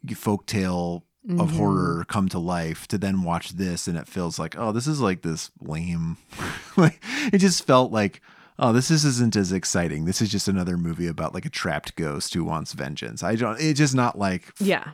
folktale 0.06 1.02
of 1.26 1.50
Mhm. 1.52 1.56
horror 1.56 2.04
come 2.08 2.28
to 2.28 2.38
life 2.38 2.86
to 2.88 2.98
then 2.98 3.22
watch 3.22 3.50
this 3.52 3.88
and 3.88 3.96
it 3.96 4.06
feels 4.06 4.38
like, 4.38 4.54
oh, 4.58 4.72
this 4.72 4.86
is 4.86 5.00
like 5.00 5.22
this 5.22 5.50
lame. 5.60 6.18
like 6.76 7.02
it 7.32 7.38
just 7.38 7.66
felt 7.66 7.90
like, 7.92 8.20
oh, 8.58 8.72
this 8.72 8.90
is, 8.90 9.04
isn't 9.06 9.34
as 9.34 9.50
exciting. 9.52 10.04
This 10.04 10.20
is 10.20 10.28
just 10.30 10.48
another 10.48 10.76
movie 10.76 11.06
about 11.06 11.32
like 11.34 11.46
a 11.46 11.50
trapped 11.50 11.96
ghost 11.96 12.34
who 12.34 12.44
wants 12.44 12.72
vengeance. 12.74 13.22
I 13.22 13.36
don't, 13.36 13.58
it's 13.60 13.78
just 13.78 13.94
not 13.94 14.18
like, 14.18 14.52
Yeah. 14.60 14.90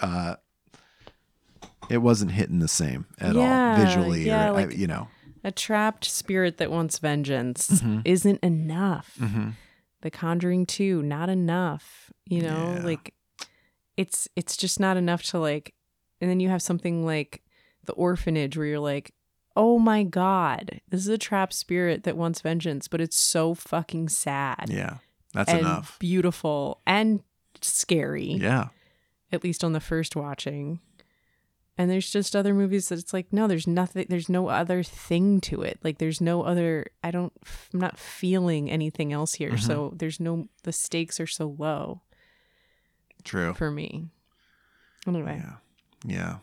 uh, 0.00 0.34
it 1.88 1.98
wasn't 1.98 2.32
hitting 2.32 2.58
the 2.58 2.68
same 2.68 3.06
at 3.20 3.34
Yeah, 3.34 3.76
all 3.78 3.84
visually 3.84 4.26
yeah, 4.26 4.50
or, 4.50 4.56
I- 4.58 4.66
you 4.68 4.86
know. 4.86 5.08
A 5.44 5.52
trapped 5.52 6.04
spirit 6.04 6.56
that 6.58 6.72
wants 6.72 6.98
vengeance 6.98 7.68
Mhm. 7.80 8.02
isn't 8.04 8.40
enough. 8.42 9.12
Mhm. 9.20 9.52
The 10.00 10.10
Conjuring 10.10 10.66
2, 10.66 11.02
not 11.02 11.28
enough. 11.28 12.10
You 12.28 12.42
know, 12.42 12.74
Yeah. 12.78 12.82
like 12.84 13.14
it's 13.96 14.28
it's 14.36 14.56
just 14.56 14.78
not 14.80 14.96
enough 14.96 15.22
to 15.24 15.38
like 15.38 15.74
and 16.20 16.30
then 16.30 16.40
you 16.40 16.48
have 16.48 16.62
something 16.62 17.04
like 17.04 17.42
The 17.84 17.92
Orphanage 17.92 18.56
where 18.56 18.66
you're 18.66 18.78
like, 18.78 19.12
"Oh 19.54 19.78
my 19.78 20.02
god, 20.02 20.80
this 20.88 21.00
is 21.00 21.08
a 21.08 21.18
trapped 21.18 21.54
spirit 21.54 22.04
that 22.04 22.16
wants 22.16 22.40
vengeance, 22.40 22.88
but 22.88 23.00
it's 23.00 23.16
so 23.18 23.54
fucking 23.54 24.08
sad." 24.08 24.66
Yeah, 24.68 24.98
that's 25.34 25.50
and 25.50 25.60
enough. 25.60 25.98
Beautiful 25.98 26.80
and 26.86 27.20
scary. 27.60 28.32
Yeah. 28.32 28.68
At 29.32 29.44
least 29.44 29.64
on 29.64 29.72
the 29.72 29.80
first 29.80 30.16
watching. 30.16 30.80
And 31.78 31.90
there's 31.90 32.10
just 32.10 32.34
other 32.34 32.54
movies 32.54 32.88
that 32.88 32.98
it's 32.98 33.12
like, 33.12 33.30
no, 33.32 33.46
there's 33.46 33.66
nothing, 33.66 34.06
there's 34.08 34.30
no 34.30 34.48
other 34.48 34.82
thing 34.82 35.42
to 35.42 35.60
it. 35.60 35.78
Like, 35.84 35.98
there's 35.98 36.22
no 36.22 36.42
other, 36.42 36.86
I 37.04 37.10
don't, 37.10 37.34
I'm 37.74 37.80
not 37.80 37.98
feeling 37.98 38.70
anything 38.70 39.12
else 39.12 39.34
here. 39.34 39.52
Mhm. 39.52 39.60
So 39.60 39.92
there's 39.94 40.18
no, 40.18 40.46
the 40.62 40.72
stakes 40.72 41.20
are 41.20 41.26
so 41.26 41.54
low 41.58 42.00
True. 43.26 43.52
for 43.54 43.70
me. 43.70 44.08
Anyway, 45.06 45.42
Yeah. 46.04 46.38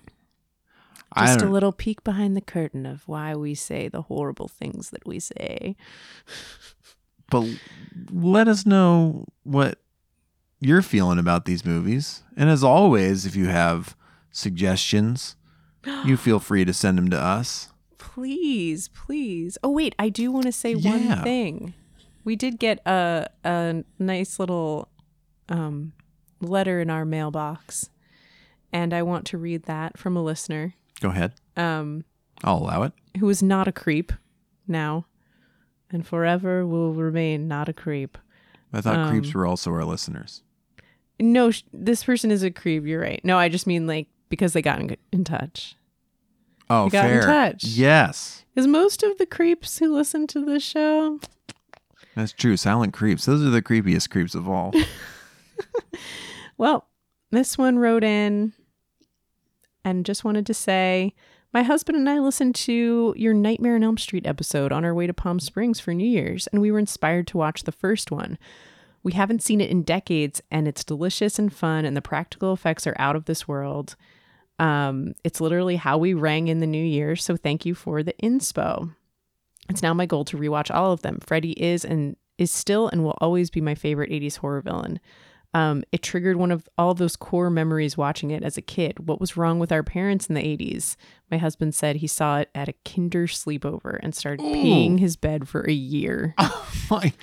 I 1.15 1.25
just 1.27 1.41
a 1.45 1.49
little 1.49 1.71
peek 1.71 2.03
behind 2.03 2.35
the 2.35 2.41
curtain 2.41 2.85
of 2.85 3.07
why 3.07 3.35
we 3.35 3.53
say 3.55 3.87
the 3.87 4.03
horrible 4.03 4.47
things 4.47 4.89
that 4.91 5.05
we 5.07 5.19
say. 5.19 5.75
but 7.29 7.45
let 8.11 8.47
us 8.47 8.65
know 8.65 9.25
what 9.43 9.79
you're 10.59 10.81
feeling 10.81 11.19
about 11.19 11.45
these 11.45 11.65
movies. 11.65 12.23
And 12.37 12.49
as 12.49 12.63
always, 12.63 13.25
if 13.25 13.35
you 13.35 13.47
have 13.47 13.95
suggestions, 14.31 15.35
you 16.05 16.17
feel 16.17 16.39
free 16.39 16.65
to 16.65 16.73
send 16.73 16.97
them 16.97 17.09
to 17.09 17.19
us. 17.19 17.69
Please, 17.97 18.87
please. 18.89 19.57
Oh 19.63 19.69
wait, 19.71 19.93
I 19.99 20.09
do 20.09 20.31
want 20.31 20.45
to 20.45 20.51
say 20.51 20.73
Yeah. 20.73 20.89
one 21.15 21.23
thing. 21.23 21.73
We 22.23 22.35
did 22.35 22.57
get 22.59 22.79
a 22.87 23.27
a 23.43 23.83
nice 23.99 24.39
little 24.39 24.89
um 25.49 25.93
letter 26.43 26.79
in 26.79 26.89
our 26.89 27.05
mailbox. 27.05 27.89
And 28.71 28.93
I 28.93 29.01
want 29.03 29.25
to 29.27 29.37
read 29.37 29.63
that 29.63 29.97
from 29.97 30.17
a 30.17 30.23
listener 30.23 30.73
Go 30.99 31.09
ahead. 31.09 31.33
um 31.57 32.05
I'll 32.43 32.57
allow 32.57 32.83
it. 32.83 32.93
who 33.19 33.29
is 33.29 33.41
not 33.43 33.67
a 33.67 33.71
creep 33.71 34.11
now 34.67 35.05
and 35.91 36.05
forever 36.05 36.65
will 36.65 36.93
remain 36.93 37.47
not 37.47 37.69
a 37.69 37.73
creep. 37.73 38.17
I 38.73 38.81
thought 38.81 38.97
Um, 38.97 39.09
creeps 39.11 39.33
were 39.33 39.45
also 39.45 39.71
our 39.71 39.85
listeners. 39.85 40.41
No, 41.19 41.51
sh- 41.51 41.63
this 41.71 42.03
person 42.03 42.31
is 42.31 42.41
a 42.43 42.49
creep, 42.51 42.85
you're 42.85 42.99
right. 43.01 43.21
No, 43.23 43.37
I 43.37 43.47
just 43.49 43.67
mean 43.67 43.85
like 43.87 44.07
because 44.29 44.53
they 44.53 44.61
got 44.63 44.79
in, 44.79 44.97
in 45.11 45.23
touch. 45.23 45.75
Oh, 46.69 46.85
They 46.89 46.97
got 46.97 47.09
in 47.11 47.21
touch. 47.21 47.63
Yes, 47.65 48.45
Is 48.55 48.65
most 48.65 49.03
of 49.03 49.17
the 49.19 49.25
creeps 49.27 49.77
who 49.77 49.93
listen 49.93 50.25
to 50.27 50.43
this 50.43 50.63
show 50.63 51.19
that's 52.15 52.31
true. 52.31 52.57
Silent 52.57 52.93
creeps. 52.93 53.25
Those 53.25 53.41
are 53.43 53.49
the 53.49 53.61
creepiest 53.61 54.09
creeps 54.11 54.35
of 54.35 54.47
all. 54.47 54.71
Well, 56.63 56.87
this 57.29 57.57
one 57.57 57.77
wrote 57.77 58.05
in 58.05 58.53
and 59.83 60.05
just 60.05 60.23
wanted 60.23 60.45
to 60.45 60.53
say 60.53 61.13
my 61.53 61.61
husband 61.61 61.97
and 61.97 62.09
I 62.09 62.19
listened 62.19 62.55
to 62.55 63.13
your 63.17 63.33
Nightmare 63.33 63.75
on 63.75 63.83
Elm 63.83 63.97
Street 63.97 64.25
episode 64.25 64.71
on 64.71 64.85
our 64.85 64.93
way 64.93 65.05
to 65.05 65.13
Palm 65.13 65.41
Springs 65.41 65.81
for 65.81 65.93
New 65.93 66.07
Year's, 66.07 66.47
and 66.47 66.61
we 66.61 66.71
were 66.71 66.79
inspired 66.79 67.27
to 67.27 67.37
watch 67.37 67.63
the 67.63 67.73
first 67.73 68.11
one. 68.11 68.37
We 69.03 69.11
haven't 69.11 69.43
seen 69.43 69.59
it 69.59 69.71
in 69.71 69.83
decades, 69.83 70.41
and 70.49 70.65
it's 70.65 70.85
delicious 70.85 71.37
and 71.37 71.53
fun, 71.53 71.83
and 71.83 71.97
the 71.97 72.01
practical 72.01 72.53
effects 72.53 72.87
are 72.87 72.95
out 72.97 73.17
of 73.17 73.25
this 73.25 73.45
world. 73.45 73.97
Um, 74.57 75.15
it's 75.25 75.41
literally 75.41 75.75
how 75.75 75.97
we 75.97 76.13
rang 76.13 76.47
in 76.47 76.61
the 76.61 76.65
new 76.65 76.81
year, 76.81 77.17
so 77.17 77.35
thank 77.35 77.65
you 77.65 77.75
for 77.75 78.03
the 78.03 78.15
inspo. 78.23 78.95
It's 79.67 79.83
now 79.83 79.93
my 79.93 80.05
goal 80.05 80.23
to 80.23 80.37
rewatch 80.37 80.73
all 80.73 80.93
of 80.93 81.01
them. 81.01 81.19
Freddy 81.27 81.61
is 81.61 81.83
and 81.83 82.15
is 82.37 82.53
still 82.53 82.87
and 82.87 83.03
will 83.03 83.17
always 83.19 83.49
be 83.49 83.59
my 83.59 83.75
favorite 83.75 84.11
80s 84.11 84.37
horror 84.37 84.61
villain. 84.61 85.01
Um, 85.53 85.83
it 85.91 86.01
triggered 86.01 86.37
one 86.37 86.51
of 86.51 86.67
all 86.77 86.93
those 86.93 87.15
core 87.15 87.49
memories 87.49 87.95
watching 87.95 88.31
it 88.31 88.41
as 88.43 88.57
a 88.57 88.61
kid. 88.61 89.07
What 89.07 89.19
was 89.19 89.37
wrong 89.37 89.59
with 89.59 89.71
our 89.71 89.83
parents 89.83 90.27
in 90.27 90.35
the 90.35 90.41
80s? 90.41 90.95
My 91.29 91.37
husband 91.37 91.75
said 91.75 91.97
he 91.97 92.07
saw 92.07 92.39
it 92.39 92.49
at 92.55 92.69
a 92.69 92.73
kinder 92.85 93.27
sleepover 93.27 93.99
and 94.01 94.15
started 94.15 94.43
peeing 94.43 94.99
his 94.99 95.15
bed 95.15 95.47
for 95.47 95.61
a 95.67 95.73
year. 95.73 96.33
Oh 96.85 96.99
My, 97.01 97.13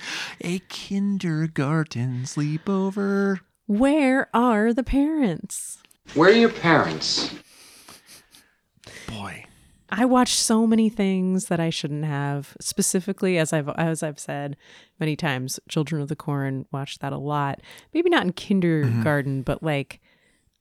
a 0.41 0.59
kindergarten 0.69 2.23
sleepover. 2.23 3.41
Where 3.67 4.27
are 4.33 4.73
the 4.73 4.83
parents? 4.83 5.77
Where 6.15 6.29
are 6.29 6.33
your 6.33 6.49
parents? 6.49 7.33
Boy. 9.07 9.45
I 9.93 10.05
watched 10.05 10.37
so 10.39 10.65
many 10.65 10.87
things 10.89 11.47
that 11.47 11.59
I 11.59 11.69
shouldn't 11.69 12.05
have. 12.05 12.55
Specifically, 12.61 13.37
as 13.37 13.51
I've 13.51 13.67
as 13.69 14.01
I've 14.03 14.19
said 14.19 14.55
many 14.99 15.15
times, 15.15 15.59
Children 15.67 16.01
of 16.01 16.07
the 16.07 16.15
Corn 16.15 16.65
watched 16.71 17.01
that 17.01 17.11
a 17.13 17.17
lot. 17.17 17.59
Maybe 17.93 18.09
not 18.09 18.23
in 18.23 18.31
kindergarten, 18.31 19.41
but 19.41 19.61
like 19.61 19.99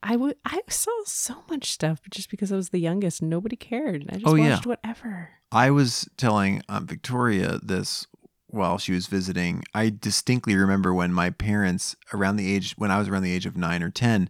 I 0.02 0.16
would 0.16 0.36
I 0.44 0.60
saw 0.68 0.90
so 1.04 1.44
much 1.48 1.70
stuff 1.70 2.00
just 2.10 2.30
because 2.30 2.50
I 2.50 2.56
was 2.56 2.70
the 2.70 2.80
youngest. 2.80 3.22
Nobody 3.22 3.54
cared. 3.56 4.06
I 4.10 4.14
just 4.14 4.26
Oh, 4.26 4.34
yeah. 4.34 4.50
watched 4.54 4.66
whatever. 4.66 5.30
I 5.52 5.70
was 5.70 6.08
telling 6.16 6.62
um, 6.68 6.86
Victoria 6.86 7.58
this 7.62 8.06
while 8.48 8.78
she 8.78 8.92
was 8.92 9.06
visiting. 9.06 9.62
I 9.74 9.90
distinctly 9.90 10.56
remember 10.56 10.92
when 10.92 11.12
my 11.12 11.30
parents, 11.30 11.94
around 12.12 12.34
the 12.36 12.52
age, 12.52 12.74
when 12.78 12.90
I 12.90 12.98
was 12.98 13.08
around 13.08 13.22
the 13.22 13.32
age 13.32 13.46
of 13.46 13.56
nine 13.56 13.80
or 13.82 13.90
10, 13.90 14.28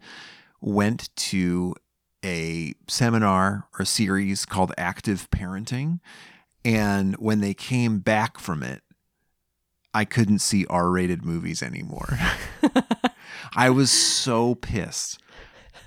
went 0.60 1.08
to 1.16 1.74
a 2.24 2.74
seminar 2.88 3.66
or 3.78 3.84
series 3.84 4.44
called 4.44 4.72
Active 4.76 5.30
Parenting. 5.30 6.00
And 6.64 7.16
when 7.16 7.40
they 7.40 7.54
came 7.54 8.00
back 8.00 8.38
from 8.38 8.62
it, 8.62 8.82
I 9.92 10.04
couldn't 10.04 10.40
see 10.40 10.66
R 10.66 10.90
rated 10.90 11.24
movies 11.24 11.62
anymore. 11.62 12.18
I 13.56 13.70
was 13.70 13.90
so 13.90 14.54
pissed. 14.54 15.18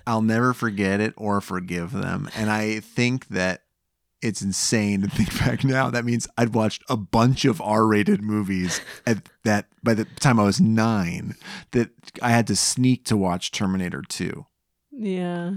I'll 0.05 0.21
never 0.21 0.53
forget 0.53 0.99
it 0.99 1.13
or 1.15 1.39
forgive 1.39 1.91
them. 1.91 2.29
And 2.35 2.49
I 2.49 2.79
think 2.81 3.29
that 3.29 3.61
it's 4.21 4.41
insane 4.41 5.01
to 5.01 5.07
think 5.09 5.37
back 5.39 5.63
now. 5.63 5.89
That 5.89 6.05
means 6.05 6.27
I'd 6.37 6.53
watched 6.53 6.83
a 6.89 6.97
bunch 6.97 7.45
of 7.45 7.61
R-rated 7.61 8.21
movies 8.21 8.81
at 9.05 9.29
that 9.43 9.67
by 9.83 9.93
the 9.93 10.05
time 10.05 10.39
I 10.39 10.43
was 10.43 10.59
nine. 10.59 11.35
That 11.71 11.89
I 12.21 12.31
had 12.31 12.47
to 12.47 12.55
sneak 12.55 13.05
to 13.05 13.17
watch 13.17 13.51
Terminator 13.51 14.01
2. 14.07 14.45
Yeah. 14.91 15.51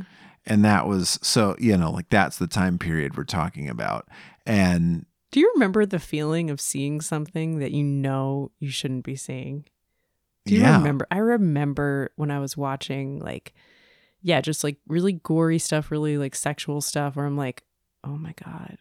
And 0.46 0.64
that 0.64 0.86
was 0.86 1.18
so, 1.22 1.56
you 1.58 1.76
know, 1.76 1.90
like 1.90 2.08
that's 2.08 2.38
the 2.38 2.46
time 2.46 2.78
period 2.78 3.16
we're 3.16 3.24
talking 3.24 3.68
about. 3.68 4.08
And 4.46 5.06
Do 5.32 5.40
you 5.40 5.50
remember 5.54 5.84
the 5.86 5.98
feeling 5.98 6.50
of 6.50 6.60
seeing 6.60 7.00
something 7.00 7.58
that 7.58 7.72
you 7.72 7.82
know 7.82 8.52
you 8.60 8.70
shouldn't 8.70 9.04
be 9.04 9.16
seeing? 9.16 9.64
Do 10.44 10.54
you 10.54 10.60
Yeah. 10.60 10.76
remember? 10.78 11.06
I 11.10 11.18
remember 11.18 12.12
when 12.16 12.30
I 12.30 12.38
was 12.38 12.56
watching 12.56 13.18
like 13.18 13.54
yeah, 14.22 14.40
just 14.40 14.64
like 14.64 14.78
really 14.88 15.12
gory 15.12 15.58
stuff, 15.58 15.90
really 15.90 16.16
like 16.18 16.34
sexual 16.34 16.80
stuff 16.80 17.14
where 17.16 17.26
I'm 17.26 17.36
like, 17.36 17.62
"Oh 18.02 18.16
my 18.16 18.34
god. 18.44 18.78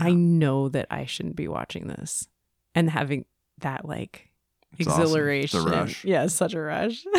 I 0.00 0.12
know 0.12 0.68
that 0.70 0.86
I 0.90 1.04
shouldn't 1.06 1.36
be 1.36 1.48
watching 1.48 1.86
this." 1.86 2.26
And 2.74 2.90
having 2.90 3.24
that 3.58 3.84
like 3.86 4.30
It's 4.78 4.88
awesome. 4.88 5.02
Exhilaration. 5.02 5.64
rush. 5.64 6.04
Yeah, 6.04 6.26
such 6.26 6.52
a 6.54 6.60
rush. 6.60 7.04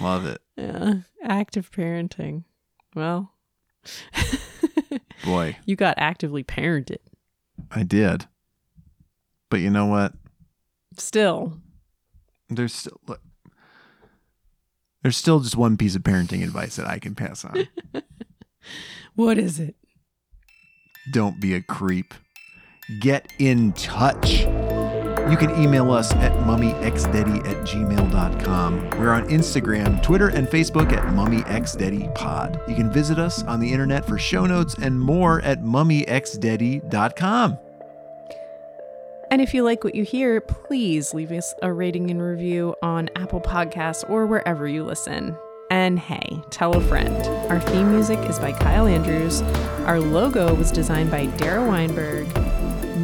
love 0.00 0.26
it. 0.26 0.40
Yeah, 0.56 0.94
active 1.22 1.70
parenting. 1.70 2.44
Well, 2.94 3.32
Boy, 5.24 5.56
you 5.64 5.76
got 5.76 5.94
actively 5.98 6.44
parented. 6.44 6.98
I 7.70 7.82
did. 7.82 8.26
But 9.50 9.60
you 9.60 9.70
know 9.70 9.86
what? 9.86 10.12
Still, 10.96 11.58
There's 12.48 12.74
still 12.74 13.00
look, 13.06 13.20
there's 15.02 15.16
still 15.16 15.40
just 15.40 15.56
one 15.56 15.76
piece 15.76 15.94
of 15.94 16.02
parenting 16.02 16.42
advice 16.42 16.76
that 16.76 16.86
I 16.86 16.98
can 16.98 17.14
pass 17.14 17.44
on. 17.44 17.68
what 19.14 19.38
is 19.38 19.58
it? 19.58 19.74
Don't 21.12 21.40
be 21.40 21.54
a 21.54 21.62
creep. 21.62 22.14
Get 23.00 23.32
in 23.38 23.72
touch. 23.72 24.46
You 25.32 25.38
can 25.38 25.58
email 25.58 25.90
us 25.90 26.12
at 26.16 26.30
mummyxdaddy 26.44 27.48
at 27.48 27.56
gmail.com. 27.66 28.90
We're 29.00 29.12
on 29.12 29.26
Instagram, 29.30 30.02
Twitter, 30.02 30.28
and 30.28 30.46
Facebook 30.46 30.92
at 30.92 31.04
mummyxdaddypod. 31.04 32.68
You 32.68 32.74
can 32.74 32.92
visit 32.92 33.18
us 33.18 33.42
on 33.44 33.58
the 33.58 33.72
internet 33.72 34.04
for 34.04 34.18
show 34.18 34.44
notes 34.44 34.74
and 34.82 35.00
more 35.00 35.40
at 35.40 35.62
mummyxdaddy.com. 35.62 37.58
And 39.30 39.40
if 39.40 39.54
you 39.54 39.62
like 39.62 39.84
what 39.84 39.94
you 39.94 40.04
hear, 40.04 40.38
please 40.42 41.14
leave 41.14 41.32
us 41.32 41.54
a 41.62 41.72
rating 41.72 42.10
and 42.10 42.20
review 42.20 42.74
on 42.82 43.08
Apple 43.16 43.40
Podcasts 43.40 44.04
or 44.10 44.26
wherever 44.26 44.68
you 44.68 44.84
listen. 44.84 45.34
And 45.70 45.98
hey, 45.98 46.42
tell 46.50 46.76
a 46.76 46.80
friend. 46.82 47.16
Our 47.50 47.58
theme 47.58 47.90
music 47.90 48.18
is 48.28 48.38
by 48.38 48.52
Kyle 48.52 48.86
Andrews. 48.86 49.40
Our 49.86 49.98
logo 49.98 50.54
was 50.54 50.70
designed 50.70 51.10
by 51.10 51.24
Dara 51.24 51.66
Weinberg. 51.66 52.51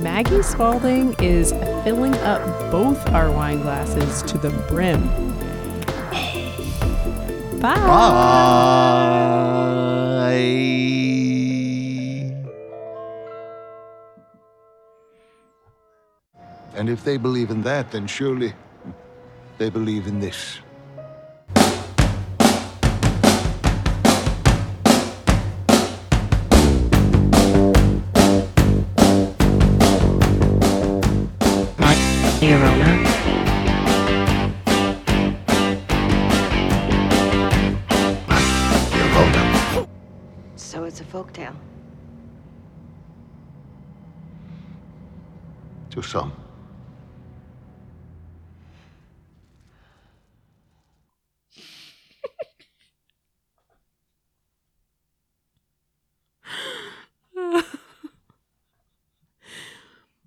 Maggie 0.02 0.42
Spalding 0.42 1.14
is 1.20 1.52
filling 1.82 2.14
up 2.18 2.40
both 2.70 3.08
our 3.10 3.32
wine 3.32 3.60
glasses 3.62 4.22
to 4.30 4.38
the 4.38 4.50
brim. 4.68 5.08
Bye. 7.60 7.78
And 16.74 16.88
if 16.88 17.02
they 17.02 17.16
believe 17.16 17.50
in 17.50 17.62
that, 17.62 17.90
then 17.90 18.06
surely 18.06 18.52
they 19.58 19.68
believe 19.68 20.06
in 20.06 20.20
this. 20.20 20.60
Your 32.40 32.60
Rona. 32.60 33.18
folktale. 41.08 41.56
To 45.90 46.02
some. 46.02 46.47